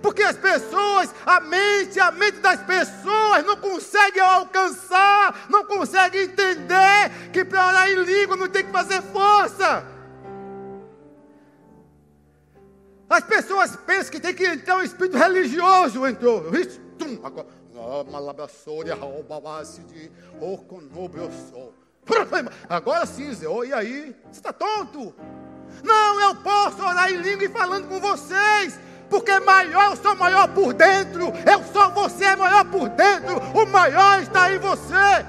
Porque 0.00 0.22
as 0.22 0.36
pessoas, 0.36 1.14
a 1.24 1.40
mente, 1.40 1.98
a 2.00 2.10
mente 2.10 2.38
das 2.38 2.60
pessoas 2.62 3.44
não 3.44 3.56
consegue 3.56 4.20
alcançar, 4.20 5.46
não 5.48 5.64
consegue 5.64 6.18
entender 6.18 7.30
que 7.32 7.44
para 7.44 7.68
orar 7.68 7.88
em 7.88 8.02
língua 8.02 8.36
não 8.36 8.48
tem 8.48 8.64
que 8.64 8.72
fazer 8.72 9.02
força. 9.02 9.86
As 13.08 13.24
pessoas 13.24 13.76
pensam 13.76 14.10
que 14.10 14.20
tem 14.20 14.34
que 14.34 14.46
entrar 14.46 14.76
um 14.76 14.82
espírito 14.82 15.16
religioso, 15.16 16.06
entrou. 16.06 16.50
Agora, 22.08 22.52
agora 22.68 23.06
sim, 23.06 23.32
Zé, 23.32 23.46
e 23.66 23.72
aí? 23.72 24.16
Você 24.30 24.40
está 24.40 24.52
tonto? 24.52 25.14
Não, 25.82 26.20
eu 26.20 26.36
posso 26.36 26.82
orar 26.82 27.10
em 27.10 27.16
língua 27.16 27.44
e 27.44 27.48
falando 27.48 27.88
com 27.88 28.00
vocês 28.00 28.78
porque 29.14 29.38
maior 29.38 29.92
eu 29.92 29.96
sou 29.96 30.16
maior 30.16 30.48
por 30.48 30.74
dentro, 30.74 31.32
eu 31.48 31.62
sou 31.72 31.88
você 31.92 32.24
é 32.24 32.34
maior 32.34 32.64
por 32.64 32.88
dentro, 32.88 33.38
o 33.54 33.64
maior 33.64 34.20
está 34.20 34.52
em 34.52 34.58
você. 34.58 35.24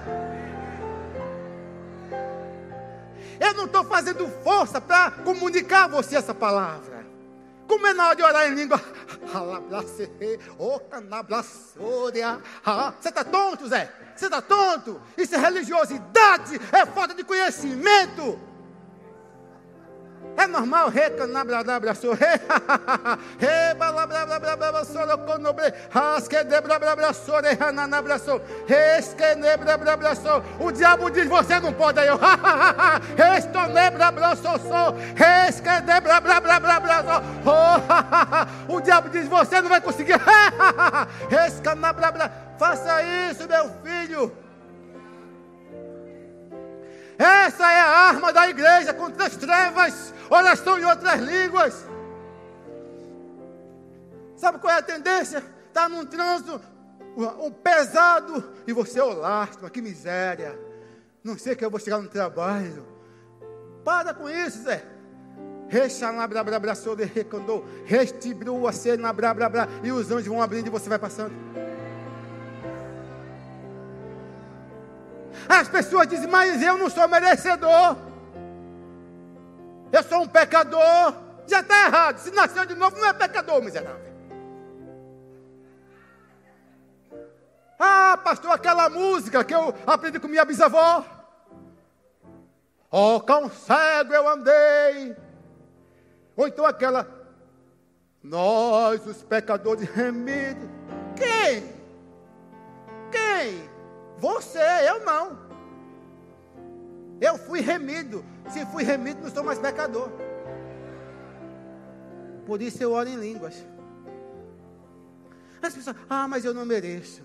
Eu 3.40 3.54
não 3.54 3.66
estou 3.66 3.84
fazendo 3.84 4.28
força 4.44 4.82
para 4.82 5.12
comunicar 5.12 5.84
a 5.84 5.88
você 5.88 6.16
essa 6.16 6.34
palavra. 6.34 7.06
Como 7.68 7.86
é 7.86 7.94
na 7.94 8.08
hora 8.08 8.16
de 8.16 8.24
orar 8.24 8.48
em 8.48 8.56
língua? 8.56 8.82
Você 13.00 13.10
está 13.10 13.24
tonto, 13.24 13.68
Zé? 13.68 13.92
Você 14.16 14.26
está 14.26 14.42
tonto? 14.42 15.02
Isso 15.18 15.36
é 15.36 15.38
religiosidade, 15.38 16.60
é 16.72 16.86
falta 16.86 17.14
de 17.14 17.24
conhecimento. 17.24 18.40
É 20.38 20.48
normal, 20.48 20.90
recanabradabra, 20.90 21.94
re, 21.94 22.26
re, 23.40 23.74
balabrabrabra, 23.76 24.84
soroconobre, 24.84 25.74
rasquedebrabrabra, 25.90 27.14
re, 27.14 27.64
hananabra, 27.64 28.18
resquenebrabrabra, 28.68 30.12
o 30.60 30.72
diabo 30.72 31.10
diz, 31.10 31.28
você 31.28 31.60
não 31.60 31.72
pode, 31.72 32.00
aí 32.00 32.08
eu, 32.08 32.20
restonebrabra, 33.16 34.36
sou, 34.36 34.60
resquedebrabrabra, 35.16 36.60
o 38.68 38.82
diabo 38.82 39.10
diz, 39.10 39.28
você 39.28 39.62
não 39.62 39.70
vai 39.70 39.80
conseguir, 39.80 40.20
rescanabrabra, 41.30 42.32
faça 42.60 43.02
isso, 43.32 43.48
meu 43.48 43.72
filho, 43.84 44.45
essa 47.18 47.72
é 47.72 47.80
a 47.80 47.88
arma 47.88 48.34
da 48.34 48.50
igreja 48.50 48.94
contra 48.94 49.26
as 49.26 49.36
trevas 49.36 50.14
oração 50.30 50.80
em 50.80 50.86
outras 50.86 51.20
línguas. 51.22 51.86
Sabe 54.36 54.60
qual 54.60 54.74
é 54.74 54.78
a 54.78 54.82
tendência? 54.82 55.44
Está 55.68 55.88
num 55.88 56.06
trânsito 56.06 56.62
um 57.16 57.52
pesado 57.52 58.44
e 58.68 58.74
você, 58.74 59.00
ô 59.00 59.22
oh, 59.22 59.70
que 59.70 59.82
miséria. 59.82 60.60
Não 61.24 61.38
sei 61.38 61.56
que 61.56 61.64
eu 61.64 61.72
vou 61.72 61.80
chegar 61.80 62.00
no 62.00 62.10
trabalho. 62.10 62.86
Para 63.84 64.14
com 64.14 64.30
isso, 64.30 64.64
Zé. 64.64 64.84
Restibrua 67.86 68.72
ser 68.72 69.00
na 69.00 69.12
bra 69.12 69.34
bra 69.34 69.50
bra 69.50 69.68
e 69.84 69.92
os 69.92 70.12
anjos 70.12 70.28
vão 70.28 70.42
abrindo 70.42 70.68
e 70.68 70.70
você 70.70 70.88
vai 70.90 71.00
passando. 71.00 71.34
As 75.48 75.68
pessoas 75.68 76.08
dizem, 76.08 76.28
mas 76.28 76.62
eu 76.62 76.78
não 76.78 76.90
sou 76.90 77.08
merecedor 77.08 77.98
eu 79.96 80.04
sou 80.04 80.24
um 80.24 80.28
pecador. 80.28 81.14
Já 81.48 81.62
está 81.62 81.86
errado. 81.86 82.18
Se 82.18 82.32
nasceu 82.32 82.66
de 82.66 82.76
novo, 82.76 82.98
não 82.98 83.08
é 83.08 83.14
pecador, 83.14 83.62
miserável. 83.62 84.14
Ah, 87.80 88.20
pastor, 88.24 88.52
aquela 88.52 88.90
música 88.90 89.44
que 89.44 89.54
eu 89.54 89.74
aprendi 89.88 90.20
com 90.20 90.28
minha 90.28 90.46
bisavó. 90.46 91.06
Oh, 92.92 93.20
com 93.20 93.50
cego 93.50 94.14
eu 94.14 94.28
andei. 94.28 95.16
Ou 96.36 96.48
então 96.48 96.66
aquela. 96.66 97.08
Nós, 98.24 99.06
os 99.06 99.22
pecadores 99.24 99.88
remidos. 99.90 100.70
Quem? 101.16 101.74
Quem? 103.12 103.75
Você, 104.18 104.60
eu 104.88 105.04
não. 105.04 105.38
Eu 107.20 107.38
fui 107.38 107.62
remido. 107.62 108.24
Se 108.50 108.66
fui 108.68 108.84
remido, 108.84 109.22
não 109.22 109.30
sou 109.30 109.44
mais 109.44 109.60
pecador. 109.60 110.10
Por 112.46 112.62
isso 112.62 112.82
eu 112.82 112.92
oro 112.92 113.10
em 113.10 113.16
línguas. 113.16 113.66
As 115.62 115.74
pessoas, 115.74 115.96
ah, 116.10 116.28
mas 116.28 116.46
eu 116.46 116.54
não 116.54 116.66
mereço. 116.66 117.24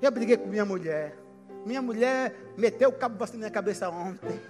Eu 0.00 0.10
briguei 0.12 0.36
com 0.36 0.46
minha 0.46 0.64
mulher. 0.64 1.18
Minha 1.66 1.82
mulher 1.82 2.34
meteu 2.56 2.88
o 2.88 2.92
cabo 2.92 3.24
na 3.26 3.32
minha 3.34 3.50
cabeça 3.50 3.90
ontem. 3.90 4.40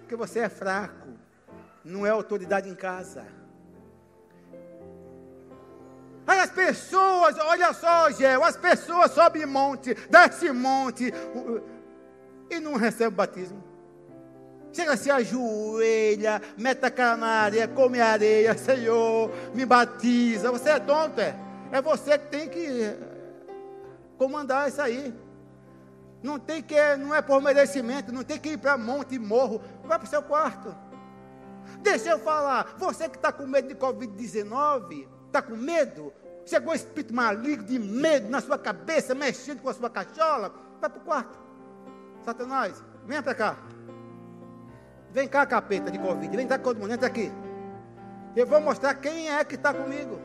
Porque 0.00 0.14
você 0.14 0.40
é 0.40 0.48
fraco. 0.48 1.08
Não 1.82 2.06
é 2.06 2.10
autoridade 2.10 2.68
em 2.68 2.74
casa. 2.74 3.24
Aí 6.30 6.38
as 6.38 6.50
pessoas, 6.50 7.36
olha 7.40 7.72
só, 7.72 8.08
Gel, 8.12 8.44
as 8.44 8.56
pessoas 8.56 9.10
sobem 9.10 9.44
monte, 9.44 9.94
desce 10.08 10.52
monte 10.52 11.12
e 12.48 12.60
não 12.60 12.76
recebe 12.76 13.16
batismo. 13.16 13.60
Chega, 14.72 14.96
se 14.96 15.10
ajoelha, 15.10 16.40
mete 16.56 16.84
a 16.84 16.90
cara 16.92 17.16
na 17.16 17.26
areia, 17.26 17.66
come 17.66 18.00
areia, 18.00 18.56
Senhor, 18.56 19.28
me 19.52 19.66
batiza. 19.66 20.52
Você 20.52 20.70
é 20.70 20.78
tonto, 20.78 21.20
é? 21.20 21.34
É 21.72 21.82
você 21.82 22.16
que 22.16 22.28
tem 22.28 22.48
que 22.48 22.80
eh, 22.80 22.96
comandar 24.16 24.68
isso 24.68 24.80
aí. 24.80 25.12
Não 26.22 26.38
tem 26.38 26.62
que, 26.62 26.76
não 26.94 27.12
é 27.12 27.20
por 27.20 27.42
merecimento, 27.42 28.12
não 28.12 28.22
tem 28.22 28.38
que 28.38 28.50
ir 28.50 28.56
para 28.56 28.78
monte 28.78 29.16
e 29.16 29.18
morro. 29.18 29.60
Vai 29.82 29.98
para 29.98 30.06
o 30.06 30.08
seu 30.08 30.22
quarto. 30.22 30.72
Deixa 31.80 32.10
eu 32.10 32.20
falar. 32.20 32.76
Você 32.78 33.08
que 33.08 33.16
está 33.16 33.32
com 33.32 33.48
medo 33.48 33.66
de 33.66 33.74
Covid-19, 33.74 35.08
está 35.26 35.42
com 35.42 35.56
medo? 35.56 36.12
Chegou 36.50 36.72
um 36.72 36.74
espírito 36.74 37.14
maligno 37.14 37.62
de 37.62 37.78
medo 37.78 38.28
na 38.28 38.40
sua 38.40 38.58
cabeça, 38.58 39.14
mexendo 39.14 39.62
com 39.62 39.68
a 39.68 39.72
sua 39.72 39.88
cachola. 39.88 40.52
Vai 40.80 40.90
para 40.90 40.98
o 40.98 41.04
quarto. 41.04 41.38
Satanás, 42.24 42.82
venha 43.06 43.22
para 43.22 43.36
cá. 43.36 43.56
Vem 45.12 45.28
cá, 45.28 45.46
capeta 45.46 45.92
de 45.92 45.98
Covid. 46.00 46.36
Vem 46.36 46.48
cá, 46.48 46.58
todo 46.58 46.80
mundo, 46.80 46.92
entra 46.92 47.06
aqui. 47.06 47.32
Eu 48.34 48.48
vou 48.48 48.60
mostrar 48.60 48.94
quem 48.94 49.30
é 49.30 49.44
que 49.44 49.54
está 49.54 49.72
comigo. 49.72 50.18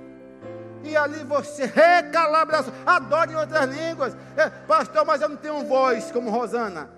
E 0.84 0.98
ali 0.98 1.24
você 1.24 1.66
recalabra, 1.68 2.66
adora 2.88 3.32
em 3.32 3.36
outras 3.36 3.70
línguas. 3.70 4.18
É, 4.36 4.50
pastor, 4.50 5.06
mas 5.06 5.22
eu 5.22 5.30
não 5.30 5.38
tenho 5.38 5.64
voz 5.66 6.12
como 6.12 6.32
Rosana. 6.32 6.90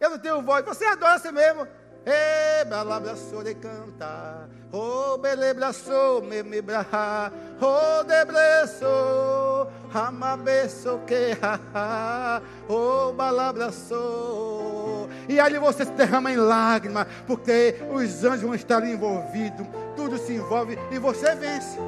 Eu 0.00 0.10
não 0.10 0.18
tenho 0.18 0.42
voz. 0.42 0.64
Você 0.64 0.84
adora 0.84 1.20
você 1.20 1.30
mesmo. 1.30 1.68
E 2.04 2.64
balabraçou 2.64 3.44
de 3.44 3.54
cantar. 3.54 4.48
Oh, 4.76 5.16
belebraçou, 5.18 6.20
me 6.20 6.42
me 6.42 6.60
braha. 6.60 7.32
Oh, 7.60 8.02
debreçou. 8.02 9.70
Amabeço 9.94 10.98
que 11.06 11.38
ha. 11.40 12.42
Oh, 12.68 13.12
balabraçou. 13.12 15.08
E 15.28 15.38
ali 15.38 15.60
você 15.60 15.84
se 15.84 15.92
derrama 15.92 16.32
em 16.32 16.36
lágrimas. 16.36 17.06
Porque 17.24 17.76
os 17.92 18.24
anjos 18.24 18.42
vão 18.42 18.52
estar 18.56 18.84
envolvidos. 18.84 19.64
Tudo 19.94 20.18
se 20.18 20.32
envolve 20.32 20.76
e 20.90 20.98
você 20.98 21.36
vence. 21.36 21.78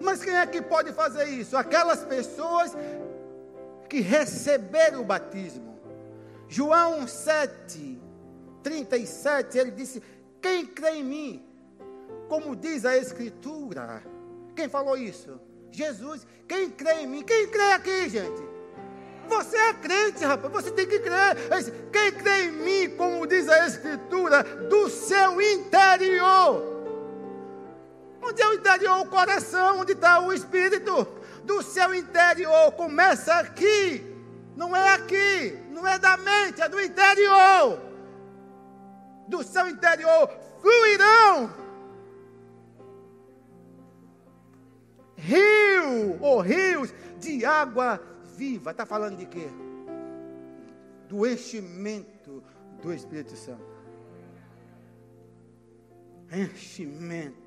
Mas 0.00 0.24
quem 0.24 0.34
é 0.34 0.44
que 0.44 0.60
pode 0.60 0.92
fazer 0.92 1.26
isso? 1.26 1.56
Aquelas 1.56 2.02
pessoas 2.02 2.76
que 3.88 4.00
receberam 4.00 5.02
o 5.02 5.04
batismo. 5.04 5.78
João 6.48 7.06
7, 7.06 8.09
37, 8.62 9.58
ele 9.58 9.70
disse: 9.70 10.02
Quem 10.40 10.66
crê 10.66 10.96
em 10.96 11.04
mim? 11.04 11.46
Como 12.28 12.54
diz 12.54 12.84
a 12.84 12.96
Escritura. 12.96 14.02
Quem 14.54 14.68
falou 14.68 14.96
isso? 14.96 15.40
Jesus. 15.72 16.26
Quem 16.46 16.70
crê 16.70 17.02
em 17.02 17.06
mim? 17.06 17.22
Quem 17.22 17.48
crê 17.48 17.72
aqui, 17.72 18.08
gente? 18.08 18.42
Você 19.28 19.56
é 19.56 19.72
crente, 19.74 20.24
rapaz. 20.24 20.52
Você 20.52 20.70
tem 20.72 20.86
que 20.86 20.98
crer. 20.98 21.36
Quem 21.92 22.12
crê 22.12 22.44
em 22.44 22.50
mim, 22.52 22.96
como 22.96 23.26
diz 23.26 23.48
a 23.48 23.66
Escritura, 23.66 24.42
do 24.42 24.88
seu 24.88 25.40
interior. 25.40 26.70
Onde 28.22 28.42
é 28.42 28.46
o 28.48 28.54
interior? 28.54 29.00
O 29.00 29.06
coração. 29.06 29.80
Onde 29.80 29.92
está 29.92 30.20
o 30.20 30.32
espírito? 30.32 31.06
Do 31.44 31.62
seu 31.62 31.94
interior. 31.94 32.72
Começa 32.72 33.34
aqui. 33.34 34.04
Não 34.56 34.76
é 34.76 34.94
aqui. 34.94 35.58
Não 35.70 35.86
é 35.86 35.98
da 35.98 36.16
mente. 36.16 36.60
É 36.60 36.68
do 36.68 36.80
interior. 36.80 37.89
Do 39.30 39.42
seu 39.44 39.68
interior 39.68 40.28
fluirão 40.60 41.60
rio 45.20 46.18
ou 46.20 46.40
rios 46.40 46.92
de 47.18 47.44
água 47.44 48.00
viva. 48.36 48.70
Está 48.70 48.86
falando 48.86 49.18
de 49.18 49.26
quê? 49.26 49.48
Do 51.08 51.26
enchimento 51.26 52.42
do 52.82 52.92
Espírito 52.92 53.36
Santo. 53.36 53.70
Enchimento. 56.32 57.38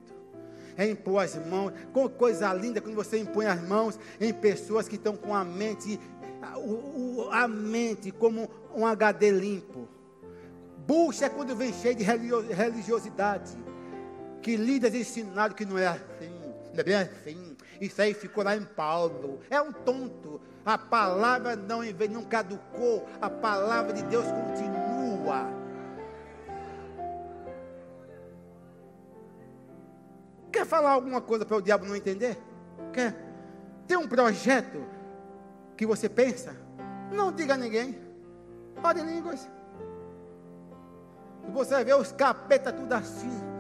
É 0.77 0.89
impor 0.89 1.23
as 1.23 1.35
mãos. 1.47 1.73
Com 1.91 2.07
coisa 2.09 2.53
linda 2.53 2.81
quando 2.81 2.95
você 2.95 3.17
impõe 3.17 3.45
as 3.45 3.61
mãos 3.61 3.99
em 4.19 4.33
pessoas 4.33 4.87
que 4.87 4.95
estão 4.95 5.15
com 5.15 5.33
a 5.33 5.43
mente, 5.43 5.99
a, 6.41 7.43
a 7.43 7.47
mente 7.47 8.11
como 8.11 8.49
um 8.75 8.85
HD 8.85 9.31
limpo. 9.31 9.87
Bucha 10.85 11.25
é 11.25 11.29
quando 11.29 11.55
vem 11.55 11.71
cheio 11.73 11.95
de 11.95 12.03
religiosidade. 12.03 13.57
Que 14.41 14.57
líderes 14.57 15.07
ensinaram 15.07 15.55
que 15.55 15.65
não 15.65 15.77
é 15.77 15.87
assim. 15.87 16.53
Não 16.73 16.79
é 16.79 16.83
bem 16.83 16.95
assim. 16.95 17.55
Isso 17.79 18.01
aí 18.01 18.13
ficou 18.13 18.43
lá 18.43 18.55
em 18.55 18.65
Paulo. 18.65 19.39
É 19.49 19.61
um 19.61 19.71
tonto. 19.71 20.41
A 20.65 20.77
palavra 20.77 21.55
não, 21.55 21.81
não 22.09 22.23
caducou. 22.23 23.07
A 23.21 23.29
palavra 23.29 23.93
de 23.93 24.03
Deus 24.03 24.25
continua. 24.25 25.63
Quer 30.51 30.65
falar 30.65 30.91
alguma 30.91 31.21
coisa 31.21 31.45
para 31.45 31.57
o 31.57 31.61
diabo 31.61 31.85
não 31.85 31.95
entender? 31.95 32.37
Quer? 32.91 33.15
Tem 33.87 33.97
um 33.97 34.07
projeto 34.07 34.85
que 35.75 35.85
você 35.85 36.07
pensa? 36.07 36.55
Não 37.11 37.31
diga 37.31 37.53
a 37.53 37.57
ninguém. 37.57 37.97
Ore 38.83 39.01
línguas. 39.01 39.49
Você 41.53 41.83
ver 41.83 41.95
os 41.95 42.11
capetas 42.11 42.73
tudo 42.73 42.93
assim 42.93 43.53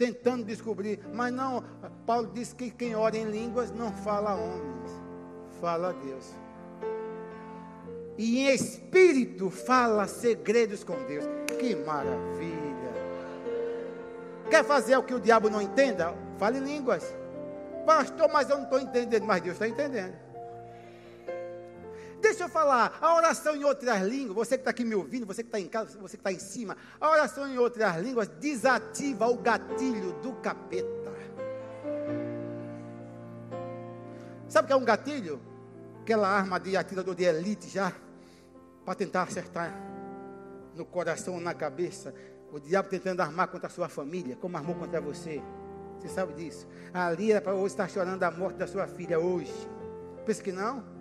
tentando 0.00 0.44
descobrir. 0.44 0.98
Mas 1.12 1.30
não, 1.30 1.62
Paulo 2.06 2.30
diz 2.32 2.54
que 2.54 2.70
quem 2.70 2.96
ora 2.96 3.18
em 3.18 3.24
línguas 3.24 3.70
não 3.70 3.92
fala 3.92 4.30
a 4.30 4.34
homens, 4.34 4.90
fala 5.60 5.90
a 5.90 5.92
Deus. 5.92 6.34
E 8.16 8.38
em 8.38 8.54
espírito 8.54 9.50
fala 9.50 10.06
segredos 10.06 10.82
com 10.82 10.94
Deus. 11.06 11.26
Que 11.58 11.76
maravilha! 11.76 12.70
Quer 14.48 14.64
fazer 14.64 14.96
o 14.96 15.02
que 15.02 15.14
o 15.14 15.20
diabo 15.20 15.50
não 15.50 15.60
entenda? 15.60 16.14
Fale 16.38 16.58
línguas. 16.58 17.04
Pastor, 17.84 18.30
mas 18.32 18.48
eu 18.48 18.56
não 18.56 18.64
estou 18.64 18.80
entendendo, 18.80 19.24
mas 19.24 19.42
Deus 19.42 19.54
está 19.54 19.68
entendendo. 19.68 20.14
Deixa 22.20 22.44
eu 22.44 22.48
falar, 22.48 22.98
a 23.00 23.14
oração 23.14 23.56
em 23.56 23.64
outras 23.64 24.02
línguas, 24.02 24.36
você 24.36 24.56
que 24.56 24.60
está 24.60 24.70
aqui 24.70 24.84
me 24.84 24.94
ouvindo, 24.94 25.24
você 25.24 25.42
que 25.42 25.48
está 25.48 25.58
em 25.58 25.66
casa, 25.66 25.98
você 25.98 26.16
que 26.16 26.20
está 26.20 26.32
em 26.32 26.38
cima, 26.38 26.76
a 27.00 27.10
oração 27.10 27.48
em 27.48 27.58
outras 27.58 27.96
línguas 27.96 28.28
desativa 28.28 29.26
o 29.26 29.38
gatilho 29.38 30.12
do 30.20 30.34
capeta. 30.34 31.10
Sabe 34.48 34.64
o 34.64 34.66
que 34.66 34.72
é 34.72 34.76
um 34.76 34.84
gatilho? 34.84 35.40
Aquela 36.02 36.28
arma 36.28 36.60
de 36.60 36.76
atirador 36.76 37.14
de 37.14 37.24
elite 37.24 37.68
já, 37.68 37.92
para 38.84 38.94
tentar 38.94 39.22
acertar 39.22 39.72
no 40.74 40.84
coração, 40.84 41.40
na 41.40 41.54
cabeça. 41.54 42.12
O 42.52 42.58
diabo 42.58 42.88
tentando 42.88 43.20
armar 43.20 43.48
contra 43.48 43.68
a 43.68 43.70
sua 43.70 43.88
família, 43.88 44.36
como 44.36 44.56
armou 44.56 44.74
contra 44.74 45.00
você. 45.00 45.40
Você 45.98 46.08
sabe 46.08 46.32
disso? 46.34 46.66
Ali 46.92 47.30
era 47.30 47.40
para 47.40 47.54
hoje 47.54 47.74
estar 47.74 47.88
chorando 47.88 48.22
a 48.22 48.30
morte 48.30 48.56
da 48.56 48.66
sua 48.66 48.86
filha 48.86 49.20
hoje. 49.20 49.54
Pensa 50.26 50.42
que 50.42 50.50
não? 50.50 50.99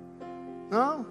Não. 0.70 1.06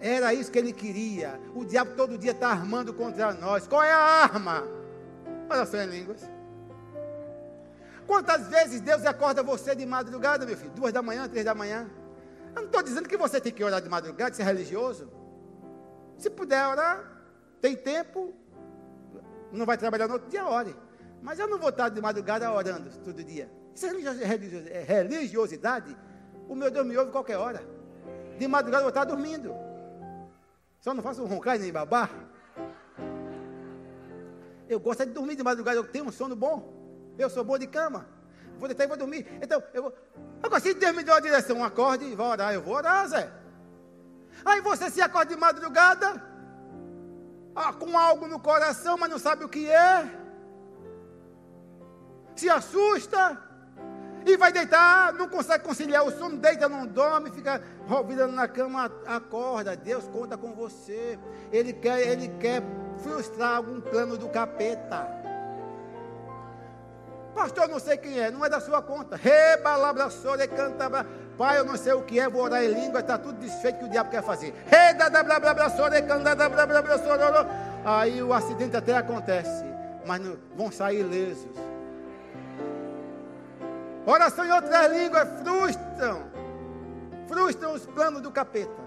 Era 0.00 0.32
isso 0.32 0.50
que 0.50 0.58
ele 0.58 0.72
queria. 0.72 1.40
O 1.54 1.64
diabo 1.64 1.94
todo 1.96 2.16
dia 2.16 2.30
está 2.30 2.48
armando 2.50 2.94
contra 2.94 3.34
nós. 3.34 3.66
Qual 3.66 3.82
é 3.82 3.92
a 3.92 3.98
arma? 3.98 4.62
Oração 5.50 5.82
em 5.82 5.86
línguas. 5.86 6.28
Quantas 8.06 8.46
vezes 8.48 8.80
Deus 8.80 9.04
acorda 9.04 9.42
você 9.42 9.74
de 9.74 9.84
madrugada, 9.84 10.46
meu 10.46 10.56
filho? 10.56 10.70
Duas 10.70 10.92
da 10.92 11.02
manhã, 11.02 11.28
três 11.28 11.44
da 11.44 11.54
manhã. 11.54 11.90
Eu 12.54 12.62
não 12.62 12.66
estou 12.66 12.82
dizendo 12.82 13.08
que 13.08 13.16
você 13.16 13.40
tem 13.40 13.52
que 13.52 13.62
orar 13.62 13.82
de 13.82 13.88
madrugada, 13.88 14.34
ser 14.34 14.44
religioso. 14.44 15.10
Se 16.16 16.30
puder 16.30 16.66
orar, 16.66 17.04
tem 17.60 17.76
tempo, 17.76 18.32
não 19.52 19.66
vai 19.66 19.76
trabalhar 19.76 20.06
no 20.06 20.14
outro 20.14 20.30
dia, 20.30 20.46
ore. 20.46 20.74
Mas 21.22 21.38
eu 21.38 21.46
não 21.48 21.58
vou 21.58 21.68
estar 21.68 21.88
de 21.88 22.00
madrugada 22.00 22.50
orando 22.50 22.88
todo 23.04 23.22
dia. 23.22 23.50
Isso 23.74 23.86
é 23.86 24.84
religiosidade. 24.84 25.96
O 26.48 26.54
meu 26.54 26.70
Deus 26.70 26.86
me 26.86 26.96
ouve 26.96 27.12
qualquer 27.12 27.36
hora. 27.36 27.62
De 28.38 28.46
madrugada 28.46 28.82
eu 28.82 28.84
vou 28.84 28.90
estar 28.90 29.04
dormindo. 29.04 29.54
Só 30.80 30.94
não 30.94 31.02
faço 31.02 31.24
roncar 31.24 31.58
nem 31.58 31.72
babar. 31.72 32.10
Eu 34.68 34.78
gosto 34.78 35.04
de 35.04 35.12
dormir 35.12 35.34
de 35.34 35.42
madrugada, 35.42 35.78
eu 35.78 35.84
tenho 35.84 36.04
um 36.04 36.12
sono 36.12 36.36
bom. 36.36 36.56
Eu 37.18 37.28
sou 37.28 37.42
bom 37.42 37.58
de 37.58 37.66
cama. 37.66 38.06
Vou 38.58 38.68
deitar 38.68 38.84
e 38.84 38.86
vou 38.86 38.96
dormir. 38.96 39.26
Então, 39.42 39.62
eu 39.74 39.82
vou. 39.84 39.94
Agora, 40.42 40.60
se 40.60 40.74
Deus 40.74 40.94
me 40.94 41.02
deu 41.02 41.14
a 41.14 41.20
direção, 41.20 41.64
acorde 41.64 42.04
e 42.04 42.14
vá 42.14 42.28
orar, 42.28 42.54
eu 42.54 42.62
vou 42.62 42.74
orar, 42.74 43.08
Zé. 43.08 43.30
Aí 44.44 44.60
você 44.60 44.88
se 44.88 45.00
acorda 45.00 45.34
de 45.34 45.40
madrugada, 45.40 46.22
ah, 47.56 47.72
com 47.72 47.98
algo 47.98 48.28
no 48.28 48.38
coração, 48.38 48.96
mas 48.96 49.10
não 49.10 49.18
sabe 49.18 49.44
o 49.44 49.48
que 49.48 49.68
é. 49.68 50.08
Se 52.36 52.48
assusta 52.48 53.47
e 54.30 54.36
vai 54.36 54.52
deitar, 54.52 55.12
não 55.12 55.28
consegue 55.28 55.64
conciliar 55.64 56.04
o 56.04 56.10
sono, 56.10 56.36
deita, 56.36 56.68
não 56.68 56.86
dorme, 56.86 57.30
fica 57.30 57.62
virando 58.06 58.32
na 58.32 58.48
cama, 58.48 58.90
acorda. 59.06 59.76
Deus 59.76 60.06
conta 60.08 60.36
com 60.36 60.54
você. 60.54 61.18
Ele 61.52 61.72
quer, 61.72 62.00
ele 62.00 62.28
quer 62.40 62.62
frustrar 62.98 63.56
algum 63.56 63.80
plano 63.80 64.16
do 64.16 64.28
capeta. 64.28 65.18
Pastor, 67.34 67.68
não 67.68 67.78
sei 67.78 67.96
quem 67.96 68.18
é, 68.18 68.30
não 68.30 68.44
é 68.44 68.48
da 68.48 68.60
sua 68.60 68.82
conta. 68.82 69.14
Rebalabraçore, 69.14 70.48
canta. 70.48 71.06
Pai, 71.36 71.58
eu 71.58 71.64
não 71.64 71.76
sei 71.76 71.92
o 71.92 72.02
que 72.02 72.18
é, 72.18 72.28
vou 72.28 72.42
orar 72.42 72.64
em 72.64 72.68
língua, 72.68 72.98
está 72.98 73.16
tudo 73.16 73.38
desfeito 73.38 73.78
que 73.78 73.84
o 73.84 73.88
diabo 73.88 74.10
quer 74.10 74.24
fazer. 74.24 74.52
Aí 77.84 78.20
o 78.20 78.32
acidente 78.32 78.76
até 78.76 78.96
acontece, 78.96 79.64
mas 80.04 80.20
não, 80.20 80.36
vão 80.56 80.72
sair 80.72 80.98
ilesos. 80.98 81.46
Oração 84.08 84.46
em 84.46 84.50
outras 84.50 84.90
línguas 84.90 85.28
frustram, 85.42 86.30
frustram 87.26 87.74
os 87.74 87.84
planos 87.84 88.22
do 88.22 88.30
capeta. 88.30 88.82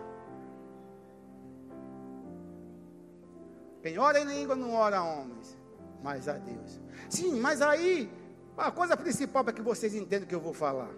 Quem 3.83 3.99
ora 3.99 4.19
em 4.19 4.25
língua 4.25 4.55
não 4.55 4.73
ora 4.73 4.97
a 4.97 5.03
homens, 5.03 5.55
mas 6.01 6.27
a 6.27 6.33
Deus. 6.33 6.81
Sim, 7.07 7.39
mas 7.39 7.61
aí, 7.61 8.11
a 8.57 8.71
coisa 8.71 8.97
principal 8.97 9.43
para 9.43 9.53
que 9.53 9.61
vocês 9.61 9.93
entendam 9.93 10.25
o 10.25 10.27
que 10.27 10.33
eu 10.33 10.39
vou 10.39 10.53
falar. 10.53 10.89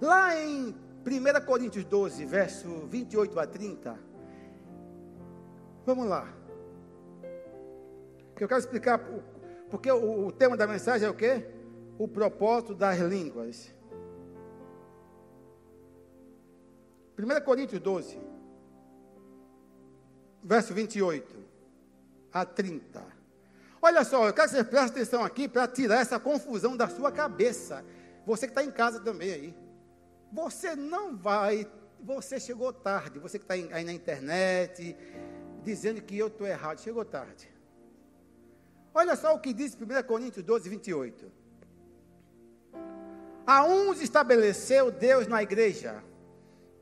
Lá 0.00 0.36
em 0.40 0.68
1 0.68 1.44
Coríntios 1.44 1.84
12, 1.84 2.24
verso 2.24 2.86
28 2.86 3.40
a 3.40 3.48
30. 3.48 3.98
Vamos 5.84 6.06
lá. 6.06 6.32
Eu 8.38 8.46
quero 8.46 8.60
explicar, 8.60 9.00
porque 9.68 9.90
o, 9.90 10.28
o 10.28 10.30
tema 10.30 10.56
da 10.56 10.68
mensagem 10.68 11.08
é 11.08 11.10
o 11.10 11.14
quê? 11.14 11.58
O 12.00 12.08
propósito 12.08 12.74
das 12.74 12.98
línguas. 12.98 13.70
1 17.18 17.44
Coríntios 17.44 17.78
12, 17.78 18.18
verso 20.42 20.72
28 20.72 21.36
a 22.32 22.46
30. 22.46 23.04
Olha 23.82 24.02
só, 24.02 24.26
eu 24.26 24.32
quero 24.32 24.48
que 24.48 24.56
você 24.56 24.64
preste 24.64 24.92
atenção 24.92 25.22
aqui 25.22 25.46
para 25.46 25.68
tirar 25.68 26.00
essa 26.00 26.18
confusão 26.18 26.74
da 26.74 26.88
sua 26.88 27.12
cabeça. 27.12 27.84
Você 28.24 28.46
que 28.46 28.52
está 28.52 28.64
em 28.64 28.70
casa 28.70 29.00
também 29.00 29.30
aí. 29.30 29.54
Você 30.32 30.74
não 30.74 31.14
vai, 31.14 31.70
você 32.02 32.40
chegou 32.40 32.72
tarde, 32.72 33.18
você 33.18 33.38
que 33.38 33.44
está 33.44 33.52
aí 33.52 33.84
na 33.84 33.92
internet, 33.92 34.96
dizendo 35.62 36.00
que 36.00 36.16
eu 36.16 36.28
estou 36.28 36.46
errado, 36.46 36.80
chegou 36.80 37.04
tarde. 37.04 37.52
Olha 38.94 39.14
só 39.16 39.34
o 39.34 39.38
que 39.38 39.52
diz 39.52 39.74
1 39.74 40.02
Coríntios 40.06 40.42
12, 40.42 40.66
28. 40.66 41.39
A 43.50 43.64
uns 43.64 44.00
estabeleceu 44.00 44.92
Deus 44.92 45.26
na 45.26 45.42
igreja, 45.42 46.04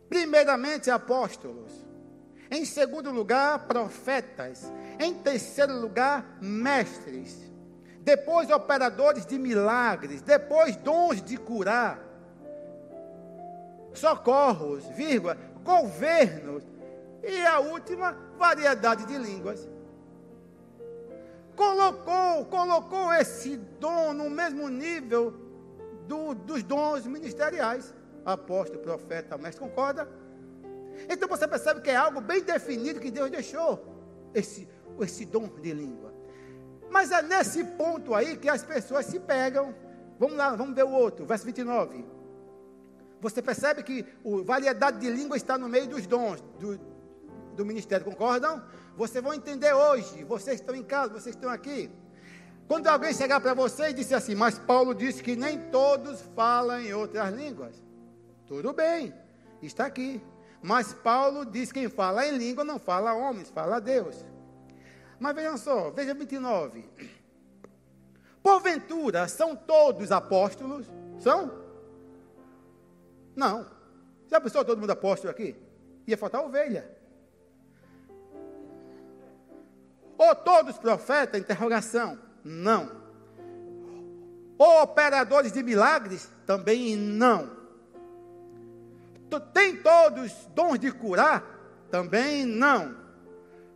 primeiramente 0.07 0.91
apóstolos, 0.91 1.73
Em 2.51 2.62
segundo 2.66 3.11
lugar, 3.11 3.66
profetas. 3.66 4.71
Em 4.99 5.14
terceiro 5.14 5.81
lugar, 5.81 6.39
mestres. 6.43 7.39
Depois, 8.01 8.51
operadores 8.51 9.25
de 9.25 9.39
milagres. 9.39 10.21
Depois, 10.21 10.77
dons 10.77 11.23
de 11.23 11.39
curar. 11.39 11.99
Socorros, 13.95 14.85
vírgula, 14.89 15.39
governos. 15.62 16.62
E 17.23 17.47
a 17.47 17.61
última, 17.61 18.12
variedade 18.39 19.07
de 19.07 19.16
línguas. 19.16 19.66
Colocou, 21.57 22.45
colocou 22.45 23.12
esse 23.14 23.57
dom 23.57 24.12
no 24.12 24.29
mesmo 24.29 24.69
nível 24.69 25.47
do, 26.09 26.34
dos 26.34 26.62
dons 26.62 27.06
ministeriais. 27.06 27.94
Apóstolo, 28.24 28.80
profeta, 28.80 29.38
mestre, 29.38 29.61
concorda? 29.61 30.09
Então 31.09 31.28
você 31.28 31.46
percebe 31.46 31.80
que 31.80 31.90
é 31.90 31.96
algo 31.96 32.20
bem 32.20 32.42
definido 32.42 32.98
que 32.98 33.11
Deus 33.11 33.30
deixou 33.30 34.30
esse, 34.34 34.68
esse 35.00 35.24
dom 35.24 35.48
de 35.48 35.72
língua. 35.72 36.12
Mas 36.90 37.11
é 37.12 37.22
nesse 37.22 37.62
ponto 37.62 38.14
aí 38.14 38.36
que 38.36 38.48
as 38.48 38.62
pessoas 38.64 39.06
se 39.06 39.20
pegam. 39.20 39.74
Vamos 40.18 40.36
lá, 40.36 40.56
vamos 40.56 40.74
ver 40.74 40.84
o 40.84 40.90
outro, 40.90 41.24
verso 41.24 41.44
29. 41.44 42.04
Você 43.20 43.42
percebe 43.42 43.82
que 43.82 44.04
a 44.24 44.44
variedade 44.44 44.98
de 44.98 45.11
língua 45.11 45.36
está 45.36 45.56
no 45.59 45.68
meio 45.68 45.86
dos 45.86 46.06
dons 46.06 46.40
do, 46.59 46.78
do 47.54 47.64
ministério, 47.64 48.04
concordam? 48.04 48.62
Vocês 48.96 49.22
vão 49.22 49.34
entender 49.34 49.72
hoje, 49.72 50.24
vocês 50.24 50.61
estão 50.61 50.74
em 50.74 50.82
casa, 50.82 51.12
vocês 51.12 51.34
estão 51.36 51.50
aqui. 51.50 51.90
Quando 52.69 52.87
alguém 52.87 53.14
chegar 53.14 53.41
para 53.41 53.55
você 53.55 53.89
e 53.89 53.93
disser 53.95 54.19
assim, 54.19 54.35
mas 54.35 54.59
Paulo 54.59 54.95
disse 54.95 55.23
que 55.23 55.35
nem 55.35 55.59
todos 55.71 56.21
falam 56.37 56.79
em 56.79 56.93
outras 56.93 57.35
línguas. 57.35 57.83
Tudo 58.47 58.75
bem, 58.75 59.14
está 59.62 59.87
aqui. 59.87 60.23
Mas 60.62 60.93
Paulo 60.93 61.47
diz 61.47 61.73
que 61.73 61.81
quem 61.81 61.89
fala 61.89 62.27
em 62.27 62.37
língua 62.37 62.62
não 62.64 62.79
fala 62.79 63.14
homens, 63.14 63.49
fala 63.49 63.81
Deus. 63.81 64.23
Mas 65.19 65.35
vejam 65.35 65.57
só, 65.57 65.91
veja 65.91 66.12
29. 66.12 66.85
Porventura, 68.43 69.27
são 69.29 69.57
todos 69.57 70.12
apóstolos? 70.12 70.87
São? 71.19 71.51
Não. 73.35 73.66
Já 74.29 74.41
pensou 74.43 74.62
todo 74.62 74.79
mundo 74.79 74.91
apóstolo 74.91 75.31
aqui? 75.31 75.57
Ia 76.07 76.19
faltar 76.19 76.45
ovelha. 76.45 76.91
Ou 80.19 80.35
todos 80.35 80.77
profetas? 80.77 81.41
Interrogação. 81.41 82.28
Não. 82.49 82.90
Operadores 84.59 85.53
de 85.53 85.62
milagres? 85.62 86.30
Também 86.46 86.96
não. 86.96 87.59
Tem 89.53 89.76
todos 89.76 90.32
dons 90.55 90.78
de 90.78 90.90
curar? 90.90 91.44
Também 91.90 92.46
não. 92.46 92.96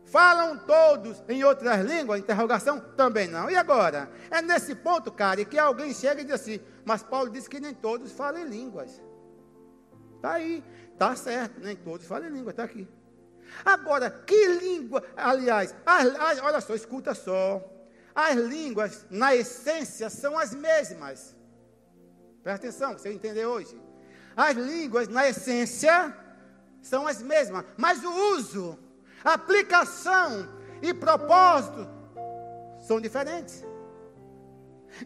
Falam 0.06 0.58
todos 0.58 1.22
em 1.28 1.44
outras 1.44 1.84
línguas? 1.84 2.18
Interrogação? 2.18 2.80
Também 2.96 3.28
não. 3.28 3.50
E 3.50 3.56
agora? 3.56 4.10
É 4.30 4.40
nesse 4.40 4.74
ponto, 4.74 5.12
cara, 5.12 5.44
que 5.44 5.58
alguém 5.58 5.92
chega 5.92 6.22
e 6.22 6.24
diz 6.24 6.34
assim, 6.34 6.58
mas 6.82 7.02
Paulo 7.02 7.30
disse 7.30 7.50
que 7.50 7.60
nem 7.60 7.74
todos 7.74 8.10
falam 8.12 8.44
línguas. 8.44 9.02
Está 10.16 10.32
aí, 10.32 10.64
está 10.92 11.14
certo, 11.14 11.60
nem 11.60 11.76
todos 11.76 12.06
falam 12.06 12.30
línguas, 12.30 12.54
está 12.54 12.64
aqui. 12.64 12.88
Agora, 13.64 14.10
que 14.10 14.48
língua, 14.48 15.04
aliás, 15.14 15.74
olha 16.42 16.60
só, 16.62 16.74
escuta 16.74 17.14
só. 17.14 17.68
As 18.14 18.36
línguas, 18.36 19.06
na 19.10 19.34
essência, 19.34 20.10
são 20.10 20.38
as 20.38 20.52
mesmas. 20.54 21.34
Presta 22.42 22.66
atenção, 22.66 22.92
você 22.92 23.10
entender 23.10 23.46
hoje. 23.46 23.80
As 24.36 24.56
línguas, 24.56 25.08
na 25.08 25.28
essência, 25.28 26.14
são 26.80 27.06
as 27.06 27.22
mesmas, 27.22 27.64
mas 27.76 28.02
o 28.04 28.12
uso, 28.34 28.78
aplicação 29.24 30.48
e 30.82 30.92
propósito 30.92 31.88
são 32.80 33.00
diferentes. 33.00 33.64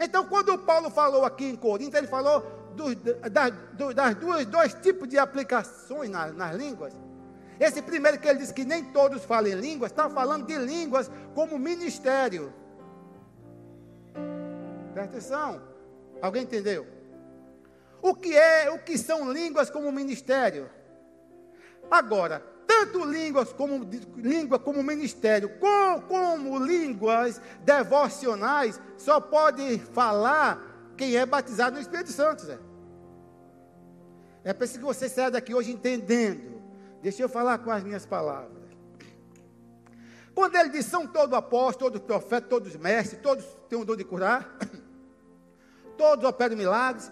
Então, 0.01 0.27
quando 0.27 0.59
Paulo 0.59 0.91
falou 0.91 1.25
aqui 1.25 1.45
em 1.45 1.57
Corinto, 1.57 1.97
ele 1.97 2.07
falou 2.07 2.41
do, 2.75 2.95
das, 2.95 3.53
das 3.95 4.15
duas, 4.17 4.47
dois 4.47 4.75
tipos 4.75 5.09
de 5.09 5.19
aplicações 5.19 6.11
nas, 6.11 6.35
nas 6.35 6.57
línguas. 6.57 6.93
Esse 7.61 7.81
primeiro 7.81 8.19
que 8.19 8.29
ele 8.29 8.39
disse 8.39 8.53
que 8.53 8.65
nem 8.65 8.85
todos 8.85 9.25
falam 9.25 9.53
línguas, 9.53 9.91
está 9.91 10.11
falando 10.11 10.47
de 10.47 10.57
línguas 10.57 11.11
como 11.35 11.59
ministério. 11.59 12.53
Atenção. 15.07 15.63
Alguém 16.21 16.43
entendeu? 16.43 16.87
O 18.03 18.15
que 18.15 18.37
é, 18.37 18.71
o 18.71 18.79
que 18.79 18.97
são 18.97 19.33
línguas 19.33 19.71
como 19.71 19.91
ministério? 19.91 20.71
Agora, 21.91 22.43
tanto 22.67 23.05
línguas 23.05 23.53
como 23.53 23.89
língua 24.17 24.59
como 24.59 24.83
ministério, 24.83 25.59
como, 25.59 26.03
como 26.03 26.59
línguas 26.59 27.41
devocionais, 27.65 28.81
só 28.97 29.21
pode 29.21 29.79
falar 29.79 30.93
quem 30.97 31.17
é 31.17 31.25
batizado 31.25 31.77
no 31.77 31.83
Espírito 31.83 32.13
Santo, 32.13 32.45
Zé. 32.45 32.59
É 34.45 34.53
preciso 34.53 34.81
que 34.81 34.85
você 34.85 35.09
saia 35.09 35.31
daqui 35.31 35.55
hoje 35.55 35.73
entendendo. 35.73 36.63
Deixa 37.03 37.23
eu 37.23 37.29
falar 37.29 37.59
com 37.59 37.71
as 37.71 37.83
minhas 37.83 38.07
palavras. 38.07 38.67
Quando 40.35 40.55
ele 40.57 40.69
diz 40.69 40.87
são 40.87 41.07
todos 41.07 41.35
apóstolos, 41.35 41.95
todos 41.95 42.01
profetas, 42.01 42.49
todos 42.49 42.77
mestres, 42.77 43.21
todos 43.23 43.45
têm 43.69 43.79
um 43.79 43.85
dom 43.85 43.97
de 43.97 44.05
curar, 44.05 44.57
todos 45.97 46.25
operam 46.25 46.57
milagres, 46.57 47.11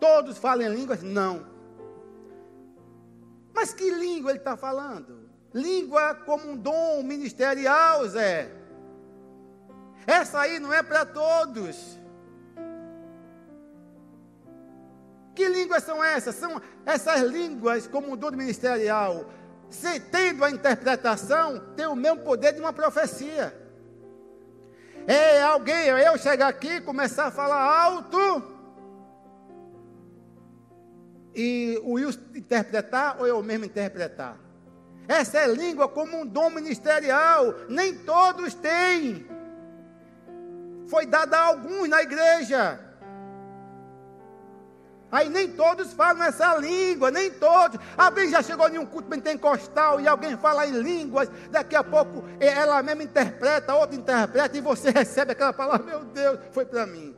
Todos 0.00 0.38
falam 0.38 0.66
em 0.66 0.74
línguas? 0.74 1.02
Não. 1.02 1.44
Mas 3.52 3.74
que 3.74 3.90
língua 3.90 4.30
ele 4.30 4.38
está 4.38 4.56
falando? 4.56 5.28
Língua 5.52 6.14
como 6.14 6.50
um 6.50 6.56
dom 6.56 7.02
ministerial, 7.02 8.06
Zé. 8.06 8.50
Essa 10.06 10.40
aí 10.40 10.58
não 10.58 10.72
é 10.72 10.82
para 10.82 11.04
todos. 11.04 11.98
Que 15.34 15.48
línguas 15.48 15.82
são 15.82 16.02
essas? 16.02 16.34
São 16.36 16.60
essas 16.86 17.20
línguas 17.22 17.86
como 17.86 18.12
um 18.12 18.16
dom 18.16 18.30
ministerial. 18.30 19.26
Se 19.68 20.00
tendo 20.00 20.44
a 20.44 20.50
interpretação, 20.50 21.60
tem 21.76 21.86
o 21.86 21.96
mesmo 21.96 22.22
poder 22.22 22.52
de 22.52 22.60
uma 22.60 22.72
profecia. 22.72 23.67
É 25.10 25.42
alguém, 25.42 25.86
eu 25.86 26.18
chegar 26.18 26.48
aqui 26.48 26.82
começar 26.82 27.28
a 27.28 27.30
falar 27.30 27.62
alto 27.62 28.42
e 31.34 31.80
o 31.82 31.92
Wilson 31.92 32.20
interpretar 32.34 33.16
ou 33.18 33.26
eu 33.26 33.42
mesmo 33.42 33.64
interpretar? 33.64 34.36
Essa 35.08 35.38
é 35.38 35.46
língua 35.46 35.88
como 35.88 36.14
um 36.14 36.26
dom 36.26 36.50
ministerial, 36.50 37.54
nem 37.70 37.94
todos 37.94 38.52
têm. 38.52 39.26
Foi 40.88 41.06
dada 41.06 41.38
a 41.38 41.46
alguns 41.46 41.88
na 41.88 42.02
igreja. 42.02 42.78
Aí 45.10 45.28
nem 45.28 45.48
todos 45.48 45.92
falam 45.92 46.22
essa 46.22 46.56
língua, 46.56 47.10
nem 47.10 47.30
todos. 47.30 47.80
Alguém 47.96 48.30
já 48.30 48.42
chegou 48.42 48.68
em 48.68 48.78
um 48.78 48.86
culto 48.86 49.08
pentecostal 49.08 50.00
e 50.00 50.06
alguém 50.06 50.36
fala 50.36 50.66
em 50.66 50.72
línguas, 50.72 51.30
daqui 51.50 51.74
a 51.74 51.82
pouco 51.82 52.24
ela 52.38 52.82
mesma 52.82 53.02
interpreta, 53.02 53.74
outra 53.74 53.96
interpreta, 53.96 54.56
e 54.56 54.60
você 54.60 54.90
recebe 54.92 55.32
aquela 55.32 55.52
palavra, 55.52 55.86
meu 55.86 56.04
Deus, 56.04 56.38
foi 56.52 56.66
para 56.66 56.86
mim. 56.86 57.16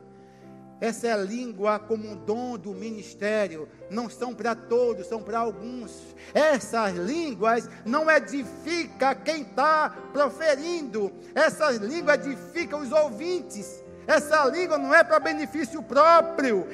Essa 0.81 1.09
é 1.09 1.11
a 1.11 1.17
língua 1.17 1.77
como 1.77 2.09
um 2.09 2.15
dom 2.15 2.57
do 2.57 2.73
ministério. 2.73 3.69
Não 3.87 4.09
são 4.09 4.33
para 4.33 4.55
todos, 4.55 5.05
são 5.05 5.21
para 5.21 5.37
alguns. 5.37 5.91
Essas 6.33 6.95
línguas 6.95 7.69
não 7.85 8.09
edificam 8.09 9.13
quem 9.23 9.43
está 9.43 9.95
proferindo. 10.11 11.13
Essas 11.35 11.77
línguas 11.77 12.25
edificam 12.25 12.81
os 12.81 12.91
ouvintes. 12.91 13.83
Essa 14.07 14.43
língua 14.45 14.79
não 14.79 14.93
é 14.93 15.03
para 15.03 15.19
benefício 15.19 15.83
próprio. 15.83 16.67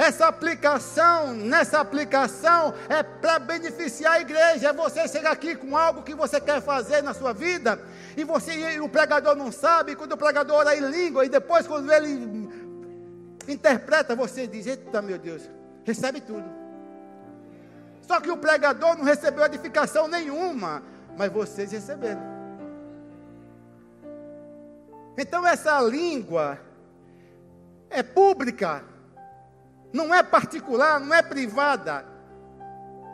Essa 0.00 0.28
aplicação, 0.28 1.34
nessa 1.34 1.78
aplicação, 1.78 2.72
é 2.88 3.02
para 3.02 3.38
beneficiar 3.38 4.14
a 4.14 4.20
igreja. 4.22 4.70
É 4.70 4.72
você 4.72 5.06
chegar 5.06 5.30
aqui 5.30 5.54
com 5.54 5.76
algo 5.76 6.02
que 6.02 6.14
você 6.14 6.40
quer 6.40 6.62
fazer 6.62 7.02
na 7.02 7.12
sua 7.12 7.34
vida, 7.34 7.78
e 8.16 8.24
você 8.24 8.54
e 8.54 8.80
o 8.80 8.88
pregador 8.88 9.36
não 9.36 9.52
sabe, 9.52 9.94
quando 9.94 10.12
o 10.12 10.16
pregador 10.16 10.56
ora 10.56 10.74
em 10.74 10.80
língua, 10.80 11.26
e 11.26 11.28
depois, 11.28 11.66
quando 11.66 11.92
ele 11.92 12.48
interpreta, 13.46 14.16
você 14.16 14.46
diz: 14.46 14.66
Eita, 14.66 15.02
meu 15.02 15.18
Deus, 15.18 15.42
recebe 15.84 16.22
tudo. 16.22 16.48
Só 18.00 18.22
que 18.22 18.30
o 18.30 18.38
pregador 18.38 18.96
não 18.96 19.04
recebeu 19.04 19.44
edificação 19.44 20.08
nenhuma, 20.08 20.82
mas 21.14 21.30
vocês 21.30 21.72
receberam. 21.72 22.22
Então 25.18 25.46
essa 25.46 25.78
língua 25.82 26.58
é 27.90 28.02
pública, 28.02 28.82
não 29.92 30.14
é 30.14 30.22
particular, 30.22 31.00
não 31.00 31.14
é 31.14 31.22
privada, 31.22 32.04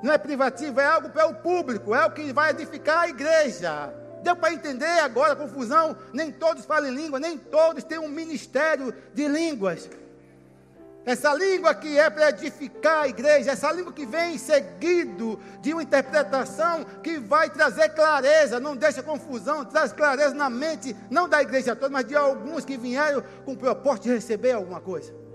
não 0.02 0.12
é 0.12 0.18
privativa, 0.18 0.82
é 0.82 0.86
algo 0.86 1.08
para 1.10 1.26
o 1.26 1.34
público, 1.34 1.94
é 1.94 2.04
o 2.04 2.10
que 2.10 2.32
vai 2.32 2.50
edificar 2.50 3.00
a 3.00 3.08
igreja. 3.08 3.92
Deu 4.22 4.34
para 4.34 4.52
entender 4.52 5.00
agora 5.00 5.32
a 5.32 5.36
confusão? 5.36 5.96
Nem 6.12 6.32
todos 6.32 6.64
falam 6.64 6.90
língua, 6.90 7.18
nem 7.18 7.38
todos 7.38 7.84
têm 7.84 7.98
um 7.98 8.08
ministério 8.08 8.92
de 9.14 9.28
línguas. 9.28 9.88
Essa 11.04 11.32
língua 11.32 11.72
que 11.72 11.96
é 11.96 12.10
para 12.10 12.30
edificar 12.30 13.04
a 13.04 13.08
igreja, 13.08 13.52
essa 13.52 13.70
língua 13.70 13.92
que 13.92 14.04
vem 14.04 14.36
seguido 14.36 15.38
de 15.60 15.72
uma 15.72 15.82
interpretação 15.84 16.84
que 17.00 17.16
vai 17.16 17.48
trazer 17.48 17.90
clareza, 17.90 18.58
não 18.58 18.74
deixa 18.74 19.04
confusão, 19.04 19.64
traz 19.64 19.92
clareza 19.92 20.34
na 20.34 20.50
mente, 20.50 20.96
não 21.08 21.28
da 21.28 21.40
igreja 21.40 21.76
toda, 21.76 21.92
mas 21.92 22.06
de 22.06 22.16
alguns 22.16 22.64
que 22.64 22.76
vieram 22.76 23.22
com 23.44 23.52
o 23.52 23.56
propósito 23.56 24.04
de 24.04 24.14
receber 24.14 24.50
alguma 24.50 24.80
coisa. 24.80 25.25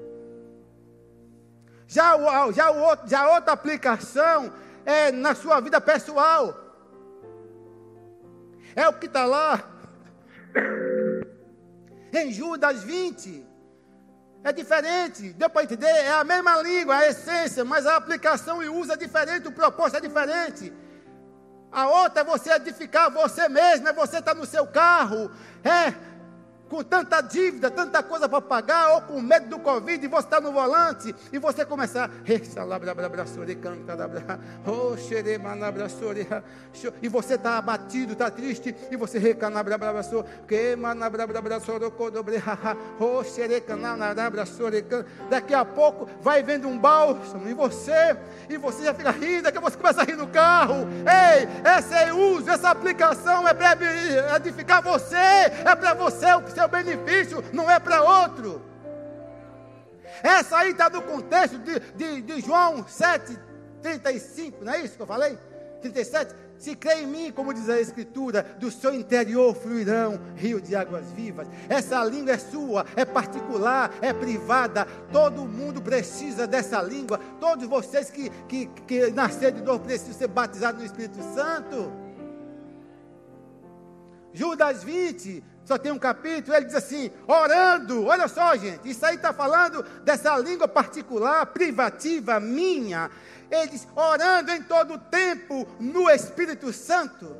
Já, 1.92 2.16
o, 2.16 2.54
já, 2.54 2.72
o 2.72 2.80
outro, 2.84 3.06
já 3.06 3.30
outra 3.30 3.52
aplicação 3.52 4.54
é 4.86 5.12
na 5.12 5.36
sua 5.36 5.60
vida 5.60 5.82
pessoal. 5.82 6.56
É 8.74 8.88
o 8.88 8.94
que 8.94 9.08
está 9.08 9.26
lá 9.26 9.62
em 12.14 12.32
Judas 12.32 12.82
20. 12.84 13.46
É 14.42 14.54
diferente, 14.54 15.34
deu 15.34 15.50
para 15.50 15.64
entender? 15.64 15.86
É 15.86 16.14
a 16.14 16.24
mesma 16.24 16.62
língua, 16.62 16.96
a 16.96 17.10
essência, 17.10 17.66
mas 17.66 17.86
a 17.86 17.98
aplicação 17.98 18.64
e 18.64 18.70
uso 18.70 18.94
é 18.94 18.96
diferente, 18.96 19.50
o 19.50 19.52
propósito 19.52 19.98
é 19.98 20.08
diferente. 20.08 20.74
A 21.70 21.90
outra 21.90 22.22
é 22.22 22.24
você 22.24 22.54
edificar 22.54 23.12
você 23.12 23.50
mesmo, 23.50 23.90
é 23.90 23.92
você 23.92 24.20
estar 24.20 24.34
tá 24.34 24.40
no 24.40 24.46
seu 24.46 24.66
carro, 24.66 25.30
é 25.62 25.94
com 26.72 26.82
tanta 26.82 27.20
dívida, 27.20 27.70
tanta 27.70 28.02
coisa 28.02 28.30
para 28.30 28.40
pagar, 28.40 28.94
ou 28.94 29.02
com 29.02 29.20
medo 29.20 29.50
do 29.50 29.60
Covid, 29.60 30.06
e 30.06 30.08
você 30.08 30.26
está 30.26 30.40
no 30.40 30.54
volante, 30.54 31.14
e 31.30 31.38
você 31.38 31.66
começar, 31.66 32.10
e 37.02 37.10
você 37.10 37.34
está 37.34 37.58
abatido, 37.58 38.14
está 38.14 38.32
triste, 38.32 38.74
e 38.90 38.96
você 38.96 39.20
daqui 45.30 45.54
a 45.54 45.66
pouco 45.66 46.08
vai 46.22 46.42
vendo 46.42 46.70
um 46.70 46.80
bálsamo 46.80 47.50
em 47.50 47.54
você, 47.54 48.16
e 48.50 48.56
você 48.56 48.86
já 48.86 48.94
fica 48.94 49.12
rindo, 49.12 49.44
daqui 49.44 49.58
a 49.58 49.62
pouco 49.62 49.76
você 49.76 49.82
começa 49.82 50.02
a 50.04 50.06
rir 50.06 50.16
no 50.16 50.28
carro. 50.28 50.88
Ei, 51.06 51.50
esse 51.78 51.94
é 51.94 52.14
uso, 52.14 52.50
essa 52.50 52.70
aplicação 52.70 53.46
é 53.46 53.54
para 53.54 53.78
edificar 54.38 54.82
você, 54.82 55.18
é 55.18 55.76
para 55.76 55.94
você 55.94 56.32
o 56.34 56.42
que 56.42 56.61
seu 56.62 56.68
benefício, 56.68 57.44
não 57.52 57.70
é 57.70 57.80
para 57.80 58.04
outro. 58.04 58.62
Essa 60.22 60.58
aí 60.58 60.72
está 60.72 60.90
no 60.90 61.02
contexto 61.02 61.58
de, 61.58 61.80
de, 61.96 62.22
de 62.22 62.42
João 62.42 62.86
7, 62.88 63.38
35, 63.82 64.64
não 64.64 64.74
é 64.74 64.82
isso 64.82 64.96
que 64.96 65.02
eu 65.02 65.08
falei? 65.08 65.38
37. 65.82 66.36
Se 66.60 66.76
crê 66.76 67.02
em 67.02 67.08
mim, 67.08 67.32
como 67.32 67.56
diz 67.56 67.68
a 67.68 67.82
Escritura, 67.82 68.44
do 68.60 68.70
seu 68.70 68.94
interior 68.94 69.56
fluirão 69.56 70.20
rio 70.36 70.62
de 70.62 70.76
águas 70.76 71.12
vivas. 71.12 71.48
Essa 71.68 72.04
língua 72.04 72.34
é 72.34 72.38
sua, 72.38 72.86
é 72.96 73.04
particular, 73.04 73.92
é 74.00 74.14
privada. 74.14 74.86
Todo 75.12 75.48
mundo 75.48 75.82
precisa 75.82 76.46
dessa 76.46 76.80
língua. 76.80 77.20
Todos 77.40 77.68
vocês 77.68 78.12
que, 78.12 78.30
que, 78.48 78.68
que 78.86 79.10
nasceram 79.10 79.58
de 79.58 79.64
novo 79.64 79.80
precisam 79.80 80.14
ser 80.14 80.28
batizados 80.28 80.82
no 80.82 80.86
Espírito 80.86 81.18
Santo. 81.34 81.92
Judas 84.34 84.84
20, 84.84 85.44
só 85.64 85.78
tem 85.78 85.92
um 85.92 86.00
capítulo, 86.00 86.56
ele 86.56 86.66
diz 86.66 86.76
assim: 86.76 87.12
orando, 87.28 88.06
olha 88.06 88.28
só, 88.28 88.56
gente, 88.56 88.90
isso 88.90 89.06
aí 89.06 89.16
está 89.16 89.32
falando 89.32 89.84
dessa 90.04 90.36
língua 90.38 90.68
particular, 90.68 91.46
privativa, 91.48 92.40
minha. 92.40 93.10
Ele 93.50 93.68
diz: 93.68 93.88
orando 93.96 94.52
em 94.52 94.64
todo 94.64 94.96
o 94.96 94.98
tempo 94.98 95.68
no 95.80 96.10
Espírito 96.10 96.74
Santo, 96.74 97.36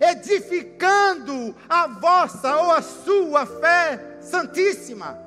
edificando 0.00 1.54
a 1.68 1.86
vossa 1.86 2.56
ou 2.56 2.72
a 2.72 2.82
sua 2.82 3.46
fé 3.46 4.18
santíssima. 4.20 5.18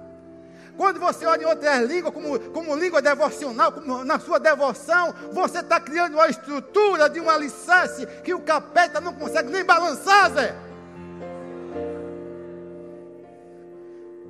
Quando 0.78 1.00
você 1.00 1.26
ora 1.26 1.42
em 1.42 1.46
outra 1.46 1.80
língua, 1.80 2.12
como, 2.12 2.38
como 2.52 2.76
língua 2.76 3.02
devocional, 3.02 3.72
como 3.72 4.04
na 4.04 4.20
sua 4.20 4.40
devoção, 4.40 5.14
você 5.32 5.60
está 5.60 5.80
criando 5.80 6.16
uma 6.16 6.28
estrutura 6.28 7.10
de 7.10 7.20
um 7.20 7.30
alicerce 7.30 8.06
que 8.24 8.34
o 8.34 8.42
capeta 8.42 9.00
não 9.00 9.14
consegue 9.14 9.50
nem 9.50 9.64
balançar, 9.64 10.32
Zé. 10.34 10.54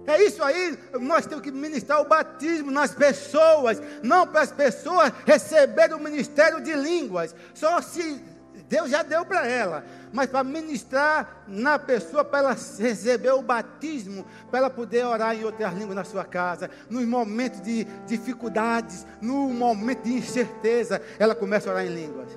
É 0.08 0.22
isso 0.24 0.43
aí, 0.43 0.78
nós 0.99 1.26
temos 1.26 1.43
que 1.43 1.51
ministrar 1.51 2.01
o 2.01 2.06
batismo 2.06 2.70
nas 2.70 2.93
pessoas, 2.93 3.82
não 4.03 4.28
para 4.28 4.41
as 4.41 4.51
pessoas 4.51 5.12
receberem 5.26 5.95
o 5.95 5.99
ministério 5.99 6.62
de 6.62 6.74
línguas, 6.74 7.36
só 7.53 7.82
se 7.82 8.24
Deus 8.68 8.89
já 8.89 9.03
deu 9.03 9.26
para 9.26 9.47
ela, 9.47 9.84
mas 10.12 10.30
para 10.30 10.43
ministrar 10.43 11.43
na 11.47 11.78
pessoa, 11.78 12.24
para 12.24 12.39
ela 12.39 12.58
receber 12.80 13.32
o 13.32 13.41
batismo, 13.41 14.26
para 14.49 14.60
ela 14.60 14.70
poder 14.70 15.06
orar 15.06 15.36
em 15.36 15.43
outras 15.43 15.74
línguas 15.74 15.95
na 15.95 16.03
sua 16.03 16.24
casa, 16.24 16.70
nos 16.89 17.06
momentos 17.06 17.62
de 17.62 17.84
dificuldades, 18.08 19.06
no 19.22 19.49
momento 19.49 20.03
de 20.03 20.14
incerteza, 20.14 21.01
ela 21.20 21.36
começa 21.36 21.70
a 21.70 21.74
orar 21.74 21.86
em 21.86 21.93
línguas. 21.93 22.30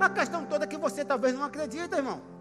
A 0.00 0.10
questão 0.10 0.44
toda 0.44 0.64
é 0.64 0.68
que 0.68 0.76
você 0.76 1.04
talvez 1.04 1.34
não 1.34 1.44
acredita, 1.44 1.96
irmão. 1.96 2.33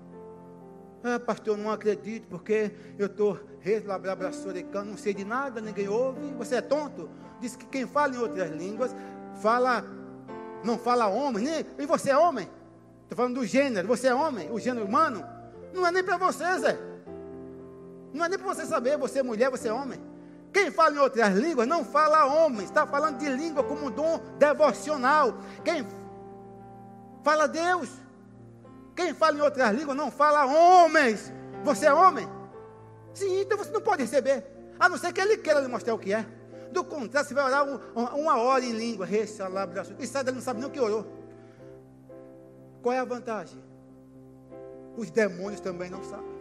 Ah, 1.04 1.20
pastor, 1.20 1.58
eu 1.58 1.64
não 1.64 1.70
acredito 1.70 2.28
porque 2.30 2.72
eu 2.98 3.08
estou 3.08 3.38
reslabraçorecando, 3.60 4.92
não 4.92 4.98
sei 4.98 5.14
de 5.14 5.26
nada, 5.26 5.60
ninguém 5.60 5.90
ouve. 5.90 6.34
Você 6.38 6.56
é 6.56 6.62
tonto? 6.62 7.10
Diz 7.42 7.58
que 7.58 7.66
quem 7.66 7.86
fala 7.86 8.16
em 8.16 8.18
outras 8.18 8.50
línguas, 8.52 8.96
fala, 9.42 9.84
não 10.64 10.78
fala 10.78 11.08
homem, 11.08 11.44
nem, 11.44 11.66
e 11.78 11.86
você 11.86 12.12
é 12.12 12.18
homem? 12.18 12.50
Estou 13.02 13.18
falando 13.18 13.36
do 13.36 13.46
gênero, 13.46 13.86
você 13.86 14.08
é 14.08 14.16
homem, 14.16 14.50
o 14.50 14.58
gênero 14.58 14.86
humano. 14.86 15.26
Não 15.74 15.86
é 15.86 15.92
nem 15.92 16.04
para 16.04 16.16
você, 16.16 16.58
Zé. 16.60 16.80
Não 18.14 18.24
é 18.24 18.30
nem 18.30 18.40
para 18.40 18.54
você 18.54 18.66
saber, 18.66 18.98
você 18.98 19.20
é 19.20 19.24
mulher, 19.24 19.50
você 19.50 19.68
é 19.68 19.74
homem. 19.74 20.00
Quem 20.54 20.72
fala 20.72 20.96
em 20.96 21.00
outras 21.00 21.34
línguas 21.34 21.68
não 21.68 21.84
fala 21.84 22.26
homem, 22.26 22.64
está 22.64 22.88
falando 22.88 23.18
de 23.18 23.28
língua 23.28 23.64
como 23.64 23.92
dom 23.92 24.22
devocional. 24.38 25.36
Quem 25.66 25.86
fala 27.24 27.48
Deus. 27.48 28.03
Quem 28.96 29.14
fala 29.14 29.38
em 29.38 29.42
outras 29.42 29.74
línguas 29.74 29.98
não 29.98 30.12
fala 30.12 30.46
homens. 30.46 31.32
Você 31.64 31.86
é 31.86 31.94
homem? 31.94 32.28
Sim, 33.14 33.42
então 33.42 33.58
você 33.58 33.72
não 33.72 33.82
pode 33.82 34.04
receber. 34.04 34.46
A 34.80 34.90
não 34.90 34.98
ser 34.98 35.14
que 35.14 35.22
ele 35.22 35.38
queira 35.38 35.60
lhe 35.60 35.68
mostrar 35.68 35.94
o 35.94 36.00
que 36.00 36.14
é. 36.14 36.26
Do 36.72 36.84
contrário, 36.84 37.28
você 37.28 37.34
vai 37.34 37.46
orar 37.46 37.66
um, 37.66 37.80
uma 38.20 38.38
hora 38.38 38.64
em 38.64 38.72
língua. 38.72 39.08
E 39.10 39.28
sai 40.08 40.24
dele 40.24 40.36
não 40.36 40.42
sabe 40.42 40.60
nem 40.60 40.68
o 40.68 40.72
que 40.72 40.80
orou. 40.80 41.06
Qual 42.82 42.94
é 42.94 43.00
a 43.00 43.06
vantagem? 43.06 43.64
Os 44.98 45.10
demônios 45.10 45.62
também 45.62 45.90
não 45.90 46.04
sabem. 46.04 46.34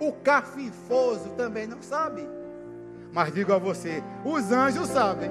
O 0.00 0.12
cafifoso 0.12 1.30
também 1.30 1.66
não 1.66 1.82
sabe. 1.82 2.28
Mas 3.12 3.32
digo 3.32 3.52
a 3.52 3.58
você, 3.58 4.02
os 4.24 4.50
anjos 4.52 4.88
sabem. 4.88 5.30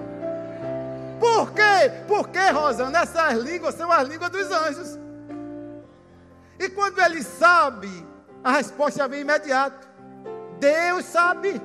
Por 1.23 1.53
quê? 1.53 1.89
Porque, 2.05 2.49
Rosana, 2.49 2.99
essas 2.99 3.35
línguas 3.39 3.75
são 3.75 3.89
as 3.89 4.05
línguas 4.05 4.29
dos 4.29 4.51
anjos. 4.51 4.99
E 6.59 6.67
quando 6.67 6.99
ele 6.99 7.23
sabe, 7.23 7.87
a 8.43 8.51
resposta 8.51 9.07
vem 9.07 9.21
imediato. 9.21 9.87
Deus 10.59 11.05
sabe. 11.05 11.61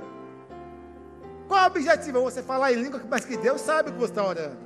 Qual 1.49 1.65
o 1.65 1.67
objetivo? 1.67 2.23
Você 2.23 2.41
falar 2.41 2.73
em 2.73 2.77
língua, 2.77 3.03
mas 3.11 3.25
que 3.25 3.37
Deus 3.37 3.61
sabe 3.61 3.91
o 3.91 3.95
que 3.95 3.99
você 3.99 4.13
está 4.13 4.25
orando. 4.25 4.57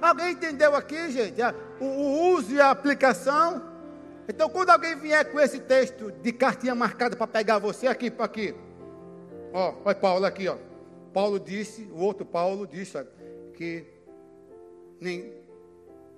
Alguém 0.00 0.30
entendeu 0.30 0.74
aqui, 0.74 1.10
gente? 1.10 1.38
O, 1.78 1.84
o 1.84 2.30
uso 2.30 2.54
e 2.54 2.60
a 2.62 2.70
aplicação. 2.70 3.62
Então, 4.26 4.48
quando 4.48 4.70
alguém 4.70 4.96
vier 4.96 5.30
com 5.30 5.38
esse 5.38 5.58
texto 5.58 6.10
de 6.10 6.32
cartinha 6.32 6.74
marcada 6.74 7.14
para 7.14 7.26
pegar 7.26 7.58
você 7.58 7.86
aqui, 7.88 8.10
para 8.10 8.24
aqui. 8.24 8.54
Ó, 9.52 9.74
olha 9.84 9.94
Paulo 9.94 10.24
aqui, 10.24 10.48
ó. 10.48 10.56
Paulo 11.12 11.38
disse, 11.38 11.90
o 11.92 11.98
outro 11.98 12.24
Paulo 12.24 12.66
disse, 12.66 12.96
ó, 12.96 13.04
que 13.56 13.84
nem, 15.00 15.32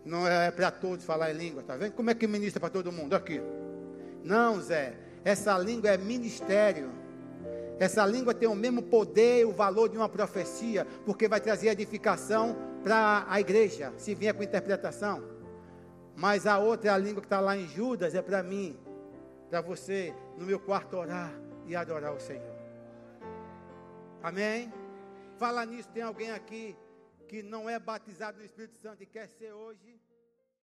não 0.05 0.26
é 0.26 0.51
para 0.51 0.70
todos 0.70 1.05
falar 1.05 1.32
em 1.32 1.36
língua, 1.36 1.62
tá 1.62 1.76
vendo? 1.76 1.93
Como 1.93 2.11
é 2.11 2.14
que 2.14 2.26
ministra 2.26 2.61
para 2.61 2.70
todo 2.70 2.93
mundo? 2.93 3.14
Aqui. 3.14 3.41
Não, 4.24 4.61
Zé, 4.61 4.97
essa 5.24 5.57
língua 5.57 5.91
é 5.91 5.97
ministério. 5.97 6.91
Essa 7.78 8.05
língua 8.05 8.34
tem 8.34 8.49
o 8.49 8.57
mesmo 8.57 8.82
poder 8.82 9.43
e 9.43 9.45
o 9.45 9.53
valor 9.53 9.89
de 9.89 9.97
uma 9.97 10.09
profecia, 10.09 10.84
porque 11.07 11.28
vai 11.28 11.41
trazer 11.41 11.68
edificação 11.68 12.57
para 12.82 13.24
a 13.28 13.41
igreja, 13.41 13.93
se 13.97 14.14
vier 14.14 14.34
com 14.34 14.43
interpretação. 14.43 15.22
Mas 16.16 16.47
a 16.47 16.59
outra, 16.59 16.93
a 16.93 16.99
língua 16.99 17.20
que 17.20 17.26
está 17.26 17.39
lá 17.39 17.57
em 17.57 17.68
Judas, 17.68 18.16
é 18.16 18.20
para 18.20 18.43
mim, 18.43 18.76
para 19.49 19.61
você, 19.61 20.12
no 20.36 20.45
meu 20.45 20.59
quarto 20.59 20.97
orar 20.97 21.32
e 21.66 21.76
adorar 21.76 22.12
o 22.12 22.18
Senhor. 22.18 22.59
Amém? 24.20 24.72
Fala 25.36 25.64
nisso, 25.64 25.89
tem 25.95 26.03
alguém 26.03 26.32
aqui 26.32 26.76
que 27.29 27.43
não 27.43 27.68
é 27.68 27.79
batizado 27.79 28.39
no 28.39 28.45
Espírito 28.45 28.79
Santo 28.79 29.03
e 29.03 29.07
quer 29.07 29.29
ser 29.29 29.53
hoje, 29.53 29.98